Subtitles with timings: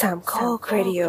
[0.00, 1.02] สามข้อครดิโอ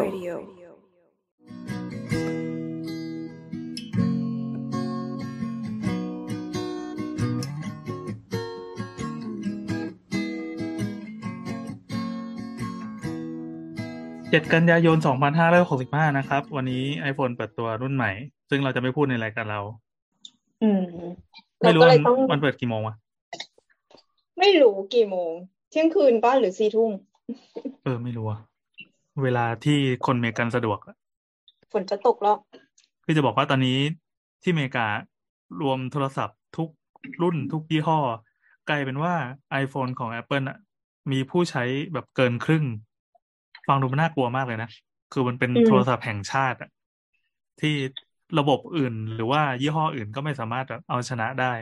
[14.30, 18.10] เจ็ดกันยายนสองพันห้าร้อยหกสิบห้านะครับ วันนี้ iPhone เปิดตัวรุ่นใหม่
[18.50, 19.60] ซึ่งเราจะไม่พูดในรายการเรา
[20.62, 20.82] อืม
[21.60, 22.94] ไม่รู้เราก็ว่าเลยต้องมันเปิดกี่โมงวะ
[24.38, 25.32] ไม่รู้กี่โมง
[25.70, 26.90] เที่ยงคืนป้ะหรือสี่ทุ่ม
[27.84, 28.40] เออ ไม่รู้อะ
[29.24, 30.96] เวลาที่คนเมกันสะดวกอะ
[31.72, 32.36] ฝนจะตกแล้ว
[33.04, 33.78] คือจะบอกว่าตอนนี้
[34.42, 34.86] ที่อเมริกา
[35.60, 36.68] รวมโทรศัพท์ทุก
[37.22, 37.98] รุ่นทุกยี่ห้อ
[38.68, 39.14] กลายเป็นว่า
[39.62, 40.58] iPhone ของ Apple อะ
[41.12, 42.64] มีผู้ใช้แบบเกินครึ่ง
[43.68, 44.70] ฟังดูมันน่ากลัวมากเลยนะ
[45.12, 46.70] คือมันเป็นอืมโทรศัพท์แห่งชาติอะ
[47.60, 47.74] ที่
[48.38, 51.52] ระบบอื่นหรือว่ายี่ห้ออื่นก็ไม่สามารถเอาชนะได้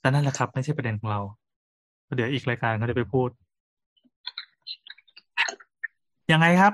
[0.00, 1.20] แต่นั่นแหละครับ ไม่ใช่ประเด็นของเรา
[2.16, 3.28] เดี๋ยวอีกรายการเขาจะไปพูด
[6.32, 6.72] ยังไงครับ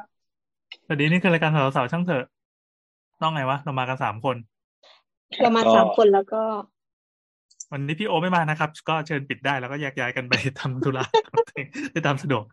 [0.86, 2.24] สวัสดีนี่คือรายการสาวสาวๆช่างเถอะ
[3.22, 4.36] ต้องไงวะ เรามากันสามคน
[5.42, 6.42] เรามาก็สามคนแล้วก็
[7.72, 11.04] วันนี้พี่โอไม่มานะครับ ก็เชิญปิดได้แล้วก็แยกย้ายกันไปทำธุระ
[11.92, 12.44] ได้ตามสะดวก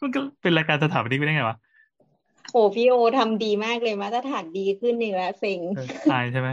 [0.00, 1.56] มันก็เป็นรายการสถาปนิกไม่ได้ไงวะ
[2.52, 6.48] โอ้พี่โอทำดีมากเลยมาตรฐานดีขึ้นนี่แล้วเซ็งเอออายใช่ไหม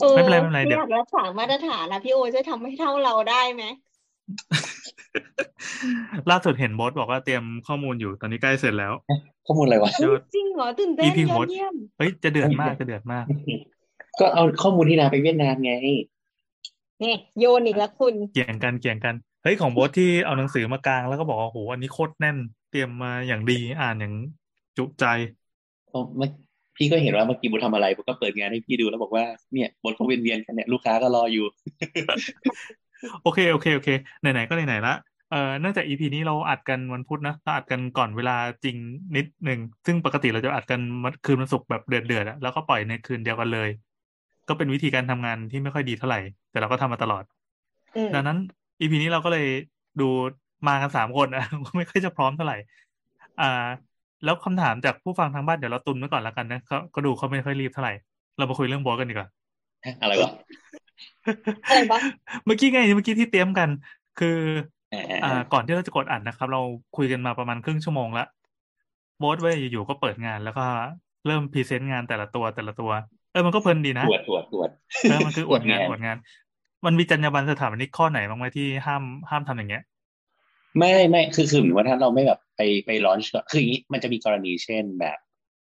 [0.00, 3.64] เออไม่เป็นไรไม่เป็นไรพี่เดี๋ยวอยากรักษามาตรฐานนะพี่โอจะทำให้เท่าเราได้ไหม
[6.30, 8.92] ล่าสุดเห็นโบอสบอกว่าเตรียมข้อมูลอยู่ตอนนี้ใกล้เสร็จแล้ว
[9.46, 13.24] ข้อมูลอะไรวะเดี๋ยวจริงเหรอตื่นเต้น EP ยโหอดดเยี่ยมเฮ้ยจะเดือดมากจะเดือดมาก
[14.20, 15.72] ก็เอาข้อมูลที่นาไปเวียดนามไง
[17.02, 22.36] นี่โยนอีกแล้วคุณเกี่ยงกันเกี่ยงกันเฮ้ยของโบสที่เอาหนังสือมากลางแล้วก็บอกว่าโหอันนี้โคตรแน่น
[22.70, 24.14] เตรียมมาอย่างดีอ่านอย่าง
[24.76, 25.04] จุใจ
[25.88, 26.28] เพราะเมื่อ
[26.76, 31.46] พี่ก็เห็นว่าเมื่อกี้บุทำอะไรบุก็เปิดงานให้พี่ดูแล้วบอกว่าเนี่ยบทเขาเวียนๆกันเนี่ยลูกค้าก็รออยู่
[33.22, 33.88] โอเคโอเคโอเค
[34.20, 34.94] ไหนๆก็ไหนๆละ
[35.30, 38.76] เอ่อเนื่องจาก EP นี้เราอัดกันวันพุธนะเราอัดกันก่อนเวลาจริง
[39.16, 43.68] นิดหนึ่งซึ่งปกติเราจะอัดกันวันคืนวันศุกร์แบบเดือดๆอะแล้วก็ปล่อยในคืนเดียวกันเลย
[44.48, 47.24] ก็เป็นวิธีการทำงานที่ไม่ค่อยดีเท่าไหร่ แต่เราก็ทำมาตลอด
[47.96, 48.38] อืมดังนั้น
[48.80, 49.46] EP นี้เราก็เลย
[50.00, 50.08] ดู
[50.68, 51.44] มากันสามคนอะ
[51.76, 52.56] ไม่ค่อยจะพร้อมเท่าไหร่
[53.40, 53.66] อ่า
[54.24, 57.94] แล้วคำถามจากผู้ฟังทางบ้านเดี๋ยวเราตุนไว้ก่อนแล้วกันนะเขาก็ดูเขาไม่ค่อยรีบเท่าไหร่
[58.38, 59.28] เรามาคุยเรื่องโบสกันดีกว่า
[60.02, 60.30] อะไรวะ
[61.68, 62.00] อะไรวะ
[62.44, 63.68] เมื่อกี้ไงเมื่อกี้ที่เตรียมกัน
[64.18, 64.38] คือ
[64.94, 66.60] อ่าอ่า ก่อนที่เราจะกดอัดนะครับ เรา
[66.96, 68.26] คุยกันมาประมาณครึ่งชั่วโมงละ
[69.18, 70.64] โบสเว้ยอยู่ๆก็เปิดงานแล้วก็
[71.26, 72.90] เริ่ม present งานแต่ละตัวแต่ละตัว
[73.32, 74.70] เออมันก็เพลินดีนะตรวจตรวจตรวจ
[75.08, 76.16] เออมันคืออวดงานออววดดงานงาน
[76.86, 79.82] มันมีจรรยาบรรณสถาปนิกข้อไหนบ้างไหมที่ห้ามห้ามทำอย่างเงี้ย
[80.78, 85.18] ไม่ไม่คือคือเหมือนว่าถ้าเราไม่แบบไปไปลอนช์คืออย่างนี้มันจะมีกรณีเช่นแบบ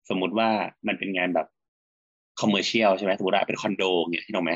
[0.09, 0.49] สมมุติว่า
[0.87, 1.47] มันเป็นงานแบบ
[2.41, 4.51] คอมเมอร์เชียลใช่ไหมสมมติว่าเป็นคอนโดเนี่ยที่น้องไหม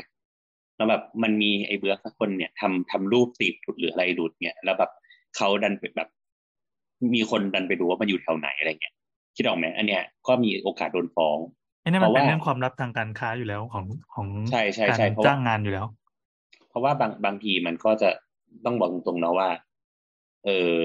[0.76, 4.90] แล้วแบบมันมีไอ้เบือกสักคนเนี่ยทำทำรูปติดหรืออะไรดุดเนี่ยแล้วแบบ
[5.36, 6.08] เขาดันไปแบบ
[7.14, 8.94] มีคนดันไปดูว่ามันอยู่แถวไหนอะไรเงี้ย
[9.36, 11.38] คิดออกไหมอันเนี้ยก็มีโอกาสโดนฟ้อง
[11.80, 13.84] ไอ้นั่นมันเป็นราะว่าเรื่องความลับทางการค้าอยู่แล้วของ
[14.14, 15.86] ของใช่ใช่การใช่เพราะว่าจ้างงานอยู่แล้ว
[16.68, 18.10] เพราะว่าบางบางทีมันก็จะ
[18.64, 19.48] ต้องบอกตรงๆเนาะว่า
[20.44, 20.78] เออ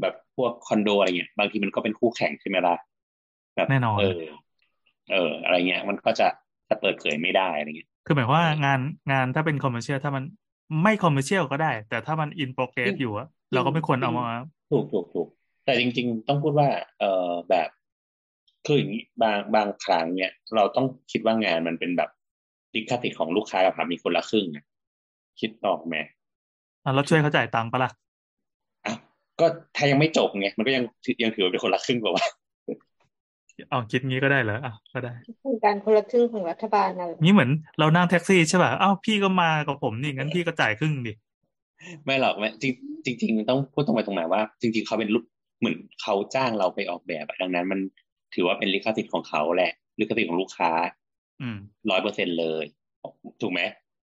[0.00, 2.76] แบบพวกคอนโดอะไรเงี้ยบางทีมันก็เป็นคู่แข่งใช่ไหมล่ะ
[3.56, 4.22] แบบแน่นอนเออ
[5.12, 6.28] เออ อะไรเงี้ย มันก็จะ
[6.68, 8.80] จะเปิดเผยไม่ได้อะไรเงี้ยคือหมายความว่างาน
[9.12, 10.24] งานถ้าเป็น commercial ถ้ามัน
[10.82, 14.36] ไม่ commercial ก็ได้ แต่ถ้ามัน in progress จริงอยู่อะเราก็ไม่ควรเอามา
[14.70, 15.28] ถูกถูกถูก
[15.64, 17.68] แต่จริง ๆ ต้องพูดว่า เออแบบ
[18.66, 22.10] คืออย่างนี้บางบางครั้งเนี่ย เราต้องคิดว่างานมันเป็นแบบ
[22.74, 24.64] ลิขสิทธิ์ของลูกค้ากับสามีคนละครึ่งอะ
[25.40, 25.96] คิดออกไหม
[26.84, 27.90] อะเราช่วยเขาจ่ายตังค์ปะล่ะ
[28.84, 28.94] อะ
[29.40, 29.46] ก็
[29.76, 30.84] ถ้ายังไม่จบไงมันก็ยัง
[31.22, 32.24] ยังถือว่าเป็นคนละครึ่งกว่า
[33.70, 41.12] เอาคิดงี้ก็ได้เหรออะก็ได้โครงการคนละครึ่งของรัฐบาลอะไรงี้เหมือนเรานั่งแท็กซี่ใช่ป่ะอ้าวพี่ก็มากับผมนี่งั้นพี่ก็จ่ายครึ่งดิ
[42.04, 45.24] ไม่หรอกไม่จริงจริงๆต้องพูดตรงไปตรงมาว่า จริง ๆเขาเป็นลูก
[45.60, 47.80] เหมือนเขาจ้างเราไปออกแบบอะดังนั้น มัน
[48.34, 50.70] ถือว่าเป็นลิขสิทธิ์ของเขาแหละลิขสิทธิ์ของลูกค้า
[51.42, 51.58] อืม
[51.90, 52.64] ร้อยเปอร์เซ็นเลย
[53.40, 53.60] ถูกไหม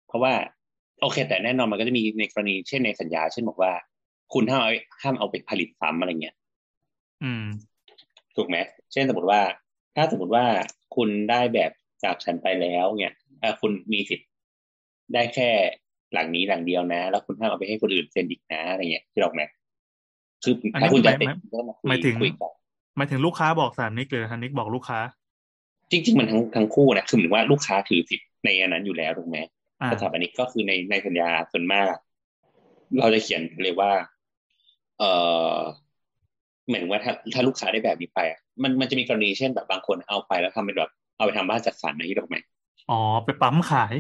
[0.08, 0.34] เพราะว่า
[1.02, 3.72] โอเค แต่แน่นอนมันก็จะมีในกรณีเช่นในสัญญา เช่นบอกว่า
[4.34, 4.72] คุณห้ามเอา
[5.02, 6.36] ห้ามเอาไปผลิตซ้ำอะไรเงี้ย
[7.24, 7.44] อืม
[8.40, 8.58] ถูกไหม
[8.94, 9.42] เช่นสมมติว่า
[9.96, 10.46] ถ้าสมมติว่า
[10.96, 11.72] คุณได้แบบ
[12.04, 14.30] จากฉันไปแล้วเนี่ยเอ่อคุณมีสิทธิ์
[15.14, 15.50] ได้แค่
[16.14, 19.42] หลังนี้หลังเดียวนะ แล้วคุณห้ามเอาไปให้คนอื่นเซ็นอีกนะอะไรเงี้ยที่ออกไหม
[20.44, 22.52] คืออนนี้ถ้าคุณจะหมายเซ็นหมายก็มาคุยหมายถึงคุยกัน
[22.98, 25.00] หมายถึงลูกค้าบอกสถาปนิกหรือสถาปนิกบอกลูกค้า
[25.92, 29.38] จริง ๆ มันทั้งทั้งคู่นะคือเหมือนว่าลูกค้าถือสิทธิ์ในอันนั้นอยู่แล้วถูกไหม
[29.82, 31.86] อ่าสถาปนิกก็คือในในสัญญาส่วนมาก
[33.00, 33.92] เราจะเขียนเลยว่า
[35.00, 35.04] เอ
[35.54, 35.56] อ
[36.70, 42.36] เหมือนว่าถ้าถ้าลูกค้าได้แบบนี้ไปอะมันมันจะมีกรณีเช่นแบบบางคนเอาไปแล้วทำเป็นแบบเอาไปทำบ้านจัดสรรนะที่ดอกไหม
[42.90, 43.96] อ๋อ ไปปั๊มขาย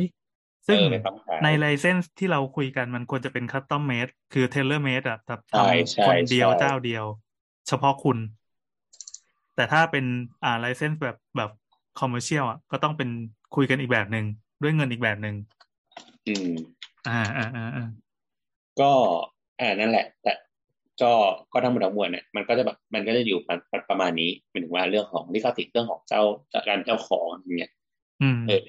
[0.67, 5.61] ซึ่งเออไปปั๊มขายใน license ที่เราคุยกันมันควรจะเป็น custom made คือ tailor made อะแบบทใช่
[5.93, 7.05] ใช่ทำคนเดียวใช่เจ้าเดียว
[7.67, 8.17] เฉพาะคุณ
[9.55, 10.05] แต่ถ้าเป็น
[10.43, 11.49] อ่า license แบบแบบ
[11.99, 13.09] commercial อะก็ต้องเป็น
[13.55, 14.25] คุยกันอีกแบบหนึ่ง
[14.61, 15.35] ด้วยเงินอีกแบบหนึ่ง
[16.27, 17.83] อืม อ่าอ่าอ่าอ่า
[18.79, 18.91] ก็
[19.59, 20.31] อ่านั่นแหละ แต่
[21.01, 21.11] ก็
[21.53, 26.21] ก็ทั้งหมดทั้งมวลเนี่ยมันก็จะแบบมันก็จะอยู่ประประประมาณนี้หมายถึงว่าเรื่องของลิขสิทธิ์เรื่องของเจ้า
[26.67, 27.71] การเจ้าของอย่างเงี้ย
[28.21, 28.61] อืมเออ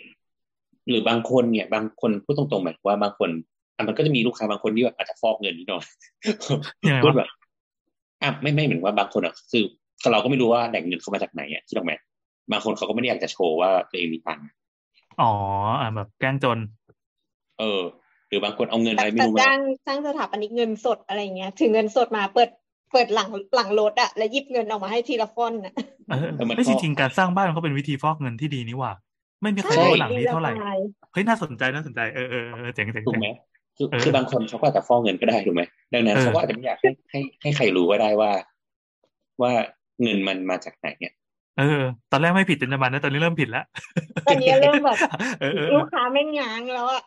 [0.88, 3.30] หรือบางคนเนี่ย บางคนพูดตรงๆหมายถึงว่าบางคน
[3.76, 5.84] อะมันก็จะมีลูกค้าบางคนที่แบบอาจจะฟอกเงินนิดหน่อย
[6.86, 7.28] ยังไงพูดวะแบบ
[8.22, 9.64] อะไม่ไม่เหมือนว่าบางคนอะคือ
[10.12, 11.92] เราก็ไม่รู้ว่าแหล่งเงินเขามาจากไหนอะคิดออกไหม
[12.50, 14.46] บางคนเขาก็ไม่ได้อยากจะโชว์ว่าตัวเองมีตังค์
[15.20, 15.32] อ๋อ
[15.80, 16.58] อ่าแบบแกล้งจน
[17.58, 17.82] เออ
[18.30, 22.50] หรือบางคนเอาเงินแต่อะไรไม่แต่รู้มาจ้างจ้างสถาปนิกเงินสดอะไรเงี้ยถือเงินสดมาเปิด
[22.92, 25.74] เปิดหลังหลังรถอะแล้วหยิบเงินออกมาให้ทีละฟอนต์อะ
[26.08, 28.92] เออเออมันไม่ก็จริงๆการสร้างบ้านมันก็เป็นวิธีฟอกเงินที่ดีนี่หว่า
[29.42, 30.78] ไม่มีใครใช่รู้ว่าหลังนี้เท่าไหร่ดีจะตย
[31.12, 33.28] เฮ้ยน่าสนใจน่าสนใจเออเออเออเจ๋งเจ๋งถูกเจ๋งไหม
[33.76, 35.62] คือเออคือบางคนเขาก็อาจจะฟ้องเงินก็ได้ถูกไหม
[35.94, 38.32] ดังนั้นเออเขาก็อาจจะไม่อยากให้ให้ให้ใครรู้ก็ได้ว่า
[39.42, 39.52] ว่า
[40.02, 41.12] เงินมันมาจากไหนเนี่ย
[41.58, 41.82] เออ
[42.12, 43.64] ตอนแรกไม่ผิดจรรยาบรรณนะตอนนี้เริ่มผิดแล้ว
[44.26, 44.97] ตอนนี้เริ่มแบบ
[45.41, 47.02] เออเออลูกค้าไม่ง้างแล้วอะ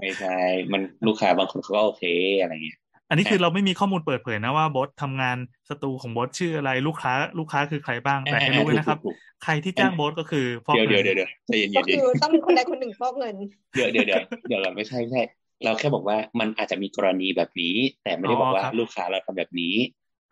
[0.00, 0.36] ไม่ใช่
[0.72, 2.04] มันลูกค้าบางคนเขาก็โอเค
[2.40, 2.78] อะไรเงี้ย
[3.08, 5.36] อันนี้คือเราไม่มีข้อมูลเปิดเผยนะว่าบอสทำงาน
[5.68, 13.36] สตูของบอสชื่ออะไรลูกค้า ลูกค้าคือใครบ้างแต่ให้รู้ไว้นะครับถูกใครที่จ้างบอสก็คือฟอกๆเดี๋ยวเงิเดี๋ยวนเดี๋ยวเดี๋ยวใจเย็นก็ๆเดี๋ยวคือต้องมีคนใดคนหนึ่งฟอกเงิน
[13.74, 15.22] เดี๋ยวเดี๋ยวเดี๋ยวเดี๋ยวเราไม่ใช่ไม่ใช่
[15.64, 19.74] เราแค่บอกว่ามันอาจจะมีกรณีแบบนี้ แต่ไม่ได้บอกว่าลูกค้าเราทำแบบนี้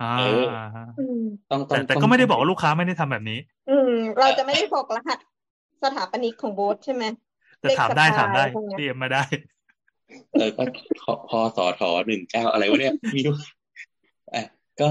[0.03, 0.45] อ่าเออ
[0.99, 3.39] อืมต้องต้อแต่งแต่องก็ไม่ได้บอกว่าลูกค้าไม่ได้ทำแบบนี้
[3.71, 5.19] อืม เราจะไม่ได้บอกรหัส
[5.83, 7.05] สถาปนิกของโบสใช่ไหม
[7.61, 9.25] แต่ถามได้เลขสปายถามได้พวกเนี้ยพีเอ็มมาได้
[10.33, 10.63] เออก็
[11.01, 13.43] พอพอสอทอหนึ่งเก้าอะไรวะเนี่ยมีด้วย
[14.35, 14.43] อะ
[14.81, 14.91] ก็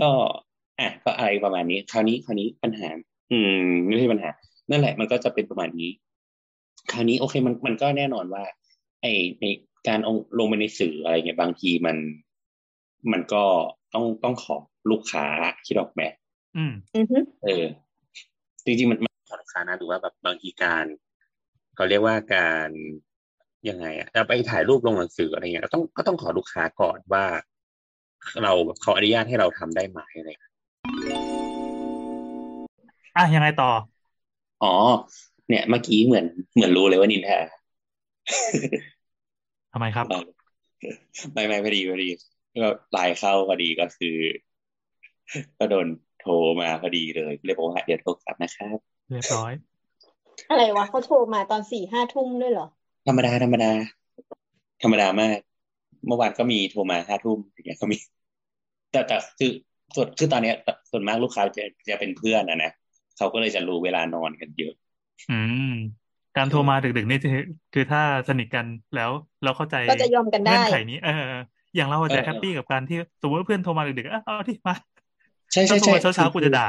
[0.00, 0.10] ก็
[0.80, 2.88] อะก็อะไรประมาณนี้ คราวนี้คราวนี้ปัญหา
[3.32, 4.30] อืม ไม่ใช่ปัญหา
[4.70, 5.90] นั่นแหละมันก็จะเป็นประมาณนี้
[6.92, 8.44] คราวนี้โอเคมันมันก็แน่นอนว่า
[9.02, 9.06] ไอ
[9.40, 9.46] ใน
[9.88, 11.96] การเอาลงไปในสื่ออะไรเงี้ยบางทีมัน
[13.12, 13.44] มันก็
[13.94, 14.56] ต้องต้องขอ
[14.90, 15.24] ลูกค้า
[15.66, 16.02] คิดออกไหม
[16.56, 17.64] อืมอือฮึเออ
[18.64, 20.84] จริงๆมันมันขอลูกค้านะหรือว่าแบบบางทีการ
[21.76, 22.68] เขาเรียกว่าการ
[23.68, 27.24] ยังไงอะจะไปถ่ายรูปลงหนังสืออะไรเงี้ยก็ต้องก็ต้องขอลูกค้าก่อนว่า
[28.42, 30.52] เราเขาอนุญาตให้เราทำได้ไหมอะไรเงี้ย
[33.16, 33.70] อะยังไงต่อ
[34.62, 34.74] อ๋อ
[35.48, 37.38] เนี่ย เมื่อกี้เหมือนเหมือนรู้เลยว่านินทา
[39.72, 40.06] ทำไมครับ
[41.32, 42.08] ไม่ไม่พอดีพอดี
[42.56, 44.16] ก็ไลน์เข้าพอดีก็คือ
[45.58, 45.86] ก็โดน
[46.20, 48.78] โทรมาพอดีเลยเลยบอกว่าเดี๋ยวโทรกลับนะครับ
[49.10, 49.52] เรียบร้อย
[50.50, 52.66] อะไรวะเขาโทรมาตอนสี่ห้าทุ่มด้วยเหรอ
[53.06, 53.70] ธรรมดาธรรมดา
[54.82, 55.38] ธรรมดามาก
[56.06, 57.96] เมื่อวานก็มีโทรมาห้าทุ่มอย่างเงี้ยก็มี
[58.92, 59.50] แต่แต่คือ
[59.94, 60.56] ส่วนคือตอนเนี้ย
[60.90, 62.72] ส่วนมากลูกค้าจะจะเป็นเพื่อนอะนะ
[63.16, 64.72] เขาก็เลยจะรู้เวลานอนกันเยอะ
[65.30, 65.72] อืม
[66.36, 67.44] การโทรมาดึกๆนี่คือ
[67.74, 68.66] คือถ้าสนิทกัน
[68.96, 69.10] แล้ว
[69.44, 71.34] เราเข้าใจก็จะยอมกันได้เงื่อนไขนี้ เออ
[71.76, 74.74] อย่างเราอาจจะเออ happy กับการที่สมมติว่าเพื่อนโทรมาดึกๆอะเอาที่มา
[75.52, 76.66] ใช่ถ้าใช่โทรใช่มาเช้าๆกูจะด่า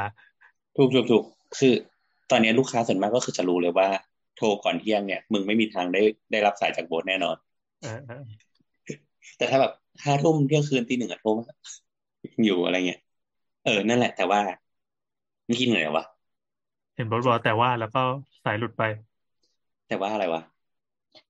[0.76, 1.24] ถูกถูกถูก
[1.58, 1.74] คือ
[2.30, 3.88] ตอนนี้ลูกค้าส่วนมากก็คือจะรู้เลยว่า
[4.36, 6.02] โทรก่อนเที่ยงเนี่ยมึงไม่มีทางได้
[6.32, 7.36] ได้รับสายจากโบสแน่นอน
[7.82, 8.22] เออเออ
[9.38, 9.72] แต่ถ้าแบบ
[10.04, 11.44] ห้าทุ่มเที่ยงคืนตีหนึ่งอะโทรมา
[12.44, 13.00] อยู่อะไรเงี้ย
[13.64, 14.40] เออนั่นแหละแต่ว่า
[15.46, 16.04] ไม่คิดเหนื่อยวะ
[16.94, 18.00] เห็นบอสบอกแต่ว่าแล้วก็
[18.44, 18.82] สายหลุดไป
[19.88, 20.42] แต่ว่าอะไรวะ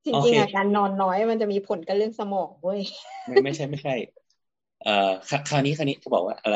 [0.05, 2.81] จริงโอๆเคอะการนอนน้อยมันจะมีผลกับเรื่องสมองเว้ย
[3.27, 3.93] ไม่ไม่ใช่ไม่ใช่
[4.81, 4.91] เอ่อ
[5.29, 6.53] ครคราวนี้คราวนี้จะบอกว่าเอ่อ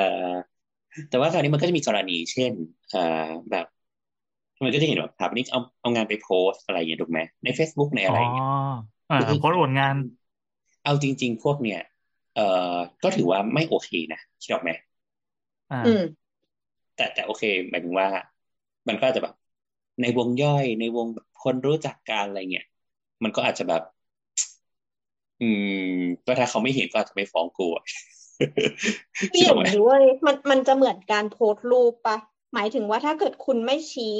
[1.08, 2.52] แต่ว่าคราวนี้มันก็จะมีกรณีเช่น
[2.90, 3.00] เอ่อ
[3.50, 3.66] แบบ
[4.62, 8.46] มันก็จะเห็นแบบสถาปนิกเอาเอางานไปโพสต์อะไรอย่างเงี้ยถูกไหมใน Facebook ในอ๋อะอไรอย่างเงี้ย
[9.10, 9.96] อ่าโพสต์อวดงาน
[10.84, 11.80] เอาจริง ๆ พวกเนี้ย
[12.34, 14.70] เอ่อก็ถือว่าไม่โอเคนะคิดออกไหม
[15.70, 16.00] อ่าอืม
[16.94, 18.08] แต่แต่โอเคหมายถึงว่า
[18.88, 19.34] มันก็อาจจะแบบ
[20.00, 22.64] ในวงย่อยในวงแบบคนรู้จักกันอะไรเงี้ย
[23.22, 23.82] มันก็อาจจะแบบ
[25.40, 25.48] อื
[25.96, 27.84] มก็ถ้าเขาไม่เห็นก็อาจจะไม่ฟ้องกูอะ
[29.32, 32.16] พี่คิดอเห็อกนไหมด้วยมันมันจะเหมือนการโพสต์รูปปะ
[32.54, 34.16] หมายถึงว่าถ้าเกิดคุณไม่ชี้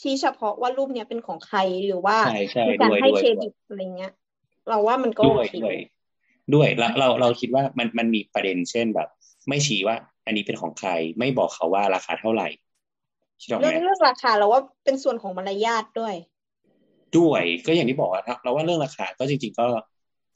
[0.00, 4.12] ชี้เฉพาะว่ารูปเนี้ยเป็นของใครหรือว่าใช่ใช่มีการด้วยให้ด้วยเครดิตอะไรเงี้ย
[4.68, 5.76] เราว่ามันก็โอเคด้วยด้วย
[6.54, 9.08] ด้วยแล้วเราเราคิดว่ามันมันมีประเด็นเช่นแบบ
[9.48, 12.48] ไม่ชี้ว่า อันนี้เป็นของใครไม่บอกเขาว่าราคาเท่าไหร่
[13.42, 16.14] คิดออกไหเรื่องเรื่องราคาเราว่าเป็นส่วนของมารยาทด้วย
[17.18, 19.66] ด้วยก็อย่างที่บอกว่าถ้าเราว่าเรื่องราคาก็จริง ๆ ก็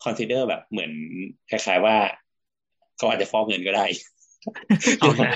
[0.05, 0.90] consider แบบเหมือน
[1.50, 1.97] คล้ายๆว่า
[2.97, 3.85] เขาอาจจะฟอกเงินก็ได้
[5.00, 5.28] เอาแล้ว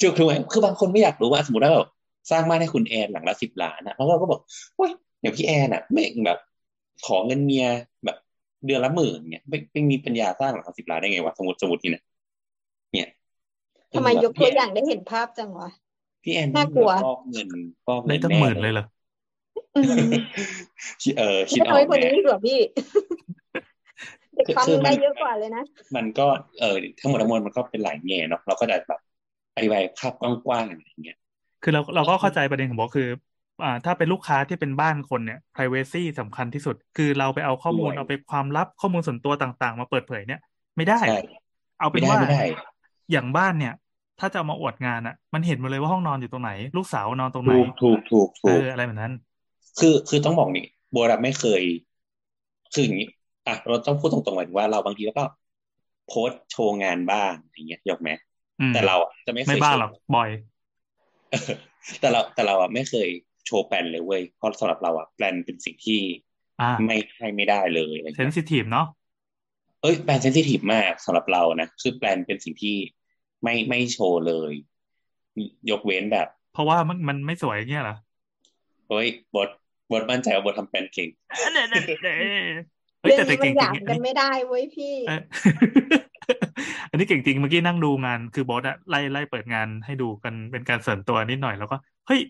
[0.00, 1.88] ถูกถูกไหมคือบางคนไม่อยากรู้ว่าสมมติว่าแบบ
[2.30, 4.40] สร้างบ้านให้คุณแอนหลังละสิบล้านนะแล้วเราก็บอก
[4.76, 6.38] เฮ้ยอย่างพี่แอนอะไม่แบบ
[7.06, 7.66] ขอเงินเมีย
[8.04, 8.16] แบบ
[8.66, 12.02] เดือนละหมื่นเนี่ยไม่ไม่มีปัญญาสร้างหลังละสิบล้านได้ไงวะสมมติสมมตินี่นะ
[12.92, 13.08] เนี่ย
[13.94, 15.68] ทำไมยกตัวอย่างได้เห็นภาพจังวะ
[16.22, 17.48] พี่แอนน่ากลัวฟอกเงิน
[17.86, 18.91] ฟอกเงิได้นตั้งแน่หมื่นเลยเหรออืมคิด
[21.18, 22.58] เออคิดไม่ออน้อยกกว่าแน่นี้อีกเหรอพี่
[24.34, 25.64] เอีกคือคำคือได้มันเยอะกว่าเลยนะ
[25.96, 26.26] มันก็
[26.60, 29.00] เออทั้งหมดทั้งมวลมันก็เป็นหลายแง่เนาะเราก็จะแบบ
[29.56, 31.18] อธิบายภาพกว้างๆอะไรอย่างเงี้ย
[31.62, 33.08] คือเราเราก็เข้าใจประเด็นของบอกคือ
[33.64, 40.40] อ่าถ้าเป็นลูกค้าที่เป็นบ้านคนเนี่ย privacy สำคัญที่สุด คือเราไปเอาข้อมูลด้วยเอาไปความลับข้อมูลส่วนตัวต่างๆ มาเปิดเผยเนี่ย
[40.76, 41.20] ไม่ได้ใช่
[41.80, 42.42] เอาเป็ไม่นได้ว่าไม่ได้
[43.12, 43.74] อย่างบ้านเนี่ย
[44.20, 49.12] ถ้าจะเอามาอวดงานอะ มันเห็นหมดเลยว่าห้องนอนอยู่ตรงไหน ลูกสาวนอนตรงไหนถูกถูกถูกเอถูกออะไรแบบนั้น
[49.78, 51.62] คือคือต้องบอกนี่โบราไม่เคย
[52.74, 53.08] คืออย่างนี้
[53.46, 55.24] อะเราต้องพูดตรงๆหมายถึงว่าเราบางทีแล้วก็
[56.08, 58.10] โพสต์โชว์งานบ้างอย่างเงี้ยยกไหม
[58.58, 60.28] อืมแต่เราอะจะไม่เคไม่ยบ้าโชว์หรอกบ่อย
[61.30, 61.52] เออ
[62.00, 63.08] แต่เราแต่เราอะไม่เคย
[63.46, 66.00] โชว์แปลนเลยเว้ยเพราะสำหรับเราอะแปลนเป็นสิ่งที่
[66.60, 68.86] อ่าไม่ให้ไม่ได้เลยอะไรเซนเงี้ยซิทีฟเนาะ
[69.82, 72.76] เอ้ยแปลนเซนซิทีฟมากสำหรับเรานะคือแปลนเป็นสิ่งที่
[73.42, 74.52] ไม่ไม่โชว์เลย
[75.70, 77.96] ยกเว้นแบบ เพราะว่ามันมันไม่สวยเงี้ยเหรอ
[78.88, 79.48] เฮ้ยบท
[79.92, 81.08] บทมั่นใจว่าบททำแปลนเก่ง
[81.38, 82.14] เน่เน่เน่
[83.00, 85.20] เฮ้ยเรื่องแต่แต่นี้มัเก่นงหจริยางมอันกันนี้ไม่ได้เว้ยพี่เออ
[86.90, 92.20] อันนี้เก่งจริงเมื่อกี้นั่งดูงานคือบอสอะไล่ไล่เปิดงานให้ดูกันเป็นการส่วนตัวนิดหน่อยแล้วก็ เฮ้ย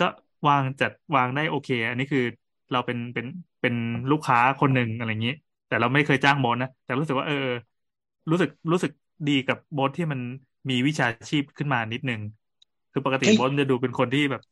[0.00, 0.06] ก็
[0.48, 2.24] วางจัดวางได้โอเค อันนี้คือ
[2.72, 3.26] เราเป็นเป็น
[3.60, 3.74] เป็น
[4.12, 5.34] ลูกค้าคนหนึ่งอะไรอย่างนี้
[5.68, 7.46] แต่เราไม่เคยจ้างบอสนะ แต่รู้สึกว่าเออ
[8.30, 8.92] รู้สึกรู้สึก
[9.28, 10.20] ดีกับบอสที่มัน
[10.70, 12.20] มีวิชาชีพขึ้นมานิดนึง
[12.92, 14.42] คือปกติเฮ้ยบอสมันจะดูเป็นคนที่แบบ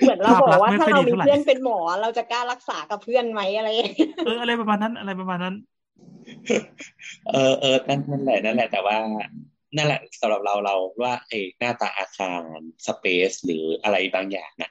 [0.00, 5.54] เหมือนเราภาพบอกลักษณ์ว่าไม่ถ้าค่อยเราดีมีเท่าไหร่เพื่อนเป็นหมอ เราจะกล้ารักษากับเพื่อนไหมอะไรอย่างเงี้ยเอออะไรประมาณนั้นอะไรประมาณนั้น
[7.30, 8.96] เออเออนั่นนั่นแหละนั่นแหละแต่ว่า
[9.76, 12.42] นั่นแหละสำหรับเราเราว่าเออหน้าตาอาคาร
[12.86, 14.70] สเปซหรืออะไรบางอย่างน่ะ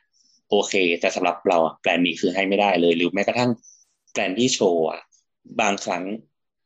[0.50, 3.51] โอเค แต่สำหรับเราอะแปลนนี้คือให้ไม่ได้เลย หรือแม้กระทั่ง
[4.11, 5.01] แปลนที่โชว์อะ
[5.61, 6.03] บางครั้ง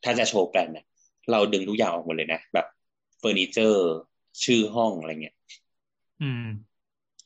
[0.03, 0.85] ถ้าจะโชว์แปลนน่ะ
[1.31, 2.67] เราดึงทุกอย่างออกหมดเลยนะแบบ
[3.19, 3.93] เฟอร์นิเจอร์
[4.43, 5.35] ชื่อห้องอะไรเงี้ย
[6.21, 6.45] อืม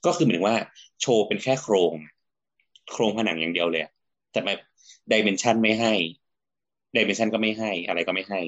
[0.05, 0.57] ก็คือหมายถึงว่า
[1.01, 1.93] โชว์เป็นแค่โครง
[2.91, 3.91] โครงผนังอย่างเดียวเลยอะ
[4.31, 4.59] แต่แบบ
[5.11, 5.93] ดิเมนชันไม่ให้
[6.95, 8.41] ดิเมนชันก็ไม่ให้อะไรก็ไม่ให้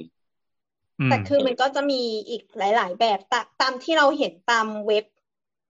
[0.99, 5.05] อืมแต่คือมันก็จะมีอีกหลาย ๆ แบบตาตามที่เราเห็นตามเว็บ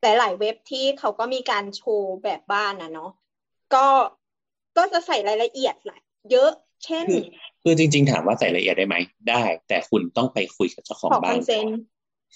[0.02, 3.12] หลาย ๆ เว็บที่เขาก็มีการโชว์แบบบ้านนะเนาะ
[3.74, 3.86] ก็
[4.78, 6.52] ก็จะใส่รายละเอียดหลายเยอะ
[6.86, 7.20] เช่น คือ
[7.64, 8.96] คือจริง ๆ ถามว่าใส่รายละเอียดได้ไหม
[9.30, 11.78] ได้ แต่คุณต้องไปคุยกับเจ้าของขอคบ้าอนนเซนก่อนต์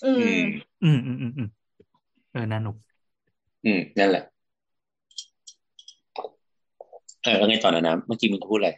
[0.04, 0.40] อือืมม
[0.84, 1.48] อืม อืมอืมอืม
[2.32, 2.76] เออน่าหนุก
[3.66, 4.24] อืม นั่นแหละ
[7.24, 8.70] เออแล้วไงต่อนะนะเมื่อกี้มึงพูดอะไร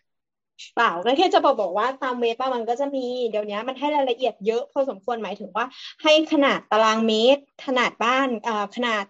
[0.75, 5.65] เปล่าก็แค่จะบอกบอกว่าตามเว็บอะมันก็จะมีเดี๋ยวนี้มันให้รายละเอียดเยอะพอสมควรหมายถึงว่า
[6.03, 9.03] ให้ขนาดตารางเมตร ขนาดบ้านอ่าขนาด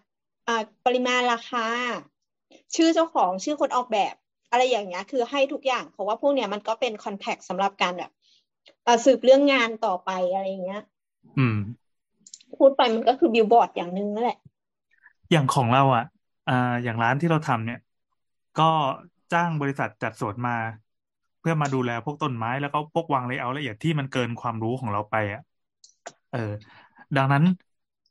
[0.47, 1.67] อ่าปริมาณราคา
[2.75, 4.13] ชื่อเจ้าของชื่อคนออกแบบ
[4.51, 8.11] อะไรอย่างเงี้ย คือให้ทุกอย่างเพราะว่าพวกเนี้ยมันก็เป็น contact สำหรับการแบบ
[8.87, 10.83] อ่าสืบเรื่องงานต่อไปอะไรอย่างเงี้ย
[11.37, 11.57] อืม
[12.57, 14.39] พูดไปมันก็คือบิลบอร์ดอย่างหนึ่งนั่นแหละ
[15.31, 16.03] อย่างของเราอะ
[16.47, 16.53] อ่า
[16.83, 17.77] อย่างร้านที่เราทำเนี่ย
[18.55, 18.63] ก็
[19.31, 20.51] จ้างบริษัทจัดสวนมา
[21.39, 25.41] เพื่อมาดูแลพวกต้นไม้แล้วก็พวกวาง layer ละเอียดที่มันเกินความรู้ของเราไปอะ
[26.29, 26.39] เออ
[27.15, 27.43] ดังนั้น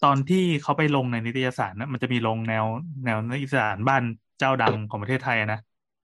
[0.01, 2.65] ตอนที่เขาไปลงในนิตยสารนะมันจะมีลงแนว
[3.05, 4.03] แนวนิตยสารบ้าน
[4.39, 5.59] เจ้าดังของประเทศไทยอะนะ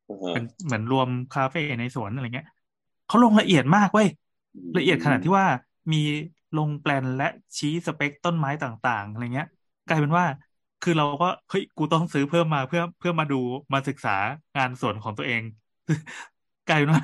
[0.09, 2.47] อือฮะเป็นเหมือนรวมคาเฟ่ในสวนอะไรเงี้ย
[3.07, 4.09] เขาลงละเอียดมากเว้ย
[4.76, 5.47] ละเอียดขนาดที่ว่า
[5.92, 5.97] มี
[6.57, 7.25] ลงแปลนและ
[7.59, 9.47] ชี้สเปคต้นไม้ต่าง ๆอะไรเงี้ย
[9.87, 10.26] กลายเป็นว่า
[10.83, 13.37] คือเราก็เฮ้ยกูต้องซื้อเพิ่มมาเพื่อเพื่อมาดู
[13.73, 14.11] มาศึกษา
[14.57, 15.43] งานสวนของตัวเอง
[16.67, 17.03] กลายเป็นว่า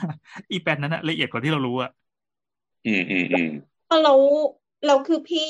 [0.51, 1.91] อีแปลนนั้นอะละเอียดกว่าที่เรารู้อะ
[2.85, 3.47] อืมอืมอืม
[4.03, 4.13] เรา
[4.85, 5.41] เราคือพี่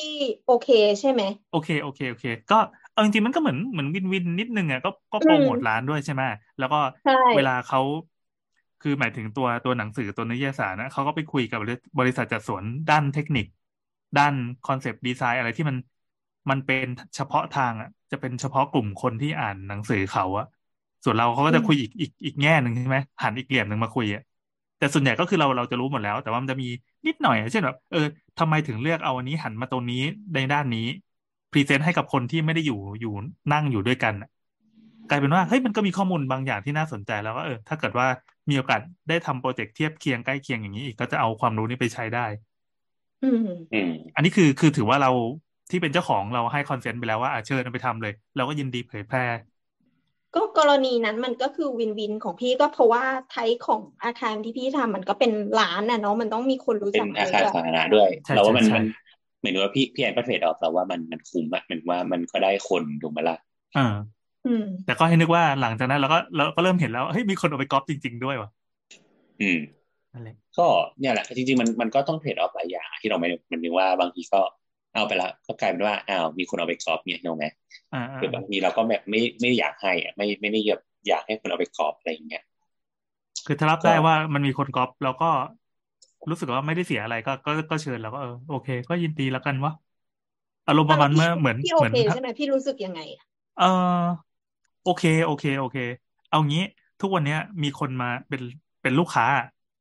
[0.45, 0.67] โอเค
[1.01, 2.57] ใช่ไหมโอเคโอเคโอเค ก็
[2.91, 6.23] เอาจริงๆมันก็เหมือนเหมือน win-win นิดนึงอะก็ก็อืโปรมโมทร้านด้วยใช่ไหม
[6.59, 7.79] แล้วก็ใช่เวลาเขา
[8.81, 13.47] คือหมายถึงตัวตัวหนังสือตัวนิตยสารนะเขาก็ไปคุยกับบริบริษัทจัดสวนด้านเทคนิค
[14.17, 15.77] ด้าน concept design อะไรที่มัน
[16.51, 20.47] มันเป็นเฉพาะทางอะ จะเป็นเฉพาะกลุ่มคนที่อ่านหนังสือเขาอะ
[21.05, 24.23] ส่วนเราเขาก็จะคุยอีกอีกอีกแง่หนึ่งใช่ไหมหันอีกเหลี่ยมหนึ่งมาคุยอะ
[24.79, 26.67] แต่ส่วนใหญ่ก็คือเราเราจะรู้หมดแล้ว แต่ว่ามันจะมี
[27.07, 27.99] นิดหน่อยอะเช่นแบบเออ
[28.39, 29.97] ทำไมถึงเลือกเอาอันนี้หันมาตรงนี้
[30.35, 30.87] ในด้านนี้
[31.51, 33.11] present ให้กับคนที่ไม่ได้อยู่อยู่
[33.53, 34.29] นั่งอยู่ด้วยกันอะ
[35.09, 38.07] กลายเป็นว่าเฮ้ยมันก็มีข้อมูลบางอย่างที่น่าสนใจแล้วว่าเออถ้าเกิดว่า
[38.51, 42.27] มีโอกาสได้ทำ project เทียบเคียงใกล้เคียงอย่างนี้อีกก็จะเอาความรู้นี้ไปใช้ได้
[43.23, 43.37] อืม
[43.73, 45.11] อืมอันนี้คือคือถือว่าเรา
[45.71, 49.25] ที่เป็นเจ้าของเราให้ consent ไปแล้วว่าอะเชิญเอาไปทำเลย เราก็ยินดีเผยแพร่
[50.35, 58.85] ก็กรณีนั้นมันก็คือ win-win ของพี่ก็เพราะว่าไทยของอาคารที่พี่ทำมันก็เป็นร้านน่ะเนาะมันต้องมีคนรู้เป็นจักอาเยคารอะสาธารณะด้วยใช่เราว่าใช่มันใช่มัน
[59.39, 63.37] เหมือนว่าพี่พี่แอนก็เทรดออฟเราว่ามันมันคุ้มอะเหมือนว่ามันก็ได้คนถูกไหมล่ะ
[63.77, 63.87] อ่า
[64.47, 68.49] อืมแต่ก็ให้นึกว่าหลังจากนั้นเราก็เราก็เริ่มเห็นแล้วเฮ้ยมีคนเอาไปก๊อปจริง ๆ ด้วยว่ะ
[69.41, 69.59] อืม
[70.13, 70.67] นั่นแหละก็
[71.01, 74.41] เนี่ยแหละจริงๆมันมันก็ต้องเทรดออฟหลายอย่างที่เราไม่มันถึงว่าบางทีก็
[74.93, 77.47] เอาไปละก็กลายเป็นว่าอ้าวมีคนเอาไปกรอบเนี่ยถูกไหม
[77.93, 82.43] อ่าอ่าคือบางทีเราก็แบบไม่ไม่อยากให้อะไม่ไม่ได้แบบอยากให้คนเอาไปกรอบอะไรอย่างเงี้ย
[83.47, 85.27] คือถ้ารับได้ว่ามันมีคนก๊อปแล้วก็
[86.31, 89.73] รู้สึกว่าไม่ได้เสียอะไรก็ก็ก็เชิญแล้วก็เออโอเค ก็ยินดีแล้วกันว่า
[90.67, 93.01] อารมณ์ประมาณเมื่อเหมือนพี่โอเหมือนเคใช่ไหมพี่รู้สึกยังไง
[93.57, 94.29] เออ
[94.83, 95.77] โอเค โอเค โอเค
[96.29, 96.61] เอางี้
[97.01, 98.43] ทุกวันเนี้ยมีคนมาเป็น
[98.83, 99.25] เป็นลูกค้า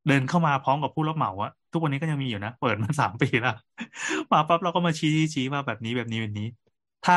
[0.06, 3.52] เดินเข้ามาพร้อมกับผู้รับเหมาอะ ทุกวันนี้ก็ยังมีอยู่นะ เปิดมาสามปีแล้ว
[4.32, 6.46] มาปั๊บเราก็มาชี้ชี้ว่าแบบนี้แบบนี้แบบนี้
[7.02, 7.16] ถ้า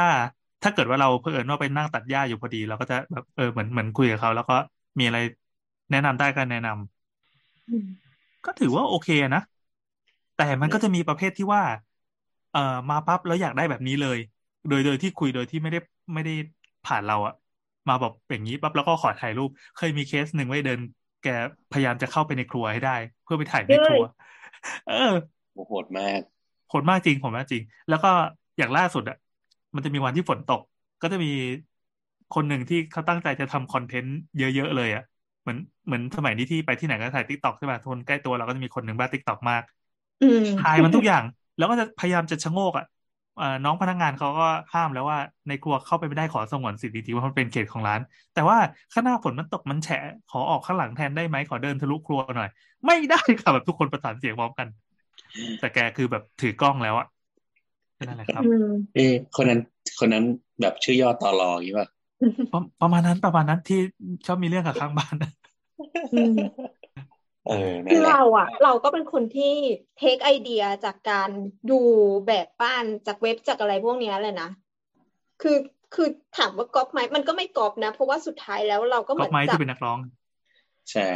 [0.64, 4.54] ถ้าเกิดว่าเราเผอิญว่าไปนั่งตัดหญ้าอยู่พอดีเราก็จะแบบเออเหมือนเหมือนคุยกับเขา แล้วก็
[5.00, 5.18] มีอะไร
[5.92, 9.42] แนะนำได้ก็แนะนำก็ถือว่าโอเคนะ
[10.36, 11.64] แต่มันก็จะมีประเภทที่ว่า
[12.52, 14.18] เอ่อมาปั๊บแล้วอยากได้แบบนี้เลย
[14.68, 15.80] โดยโดยที่คุยโดยที่ไม่ได้
[16.14, 16.32] ไม่ได้
[16.84, 17.34] ผ่านเราอะ
[17.88, 20.80] มาแบบอย่างนี้ปั๊บแล้วก็ขอถ่ายรูป เคยมีเคสหนึ่งไว้เดิน
[21.22, 21.26] แก
[21.72, 22.92] พยายามจะเข้าไปในครัวให้ได้
[23.24, 24.02] เพื่อไปถ่ายในครัว
[24.86, 24.94] เออ
[25.68, 26.22] โหดมาก
[26.68, 28.08] โหดมากจริงผมว่าจริง แล้วก็
[28.58, 29.18] อย่างล่าสุดอะ
[29.76, 30.62] มันจะมีวันที่ฝนตก
[31.02, 31.28] ก็จะมี
[32.32, 35.04] คนหนึ่งที่เขาตั้งใจจะทำ content เยอะๆเลยอะ
[35.42, 39.64] เหมือนเหมือนสมัยนี้ที่ไปที่ไหนก็ถ่าย TikTok ใช่ป่ะคนใกล้ตัวเราก็จะมีคนหนึ่งบ้า TikTok มาก
[40.22, 41.24] อืมถ่ายมันทุกอย่าง
[41.58, 43.01] แล้วก็จะพยายามจะชะโงกอะเอ่อ
[43.64, 48.02] น้องพนักงานเขาก็ห้ามแล้วว่าในครัวเข้าไปไม่ได้ขอสงวนสิทธิ์จริงๆว่ามันเป็นเขตของร้าน
[48.36, 48.58] แต่ว่า
[48.94, 52.50] ข้างหน้าฝนมันตกมันแฉะขอออกข้างหลังแทนได้ไหมขอเดินทะลุครัวหน่อย
[52.86, 54.68] ไม่ได้ค่ะแบบทุกคนประสานเสียงพร้อมกัน
[55.60, 57.08] แต่แกคือแบบถือกล้องแล้วอะ
[57.98, 59.62] นั่นแหละครับอืมเอ้คนนั้น
[60.00, 60.26] คนนั้น
[60.62, 61.88] แบบชื่อย่อตอรออย่างนี้ป่ะ
[62.54, 63.80] ประประมาณนั้นประมาณนั้นที่
[64.26, 65.16] ชอบมีเรื่องกับข้างบ้าน
[66.14, 66.48] อืมเออนั่
[67.90, 69.54] คืนอแหละเราอะเราก็เป็นคนที่
[69.98, 71.30] เทคไอเดียจากการ
[71.72, 71.82] ดู
[72.28, 74.50] แบบบ้านจากเว็บจากอะไรพวกเนี้ยเลยนะ
[75.42, 75.58] คือ
[75.94, 76.08] คือ
[76.38, 79.98] ถามว่าก๊อปไหมมันก็ไม่ก๊อปนะ เพราะว่าสุดท้ายแล้วเราก็เหก็มือนไม้จับที่เป็นนักร้อง
[80.92, 81.12] ใช่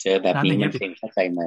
[0.00, 1.40] เจอแบบน้ำนี้อย่างเงี้มัยนเป็นเข้าใจไหม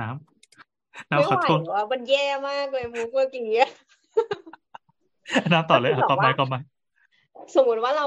[0.00, 3.70] น้ำน้ำไม่ขอไหวโทษว่ามันแย่มากเลยมุกเมื่อกี้อะ
[5.52, 6.58] น้ำต่อเลยก็คืออะแบบก็ไม้ว่าก็ไม้
[7.54, 8.06] สมมุติว่าเรา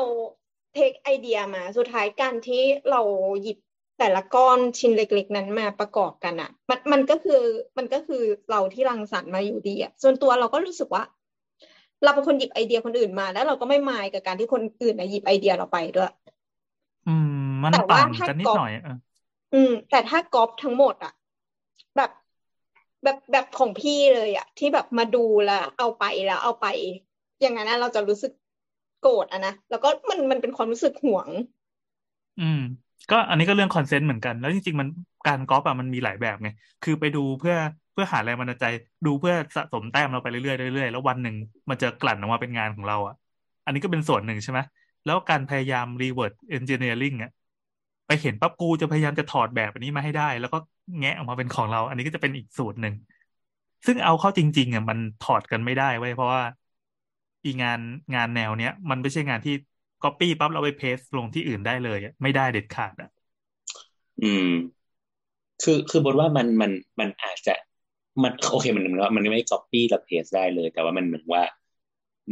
[0.74, 3.02] เทคไอเดียมา สุดท้ายการที่เรา
[3.42, 3.58] หยิบ
[4.00, 7.41] แต่ละก้อนชิ้นเล็ก ๆ นั้นมาประกอบกันอะ มันมันก็คือ
[7.78, 11.04] มันก็คือเราที่รังสรรค์มาอยู่ดีอะส่วนตัวเราก็รู้สึกว่า
[12.04, 16.12] เราเป็นคนหยิบไอเดียคนอื่นมา แล้วเราก็ไม่มายกับการที่คนอื่นนะหยิบไอเดียเราไปด้วย
[17.08, 17.30] อืม
[17.63, 18.98] มันแต่ว่าต่างถ้ากันนิดก๊อปหน่อยเออ
[19.54, 21.13] อืม แต่ถ้าก๊อปทั้งหมดอะ
[21.96, 22.12] แบบ
[23.04, 26.65] แบบแบบของพี่เลยอะ ที่แบบมาดูแล้วเอาไปแล้วเอาไป
[27.41, 28.32] อย่างนั้นนะเราจะรู้สึก
[29.02, 31.30] โกรธอะนะแล้วก็มันมันเป็นความรู้สึกหวง
[32.39, 32.60] อืม
[33.12, 34.88] ก็อันนี้ก็เรื่องคอนเซนต์เหมือนกัน แล้วจริงๆมัน
[35.28, 36.50] การก๊อปอะมันมีหลายแบบไง
[36.82, 37.56] คือไปดูเพื่อ
[37.94, 38.66] เพื่อหาแรงบันดาลใจ
[39.06, 41.36] ดูเพื่อสะสมแต้มเราไปเรื่อยๆเรื่อยๆแล้ววันหนึ่ง
[41.70, 43.13] มันจะกลั่นออกมาเป็นงานของเราอะ
[43.66, 44.60] อันนี้ก็เป็นส่วนหนึ่งใช่ไหม
[45.06, 47.30] แล้วการพยายาม reverse engineering อะ
[48.08, 50.58] ไปเห็นปั๊บกูจะพยายามจะถอดแบบอันนี้มาให้ได้ แล้วก็
[51.00, 52.94] แงะออกมาเป็นของเรา อันนี้ก็จะเป็นอีกสูตรหนึ่ง
[53.86, 56.42] ซึ่งเอาเข้าจริงๆอะมันถอดกันไม่ได้เว้ยเพราะว่า
[57.46, 57.80] อีงาน
[58.16, 59.54] งานแนวเนี้ยมันไม่ใช่งานที่
[60.04, 63.10] copy ปั๊บเราไปเพสลงที่อื่นได้เลยไม่ได้เด็ดขาดอะ
[64.24, 64.50] อืม
[65.63, 67.54] คือคือบทว่ามันมันมันอาจจะ
[68.24, 71.44] มันโอเคมันเหมือนว่ามันไม่ copy และ paste ได้เลย แต่ว่ามันเหมือนว่า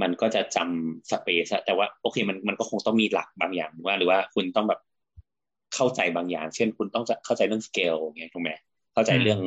[0.01, 4.79] มันก็จะจำ space อะแต่ว่าโอเคมันมันก็คงต้องมีหลักบางอย่างว่า หรือว่าคุณต้องแบบ
[5.75, 8.51] เข้าใจบางอย่าง เช่น คุณต้องเข้าใจเรื่อง scale ไงถูกไหม
[8.93, 9.39] เข้าใจเรื่อง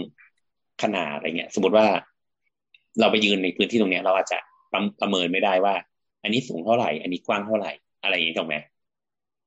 [0.82, 1.86] ขนาดอะไรเงี้ย สมมติว่า
[3.00, 4.38] เราไปยืนในพื้นที่ตรงเนี้ย เราอาจจะ
[4.72, 5.74] ประประเมินไม่ได้ว่า
[6.22, 7.72] อันนี้สูงเท่าไหร่ อันนี้กว้างเท่าไหร่
[8.04, 8.56] อะไรอย่างเงี้ยถูกไหม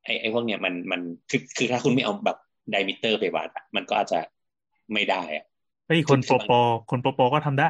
[0.06, 2.38] ไอ้ไอ้พวกเนี้ยมันมันคือคือถ้าคุณไม่เอาแบบ
[2.72, 4.20] ไดมิเตอร์ไปวัดอะมันก็อาจจะ
[4.94, 5.46] ไม่ได้อะ
[5.86, 6.54] แล้วอีกคนโปรโปร
[6.90, 7.66] คนโปรโปรก็ทำได้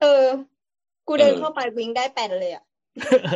[0.00, 0.26] เออ
[1.08, 2.64] กูเดินเออเข้าไปวิ่งได้แปดเลยอะ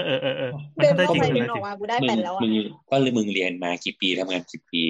[0.07, 2.53] เออเออเออมันเดินทำได้เข้าจริงไปทำวิ่ได้งอจอริกงมากูได้มึแปงดแล้วอะมึง
[2.91, 4.83] ก็เลยมึงเรียนมากี่ปีทำงานกี่ปี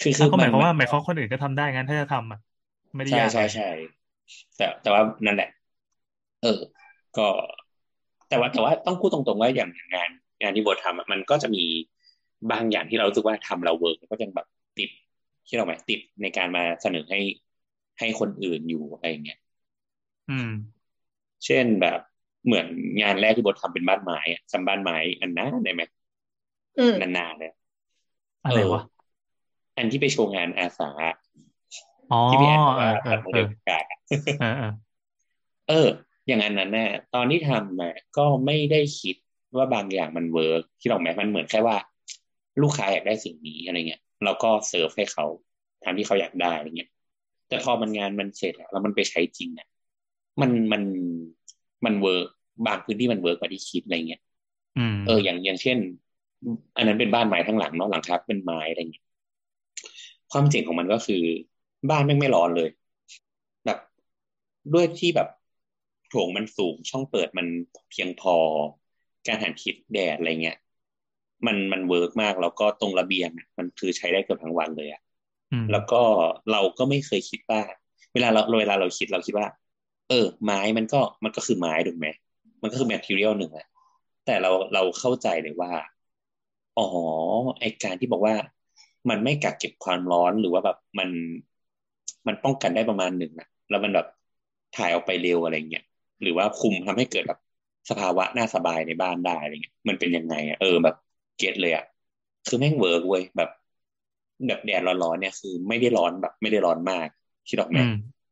[0.00, 2.38] คือคืแล้อวก็หมายความนว่าหมายความว่าคนอื่นก็ทำได้งั้นถ้าจะทำอะ
[2.96, 3.64] ไม่ได้ใช่ยากใช่อะไรใช่
[4.56, 5.48] แต่แต่ว่านั่นแหละ
[6.40, 6.48] เออ
[7.16, 7.22] ก็
[8.28, 10.10] แต่ว่าแต่ว่าต้องพูดตรงๆว่าอย่างงาน
[10.42, 11.64] งานที่โบททำอะมันก็จะมี
[12.50, 14.46] บางอย่างที่เรารู้สึกว่าทำเรา work ก็ยังแบบ
[14.78, 14.90] ติด
[15.46, 17.20] ที่เราหมายติดในการมาเสนอให้
[17.98, 19.38] ให้คนอื่นอยู่อะไรอย่างเงี้ย
[20.28, 20.46] อืม
[21.44, 21.98] เช่นแบบ
[22.44, 22.66] เหมือน
[23.02, 25.82] งานแรกที่โบททำเป็นบ้านไม้อะจำบ้านไม้อันนั้นได้ไหม
[26.78, 27.50] อืมนานๆเลย
[28.46, 28.80] อะไรวะ
[29.76, 30.90] อันที่ไปโชว์งานอาสา
[32.10, 33.98] อ๋อที่พี่แอนบอกเอว่าอเอผัอดโมเอเดอลกากอะ
[34.38, 34.66] เออเออ
[35.66, 35.88] เออ
[36.26, 39.16] อย่างอันนั้นน่ะตอนที่ทำมาก็ไม่ได้คิด
[39.56, 41.76] ว่าบางอย่างมันเวิร์กที่เราแม้มันเหมือนแค่ว่า
[42.62, 45.24] ลูกค้าอยากได้สิ่งนี้อะไรเงี้ยเราก็เสิร์ฟให้เขา
[45.84, 46.90] ทำที่เขาอยากได้อะไรเงี้ย
[47.48, 49.68] แต่พอมันงานมันเสร็จอะแล้วมันไปใช้จริงอะ
[50.40, 50.82] มันมัน
[51.84, 52.26] มันเวิร์ก
[52.66, 54.22] บางพื้นที่มันเวิร์กกว่าที่คิดอะไรเงี้ย
[54.76, 55.78] อืมเอออย่างอย่างเช่น
[56.76, 59.04] อันนั้นเป็นบ้านไม้ทั้งหลังเนาะหลังคาเป็นไม้อะไรเงี้ย
[60.32, 61.22] ความเจ๋งของมันก็คือ
[61.90, 62.68] บ้านแม่งไม่ร้อนเลย
[63.64, 63.78] แบบ
[64.74, 65.28] ด้วยที่แบบ
[66.08, 67.46] โถงมันสูงช่องเปิดมัน
[67.90, 68.34] เพียงพอ
[69.26, 70.58] การหันทิศแดดอะไรเงี้ย
[71.46, 75.02] มันมัน work มากแล้วก็ตรงระเบียงมันคือใช้ได้เกือบทั้งวันเลยอะ
[75.72, 76.02] แล้วก็
[76.52, 77.60] เราก็ไม่เคยคิดว่า
[78.12, 79.46] เวลาเราเวลาเราคิดเราคิดว่า
[80.08, 82.06] เออ ไม้มันก็มันก็คือไม้ถูกไหม
[82.62, 83.66] มันก็คือ material หนึ่งแหละ
[84.26, 85.72] แต่เราเราเข้าใจเลยว่า
[86.78, 86.86] อ๋อ
[87.60, 88.34] ไอการที่บอกว่า
[89.10, 91.08] มันไม่กักเก็บความร้อนหรือว่าแบบมัน
[92.26, 94.06] มันป้องกันได้ประมาณหนึ่งนะแล้วมันแบบ
[94.76, 95.84] ถ่ายออกไปเร็วอะไรเงี้ย
[96.22, 97.38] หรือว่าคุมทำให้เกิดแบบ
[97.88, 100.96] สภาวะน่าสบายในบ้านได้อะไรเงี้ยมันเป็นยังไงอะเออแบบ
[101.36, 101.84] get เลยอะ
[102.46, 103.48] คือแม่ง work เว้ยแบบ
[104.46, 107.08] แบบแดดร้อนๆเนี่ยคือไม่ได้ร้อนแบบ ไม่ได้ร้อนมาก
[107.48, 107.80] คิดออกไหม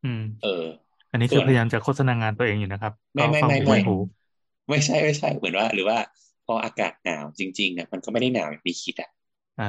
[0.03, 0.65] อืมเออ
[1.11, 3.79] อันนี้คือพยายามจะโฆษณางานตัวเองอยู่นะครับ ไม่ไม่ไม่ไม่
[4.69, 5.99] ไม่ใช่ไม่ใช่เหมือนว่า หรือว่า
[6.47, 9.11] พออากาศหนาวจริงๆเนี่ยมันก็ไม่ได้หนาวอย่างที่คิดอะ
[9.57, 9.65] อ่า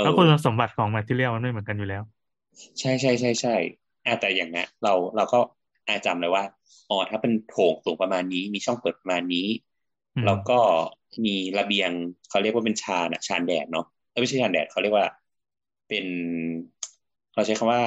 [0.00, 2.02] แล้วคุณสมบัติของ material มันไม่เหมือนกันอยู่แล้ว
[2.80, 3.50] ใช่ใช่ใช่ใช่
[4.20, 5.38] แต่อย่างนี้เราเราก็
[5.88, 6.44] อาจำเลยว่า
[6.88, 9.46] อ๋อถ้าเป็นโถงสูงประมาณนี้มีช่องเปิดประมาณนี้
[10.24, 10.58] แล้วก็
[11.24, 11.90] มีระเบียง
[12.28, 13.86] เขาเรียกว่าเป็นชานอะชานแดดเนาะ
[14.20, 15.06] ไม่ใช่ชานแดดเขาเรียกว่า
[15.88, 16.04] เป็น
[17.34, 17.82] เราใช้คำว่า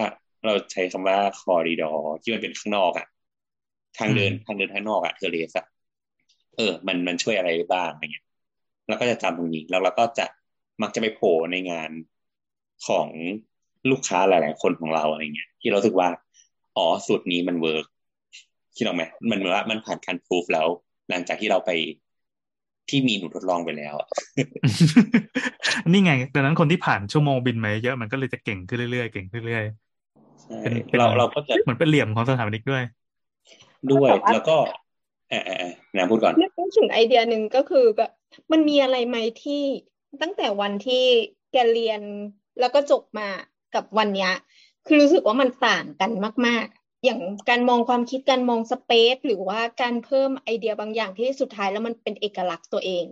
[0.46, 3.08] เราใช้คำว่า corridor ที่มันเป็นข้างนอกอะ
[3.98, 5.66] ทางเดินทางเดินข้างนอกอะเทเลสอะ
[6.58, 8.26] เออ มันมันช่วยอะไรบ้างอะไรเงี้ย
[8.88, 10.26] แล้วก็จะจำตรงนี้แล้วเราก็จะ
[10.82, 11.92] มักจะไปโผล่ในงาน
[12.88, 13.08] ของ
[13.92, 16.10] ลูกค้าหลาย ๆ คนของเราอะไรเงี้ย ที่เราสึกว่า
[16.78, 17.86] อ๋อสูตรนี้มันเวิร์ก
[18.76, 20.68] คิดออกไหมมันเหมือนว่ามันผ่านการพิสูจแล้ว
[21.10, 21.72] หลังจากที่เราไป
[22.90, 23.96] ที่มีหนูทดลองไปแล้ว
[25.92, 30.56] นี่ไงดังนั้นคนที่ผ่านชั่วโมงบินมาเยอะมันก็เลยจะเก่งขึ้นเรื่อยๆเก่งขึ้นเรื่อยๆ
[30.90, 32.84] เป็นเราเราก็จะเหมือนเป็นเหลี่ยมของสถาปนิกด้วย
[33.92, 34.58] ด้วยแล้วก็
[35.30, 38.12] เออเออนะพูดก่อนนึกถึงไอเดียหนึ่งก็คือแบบ
[38.52, 39.64] มันมีอะไรไหมที่
[40.22, 41.04] ตั้งแต่วันที่
[41.52, 42.02] แกเรียน
[42.60, 43.28] แล้วก็จบมา
[43.76, 44.32] กับวันเนี้ย
[44.88, 46.12] คือรู้สึกว่ามันต่างกัน
[46.48, 47.20] มาก ๆ อย่าง
[47.50, 53.06] การมองความคิดการมองสเปซหรือว่าการเพิ่มไอเดียบางอย่างที่สุดท้ายแล้วมันเป็นเอกลักษณ์ตัวเอง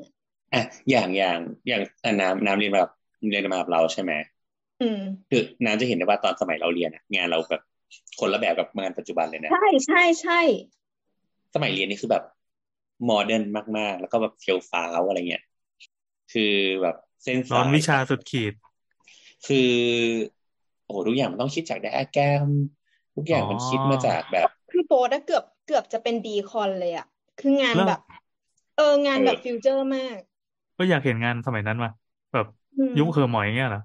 [0.54, 1.82] อะอย่างอย่างอย่าง
[2.22, 2.92] น้ำน้ำเรียนแบบ
[3.30, 4.12] เรียนมาแบบเราใช่ไหม
[4.82, 7.64] อืมคือน้ำจะเห็นได้ว่าตอนสมัยเราเรียนงานเราแบบ
[8.20, 10.40] คนละแบบกับงานปัจจุบันเลยนะใช่ใช่ใช่
[11.54, 12.24] สมัยเรียนนี่คือแบบ
[13.06, 13.44] modern
[13.78, 15.44] มาก ๆ แล้วก็แบบเฟียวฟ้าวอะไรเงี้ย
[16.34, 18.54] คือแบบเส้นสายวิชาสุดขีด
[19.48, 19.72] คือ
[20.86, 22.48] โอ้ทุกอย่างมันต้องคิดจากไดอะแกรม
[23.16, 27.08] ทุกอย่างมันคิดมาจากแบบ คือโบทเกือบเกือบจะเป็น decon เลยอะ
[27.40, 28.00] คืองานแบบ
[28.78, 30.18] เอองานแบบฟิวเจอร์มาก
[30.78, 31.92] ก็อยากเห็นงานสมัยนั้นมา
[32.34, 32.48] แบบ
[33.00, 33.82] ยุคเคอร์หมอยเงี้ยเหรอ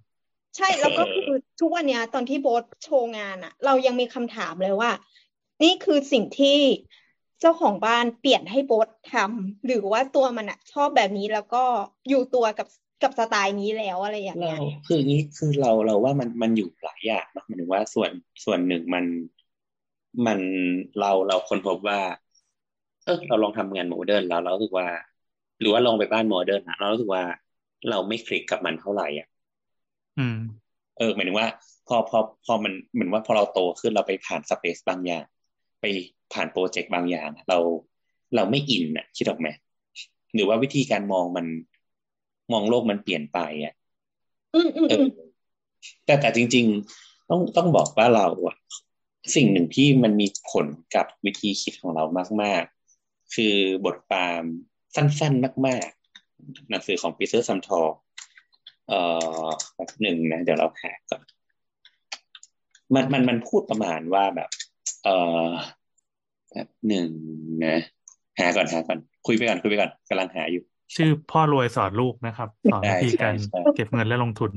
[0.57, 4.91] ใช่แล้วก็คือทุกวันนี้ตอนที่โบสโชว์งานอะเรายังมีคำถามเลยว่า
[5.63, 6.59] นี่คือสิ่งที่
[7.41, 11.65] เจ้าของบ้านเปลี่ยนให้โบสทำหรือว่าตัวมันอะชอบแบบนี้แล้วก็
[12.09, 12.67] อยู่ตัวกับ
[13.03, 18.11] กับสไตล์นี้แล้วอะไรอย่างเงี้ยคืออย่างนี้คือเราเราว่ามันมันอยู่หลายอย่างนะหมายถึงว่าส่วน
[18.45, 19.05] ส่วนหนึ่งมัน
[20.27, 20.39] มัน
[21.01, 22.01] เราเราค้นพบว่า
[23.05, 24.89] เออเราลองทำงาน modern แล้วเราสึกว่า
[25.61, 27.25] หรือว่าลองไปบ้าน modern นะเราสึกว่า
[27.91, 29.29] เราไม่คลิกกับมันเท่าไหร่อะ
[30.19, 30.39] อืม
[30.99, 31.49] เออหมายถึงว่า
[31.89, 35.25] พอพอพอมันเหมือนว่าพอเราโตขึ้นเราไปผ่าน space บางอย่าง
[35.81, 35.85] ไป
[36.33, 37.59] ผ่าน project บางอย่างเรา
[38.35, 39.49] เราไม่ in อะคิดออกไหม
[40.35, 41.47] หรือว่าวิธีการมองมัน
[42.53, 43.75] มองโลกมันเปลี่ยนไปอะ
[46.05, 46.67] แต่แต่จริง
[46.99, 48.57] ๆ ต้องต้องบอกว่าเราอะ
[49.37, 52.05] สิ่งหนึ่งที่มันมีผลกับวิธีคิดของเรา
[52.43, 52.65] มาก
[52.99, 54.43] ๆ คือบทความ
[54.95, 55.89] สั้น ๆ มาก
[56.29, 57.95] ๆ หนังสือของ Peter Zumthor
[58.89, 59.01] เอ่
[59.45, 61.23] อแบบหนึ่งนะ เดี๋ยวเราหาก่อน
[62.95, 64.51] มันมันมันพูดประมาณว่าแบบ
[65.05, 65.15] เอ่
[65.47, 65.49] อ
[66.53, 67.09] แบบหนึ่ง
[67.67, 67.77] นะ
[68.39, 70.63] หาก่อนหาก่อน คุยไปก่อนคุยไปก่อนกำลังหาอยู่
[70.95, 73.35] ชื่อพ่อรวยสอนลูกนะครับ สอนวิธีการ
[73.75, 74.53] เก็บเงินและลงทุน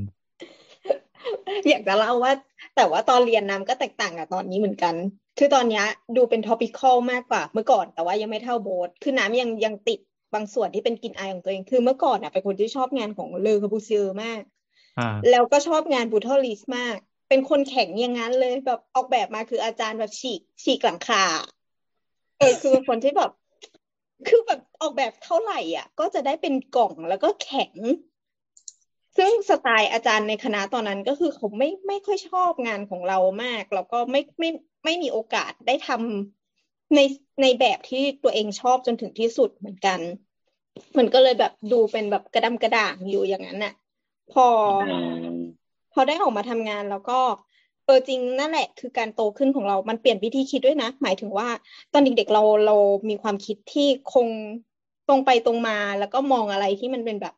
[1.69, 2.33] อยากจะเล่าว่า
[2.75, 4.95] แต่ว่าตอนเรียนน้ำก็แตกต่างกับตอนนี้เหมือนกัน
[5.37, 5.83] คือตอนนี้
[6.15, 9.99] ดูเป็น tropical มากกว่าเมื่อก่อน แต่ว่ายังไม่เท่าโบสคือน้ำยังยังติด
[10.33, 14.41] บางส่วนที่เป็นกลิ่นอายของตัวเอง คือเมื่อก่อนอะเป็นคนที่ชอบงานของ Le Corbusier มาก
[15.29, 16.97] แล้วก็ชอบงาน brutalist มาก
[17.29, 21.23] เป็นคนแข็งอย่างนั้นเลยแบบออกแบบมาคืออาจารย์แบบฉีกฉีกหลังคา
[22.37, 23.31] เออคือเป็นคนที่แบบ
[24.27, 27.73] คือแบบออกแบบเท่าไหร่อะ ก็จะได้เป็นกล่องแล้วก็แข็ง
[29.17, 34.49] ซึ่งสไตล์อาจารย์ในคณะตอนนั้นก็คือเขาไม่ไม่ค่อยชอบงานของเรามาก แล้วก็ไม่ไม่
[34.85, 36.99] ไม่มีโอกาสได้ทำใน
[37.41, 39.99] ในแบบที่ตัวเองชอบจนถึงที่สุดเหมือนกัน
[40.97, 43.73] มันก็เลยแบบดูเป็นแบบกระดำกระด่างอยู่อย่างนั้นน่ะ
[44.33, 44.47] พอ
[45.93, 51.47] พอได้ออกมาทำงานแล้วก็เออจริงนั่นแหละ คือการโตขึ้นของเรา มันเปลี่ยนวิธีคิดด้วยนะ หมายถึงว่า
[51.93, 52.75] ตอนเด็กๆเราเรา
[53.09, 54.27] มีความคิดที่คง
[55.07, 57.33] ตรงไปตรงมา แล้วก็มองอะไรที่มันเป็นแบบ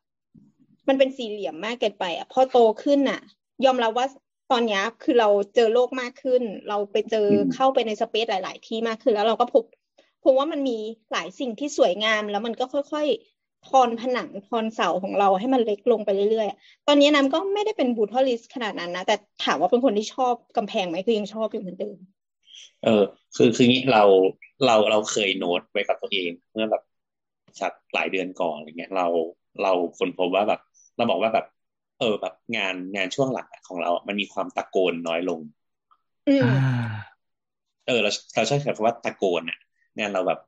[0.87, 3.19] มันเป็นสี่เหลี่ยมมากเกินไปอะพอโตขึ้นอะ
[3.65, 4.05] ยอมรับว่า
[4.51, 9.63] ตอนนี้คือเราเจอโลกมากขึ้น เราไปเจอเข้าไปในสเปซหลาย ๆ ที่มากขึ้นแล้วเราก็พบ
[10.23, 10.77] พบว่ามันมี
[11.11, 13.07] หลายสิ่งที่สวยงามแล้วมันก็ค่อย
[13.67, 21.97] ทอนผนังทอนเสาของเราให้มันเล็กลงไปเรื่อยๆ ตอนนี้น้ำก็ไม่ได้เป็นบูทอลิสขนาดนั้นนะ แต่ถามว่าเป็นคนที่ชอบกำแพงไหมคือยังชอบอยู่เหมือนเดิม
[22.83, 23.03] เออ
[23.35, 24.03] คือคืองี้เรา
[24.65, 26.83] เราเราเคยโน้ตไว้กับตัวเองเมื่อแบบ
[27.61, 29.07] สักหลายเดือนก่อนอะไรเงี้ย เรา
[29.61, 30.59] เราคนพบว่าแบบ
[30.97, 31.45] เราบอกว่าแบบ
[31.99, 35.39] เออแบบงานงานช่วงหลังของเรา มันมีความตะโกนน้อยลง
[36.27, 36.51] อืมอ่า
[37.85, 39.57] เออเราเราใช้คำว่าตะโกนอะ
[39.99, 40.39] งานเราแบบ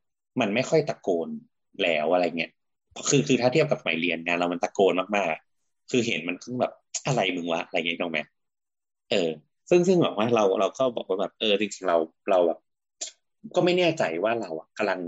[0.42, 1.30] มันไม่ค่อยตะโกน
[1.82, 2.52] แล้วอะไรเงี้ย
[3.10, 6.72] คือคือถ้าเทียบกับสมัยเรียนงานเรามันตะโกนมากๆ คือเห็นมันคือแบบ
[7.08, 8.20] อะไรมึงวะอะไรเงี้ยตรงไหม
[9.12, 9.30] เออ
[9.70, 11.98] ซึ่งซึ่งแบบว่าเราเราก็บอกว่าแบบเออจริงๆเรา
[12.30, 12.60] เราแบบ
[13.56, 15.00] ก็ไม่แน่ใจว่าเราอะกำลัง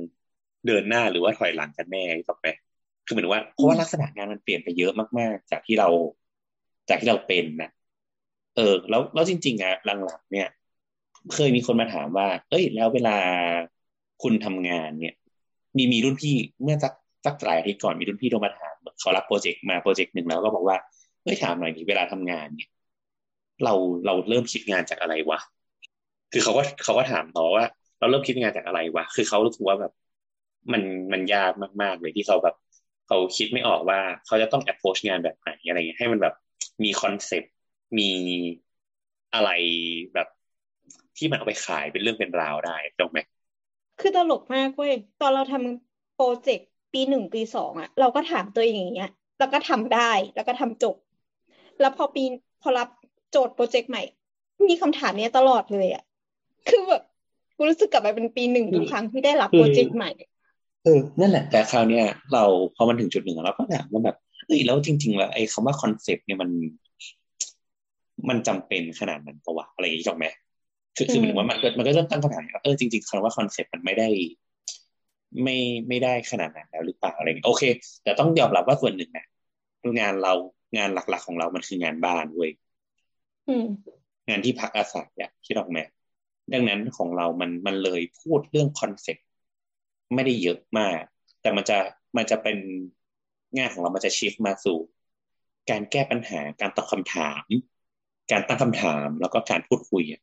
[0.68, 2.48] เดินหน้าหรือว่าถอยหลังกันแน่ถูกไหม
[3.06, 5.88] คือเหมือนว่าเพราะว่าลักษณะงานมันเปลี่ยนไปเยอะมากๆ จากที่เรา
[6.90, 7.70] จากที่เราเป็นนะ
[8.56, 10.48] เออ แล้วแล้วจริงๆอะหลังๆเนี่ย
[11.34, 13.18] เคยมีคนมาถามว่า เอ้ย แล้วเวลา
[14.24, 15.14] คุณทำงานเนี่ย
[15.78, 16.94] มีมีรุ่นพี่เมื่อสัก
[17.28, 20.78] สักหลายอาทิตย์ก่อนมีรุ่นพี่โทรมาถามเขารับโปรเจกต์มาโปรเจกต์หนึ่งแล้วก็บอกว่า
[21.24, 22.70] เอ้ยถามหน่อยดิเวลาทำงานเนี่ย
[23.64, 23.74] เรา
[24.06, 25.40] เราเริ่มคิดงานจากอะไรวะ
[26.32, 27.66] คือเขาก็เขาก็ถามต่อว่า
[28.00, 29.92] เราเริ่มคิดงานจากอะไรวะคือเขารู้สึกว่าแบบ
[30.72, 30.82] มัน
[31.14, 32.56] มันยากมากๆเลยที่เขาแบบ
[33.08, 36.34] เขาคิดไม่ออกว่าเขาจะต้อง approach งานแบบไหนอะไรเงี้ยให้มันแบบ
[36.84, 37.54] มีคอนเซปต์
[38.00, 38.12] มี
[39.34, 39.50] อะไร
[40.14, 40.28] แบบ
[41.18, 43.20] ที่มันเอาไปขายเป็นเรื่องเป็นราวได้ถูกไหม
[44.00, 50.96] คือตลกมากเว้ยตอนเราทำโปรเจกต์ ปีหนึ่งปีสองอะเราก็ถามตัวเองอย่างเงี้ย แล้วก็ทำได้แล้วก็ทำจบ
[51.80, 52.24] แล้วพอปี
[52.62, 52.90] พอรับ
[53.32, 54.04] โจทย์โปรเจกต์ใหม่
[54.70, 56.04] มีคำถามเนี้ยตลอดเลยอะ
[56.68, 57.04] คือแบบ
[57.56, 60.10] กูรู้สึกกลับไปเป็นปีหนึ่งทุกครั้งที่ได้รับโปรเจกต์ใหม่
[60.84, 62.44] เออนั่นแหละ แต่คราวเนี้ยเรา
[62.76, 66.50] พอมันถึงจุดหนึ่งเราก็ถามว่าแบบเอ้ยแล้วจริง ๆ แล้วไอ้คำว่าคอนเซปต์เนี่ยมัน
[68.30, 70.26] มันจำเป็นขนาดนั้นปะวะอะไรอย่างนี้ถูกไหม
[70.96, 74.10] คือคือหมายถึงว่ามันก็มันก็เริ่มตั้งคำถามว่าเออจริงๆคำว่าคอนเซปต์มันไม่ได้
[75.44, 77.64] ไม่ไม่ได้ขนาดนั้นแล้วหรือเปล่าอะไรเงี้ยโอเค
[78.04, 79.26] แต่ต้องยอมรับว่าส่วนหนึ่งนะ
[80.00, 80.34] งานเรา
[80.78, 82.52] งานหลักๆของเรามันคืองานบ้านเว้ย
[83.48, 83.66] อืม
[84.30, 85.80] งานที่พักอาศัยอะคิดออกไหม
[86.54, 89.26] ดังนั้นของเรามันมันเลยพูดเรื่องคอนเซ็ปต์
[90.16, 91.02] ไม่ได้เยอะมาก
[91.42, 91.78] แต่มันจะ
[92.18, 92.58] มันจะเป็น
[93.58, 94.78] งานของเรามันจะ shift มาสู่
[95.70, 97.46] การแก้ปัญหาการตอบคำถาม
[98.32, 100.22] การตั้งคำถามแล้วก็การพูดคุยอะ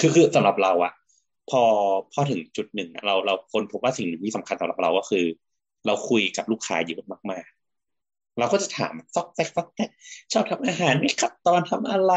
[0.00, 0.92] คือคือสำหรับเราอะ
[1.50, 1.62] พอ
[2.12, 5.24] พอถึงจุดหนึ่งอะเราเราคนพบว่าสิ่งหนึ่งที่สำคัญสำหรับเราก็คือ
[5.86, 9.90] เราคุยกับลูกค้าเยอะมากๆ เราก็จะถามซอกแซกซอกแซก
[10.32, 12.12] ชอบทำอาหารไหมครับ ตอนทำอะไร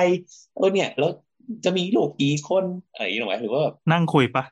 [0.55, 1.09] เออเนี่ยแล้ว
[1.65, 4.43] จะมีลูกกี่คนอะไรอย่างเงี้ยหรอหรือว่าแบบนั่งคุยปะ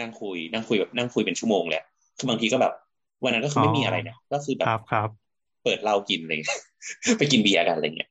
[0.00, 1.86] นั่งคุย นั่งคุยแบบนั่งคุยเป็นชั่วโมงเลยอะ
[2.18, 2.72] คือบางทีก็แบบ
[3.22, 5.08] วันนั้นก็คือไม่มีอะไรนะก็คือแบครับบครับ
[5.62, 6.40] เปิดเหล้ากินเลย
[7.18, 8.10] ไปกินเบียร์กันอะไรเงี้ย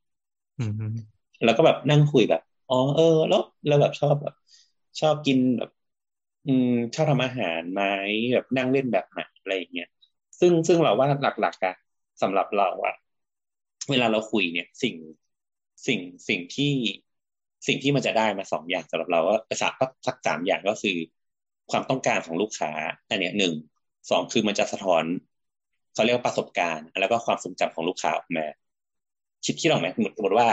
[0.57, 4.33] อืมแล้วก็แบบนั่งคุยแบบอ๋อเออ แล้วเราแบบชอบแบบ
[4.99, 5.69] ชอบกินแบบ
[6.47, 7.81] อืมชอบทำอาหารไหม
[8.33, 9.87] แบบนั่งเล่นแบบไหนอะไรอย่างเงี้ย
[10.39, 11.07] ซึ่งซึ่งเราว่า
[11.41, 11.75] หลักๆอะ
[12.21, 12.95] สำหรับเราอะ
[13.89, 14.95] เวลาเราคุยเนี่ย สิ่ง
[15.87, 16.73] สิ่งสิ่งที่
[17.67, 19.73] สิ่งที่มันจะได้มาสองอย่างสำหรับเราว่าสัก
[20.07, 20.97] สักสามอย่างก็คือ
[21.71, 22.71] ความต้องการของลูกค้า
[23.09, 23.53] อันเนี้ยหนึ่ง
[24.09, 25.03] สองคือมันจะสะท้อน
[25.93, 28.45] เขาเรียกว่าประสบการณ์ แล้วก็ความทรงจำของลูกค้าออกมา
[29.45, 30.47] คิดคิดออกไหมสมมติว่า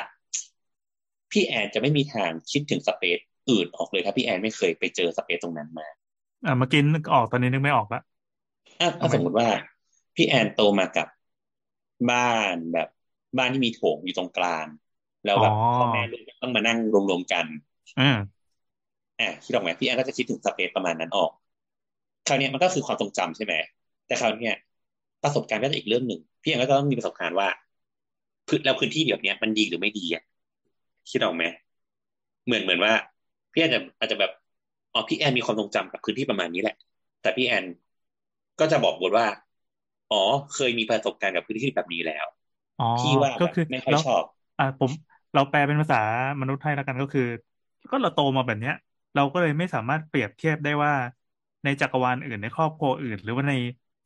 [1.30, 3.18] พี่แอนจะไม่มีทางคิดถึงสเปซ
[3.50, 5.86] อื่นออกเลยถ้าพี่แอนไม่เคยไปเจอสเปซตรงนั้นมา
[6.44, 8.00] อะเมื่อกี้นึกออกตอนนี้นึกไม่ออกละ
[8.80, 9.48] อะถ้าสมมติว่า
[10.14, 11.06] พี่แอนโตมากับ
[12.10, 12.18] บ้า
[12.54, 12.88] นแบบ
[13.38, 14.66] บ้านที่มีโถงอยู่ตรงกลาง
[15.24, 16.78] แล้วแบบพ่อแม่ลูกต้องมานั่ง
[17.10, 17.46] รวมๆกัน
[17.96, 18.16] อืม
[19.20, 21.30] อะคิดออกไหมพี่แอนก็จะคิดถึงสเปซประมาณนั้นออก
[22.26, 23.54] คราวเนี้ยมันก็คือความทรงจำใช่ไหม
[24.06, 24.56] แต่คราวเนี้ย
[25.22, 27.48] ประสบการณ์ก็จะอีกเรื่องหนึ่งพี่แอนก็ต้องมีประสบการณ์ว่า
[28.48, 30.22] พื้นแล้วพื้นที่แบบเนี้ยมันดีหรือไม่ดีอะ
[31.10, 31.44] คิดออกไหม
[32.44, 32.92] เหมือนเหมือนว่า
[33.52, 34.30] พี่แอนจะอาจจะแบบ
[34.92, 36.74] อ๋อพี่แอนมีความทรงจำกับพื้นที่ประมาณนี้แหละ
[37.20, 37.64] แต่พี่แอน
[38.58, 39.26] ก็จะบอกบทว่า
[40.08, 40.16] อ๋อ
[40.50, 42.26] เคยมีประสบการณ์กับพื้นที่แบบนี้แล้ว
[42.78, 44.24] อ๋อพี่ว่าก็คือไม่ค่อยแล้วชอบ
[44.58, 44.90] อะผม
[45.32, 45.96] เราแปลเป็นภาษา
[46.40, 47.22] มนุษย์ไทยแล้วกันก็คือ
[47.90, 48.74] ก็เราโตมาแบบเนี้ย
[49.14, 50.92] เราก็เลยไม่สามารถเปรียบเทียบได้ว่า
[51.64, 53.52] ในจักรวาลอื่นในครอบครัวอื่น หรือว่าใน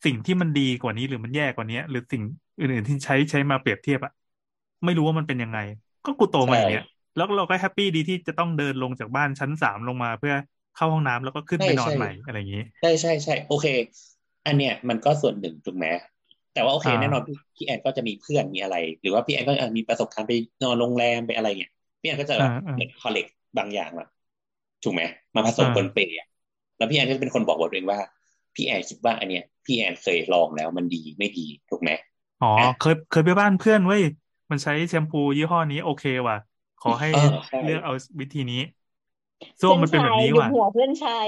[0.05, 2.23] สิ่งที่มันดีกว่านี้หรือมันแย่กว่านี้หรือสิ่ง
[2.59, 4.13] อื่นๆที่ใช้ใช้มาเปรียบเทียบอะ
[4.85, 5.59] ไม่รู้ว่ามันเป็นยังไง
[6.05, 6.83] ก็กูโตมาอย่างเงี้ย
[7.17, 10.35] แล้วเราก็แฮปปี้ดีที่จะต้องเดินลงจากบ้านชั้นสามลงมาเพื่อ
[10.75, 13.67] เข้าห้องน้ำแล้วก็ขึ้นไปนอนใหม่อะไรอย่างนี้ใช่ใช่ใช่โอเค
[14.47, 15.87] อันเนี้ยมันก็ส่วนหนึ่งถูกไหม
[16.53, 23.27] แต่ว่าโอเคอ่าแน่นอนพี่พี่แอนก็จะมีเพื่อนมีอะไร หรือว่าพี่แอนก็อะมีประสบการณ์ไปนอนโรงแรมไปอะไรเงี้ยพี่แอนก็จะแบบอ่าอ่าเหมือนคอลเลก
[23.59, 24.07] บางอย่างมา
[24.83, 25.03] ถูกไหม
[25.35, 26.27] มาผสมอ่าบนเปรย์อะ
[26.77, 28.01] แล้วพี่แอนก็จะเป็นคนบอกบทเองว่า
[28.55, 31.91] พี่แอนคิดว่าอันเนี้ยพี่แอนเคยลองแล้วมันดีไม่ดีถูกไหม
[32.41, 34.03] อ๋ออะเคยเคยไปบ้านเพื่อนเว้ย
[34.51, 36.37] มันใช้แชมพูยี่ห้อนี้โอเคว่ะ
[36.83, 38.61] ขอให้เออใช่เลือกเอาวิธีนี้
[39.61, 41.27] ส้วมมันเป็นแบบนี้พื่อว่ะชายดูหัวเพื่อนชาย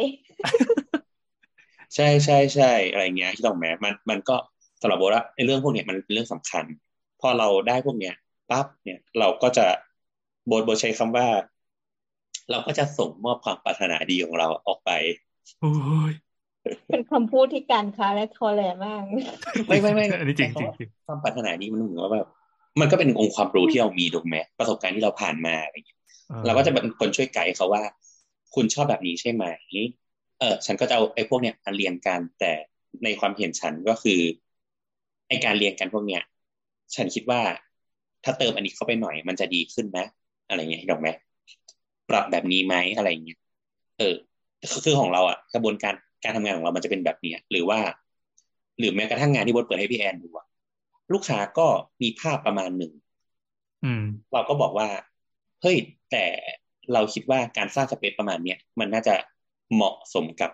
[1.94, 4.36] ใช่ใช่ใช่อะไรเงี้ยที่ต้องแม้มันมันก็
[4.80, 6.64] สำหรับโบว่าในเรื่องพวกเนี้ยมันเป็นเรื่องสำคัญ
[7.20, 8.14] พอเราได้พวกเนี้ย
[8.50, 9.66] ปั๊บเนี่ยเราก็จะ
[10.46, 11.26] โบโบใช้คำว่า
[12.50, 14.90] เราก็จะส่งมอบความปรารถนาดีของเราออกไป
[15.60, 15.70] โอ้
[16.10, 16.12] ย
[16.90, 19.02] เป็นคำพูดที่การค้าและทอแหลมาก
[19.68, 22.28] ไม่ไม่ไม่อันนี้จริงจริงจริงความปรารถนาดีมันเหมือนว่าแบบ
[22.80, 25.98] มันก็เป็นองค์ความรู้ที่เรามีถูกไหมประสบการณ์ที่เราผ่านมาอะไรอย่างเงี้ย
[26.30, 27.82] ออเราก็จะเป็นคนช่วยไกด์เขาว่า
[28.54, 29.44] คุณชอบแบบนี้ใช่ไหม
[30.40, 32.52] เออฉันก็จะเอาไอ้พวกเนี้ยมาเรียงกันแต่
[33.04, 34.20] ในความเห็นฉันก็คือ
[35.28, 36.22] ไอ้การเรียงกันพวกเนี้ย
[36.94, 37.40] ฉันคิดว่า
[38.24, 40.06] ถ้าเติมอันนี้เข้าไปหน่อย มันจะดีขึ้นนะ
[40.48, 41.08] อะไรเงี้ยถูกไหม
[42.10, 43.38] ปรับแบบนี้ไหมอะไรเงี้ย
[43.98, 44.14] เออ
[44.70, 47.78] คือคือของเราอะกระบวนการการทำงานของเรามันจะเป็นแบบเนี้ยหรือว่า
[48.78, 50.46] หรือแม้กระทั่งงานที่บดเปิดให้พี่แอนดูอะ
[51.12, 51.66] ลูกค้าก็
[52.02, 52.92] มีภาพประมาณหนึ่ง
[53.84, 54.88] อืมเราก็บอกว่า
[55.62, 55.76] เฮ้ย
[56.10, 56.24] แต่
[56.92, 59.14] เราคิดว่าการสร้างสเปซประมาณเนี้ยมันน่าจะ
[59.74, 60.50] เหมาะสมกับ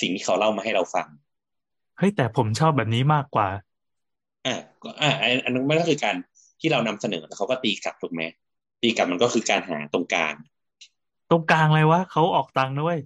[0.00, 1.06] สิ่งที่เขาเล่ามาให้เราฟัง
[1.98, 3.48] เฮ้ยแต่ผมชอบแบบนี้มากกว่า
[4.46, 6.16] อะก็อะอันอันนั้นมันก็คือการ
[6.60, 8.22] ที่เรานำเสนอแล้วเขาก็ตีกลับถูกไหม
[8.82, 10.34] ตีกลับมันก็คือการหาตรงกลาง
[11.30, 12.96] ตรงกลางเลยวะเขาออกตังค์ด้วย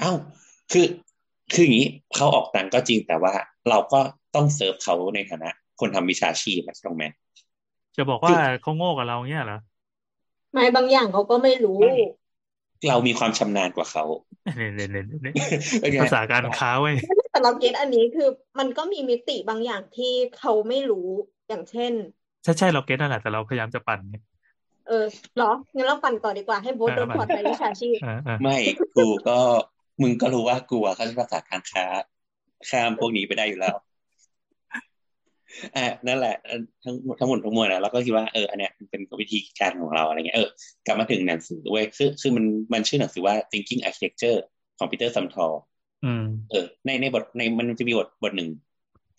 [0.00, 0.12] เอ้า
[0.72, 0.86] คือ
[1.52, 3.32] คืออย่างนี้เขาออกตังค์ก็จริงแต่ว่า
[3.68, 4.00] เราก็
[4.34, 7.04] ต้องเซิร์ฟเขาในฐานะ คนทำวิชาชีพอะถูกไหม
[7.96, 9.58] จะบอกว่าเขาโง่กับเราเงี้ยเหรอ
[10.52, 11.94] ไม่บางอย่างเขาก็ไม่รู้ไม่
[12.88, 14.04] เรามีความชำนาญกว่าเขา
[14.56, 15.34] เนี่ยเนี่ยเนี่ยเนี่ย
[15.80, 16.94] เป็นไงภาษาการค้าเว้ย
[17.30, 21.08] แต่เราเก็ตอันนี้คือมันก็มีมิติบางอย่างที่เขาไม่รู้
[21.48, 21.92] อย่างเช่น
[22.42, 24.16] ใช่ใช่เราเก็ตนั่นแหละแต่เราพยายามจะปั่นไง
[24.88, 25.04] เออ
[25.36, 28.56] เหรองั้นเราปั่นต่อดีกว่าให้โบ๊ทโดนถอดไปวิชาชีพเออเออไม่
[28.96, 29.38] กูก็
[30.02, 31.84] มึงก็รู้ว่ากูอะเขาใช้ภาษาการค้า
[32.70, 33.76] ข้ามพวกนี้ไปได้อยู่แล้ว
[35.76, 40.48] อะนั่นแหละเอ่อทั้งหมดทั้งหมดทั้งมวลนะเราก็คิดว่าเอออันเนี้ยมันเป็นวิธีการของเราอะไรเงี้ยเออ
[40.86, 44.38] กลับมาถึงหนังสือเว้ยคือคือมันมันชื่อหนังสือว่า Thinking Architecture
[44.78, 45.60] ของปีเตอร์ซัมทอร์
[46.04, 48.50] อืมเออในในบทในมันจะมีบทบทหนึ่ง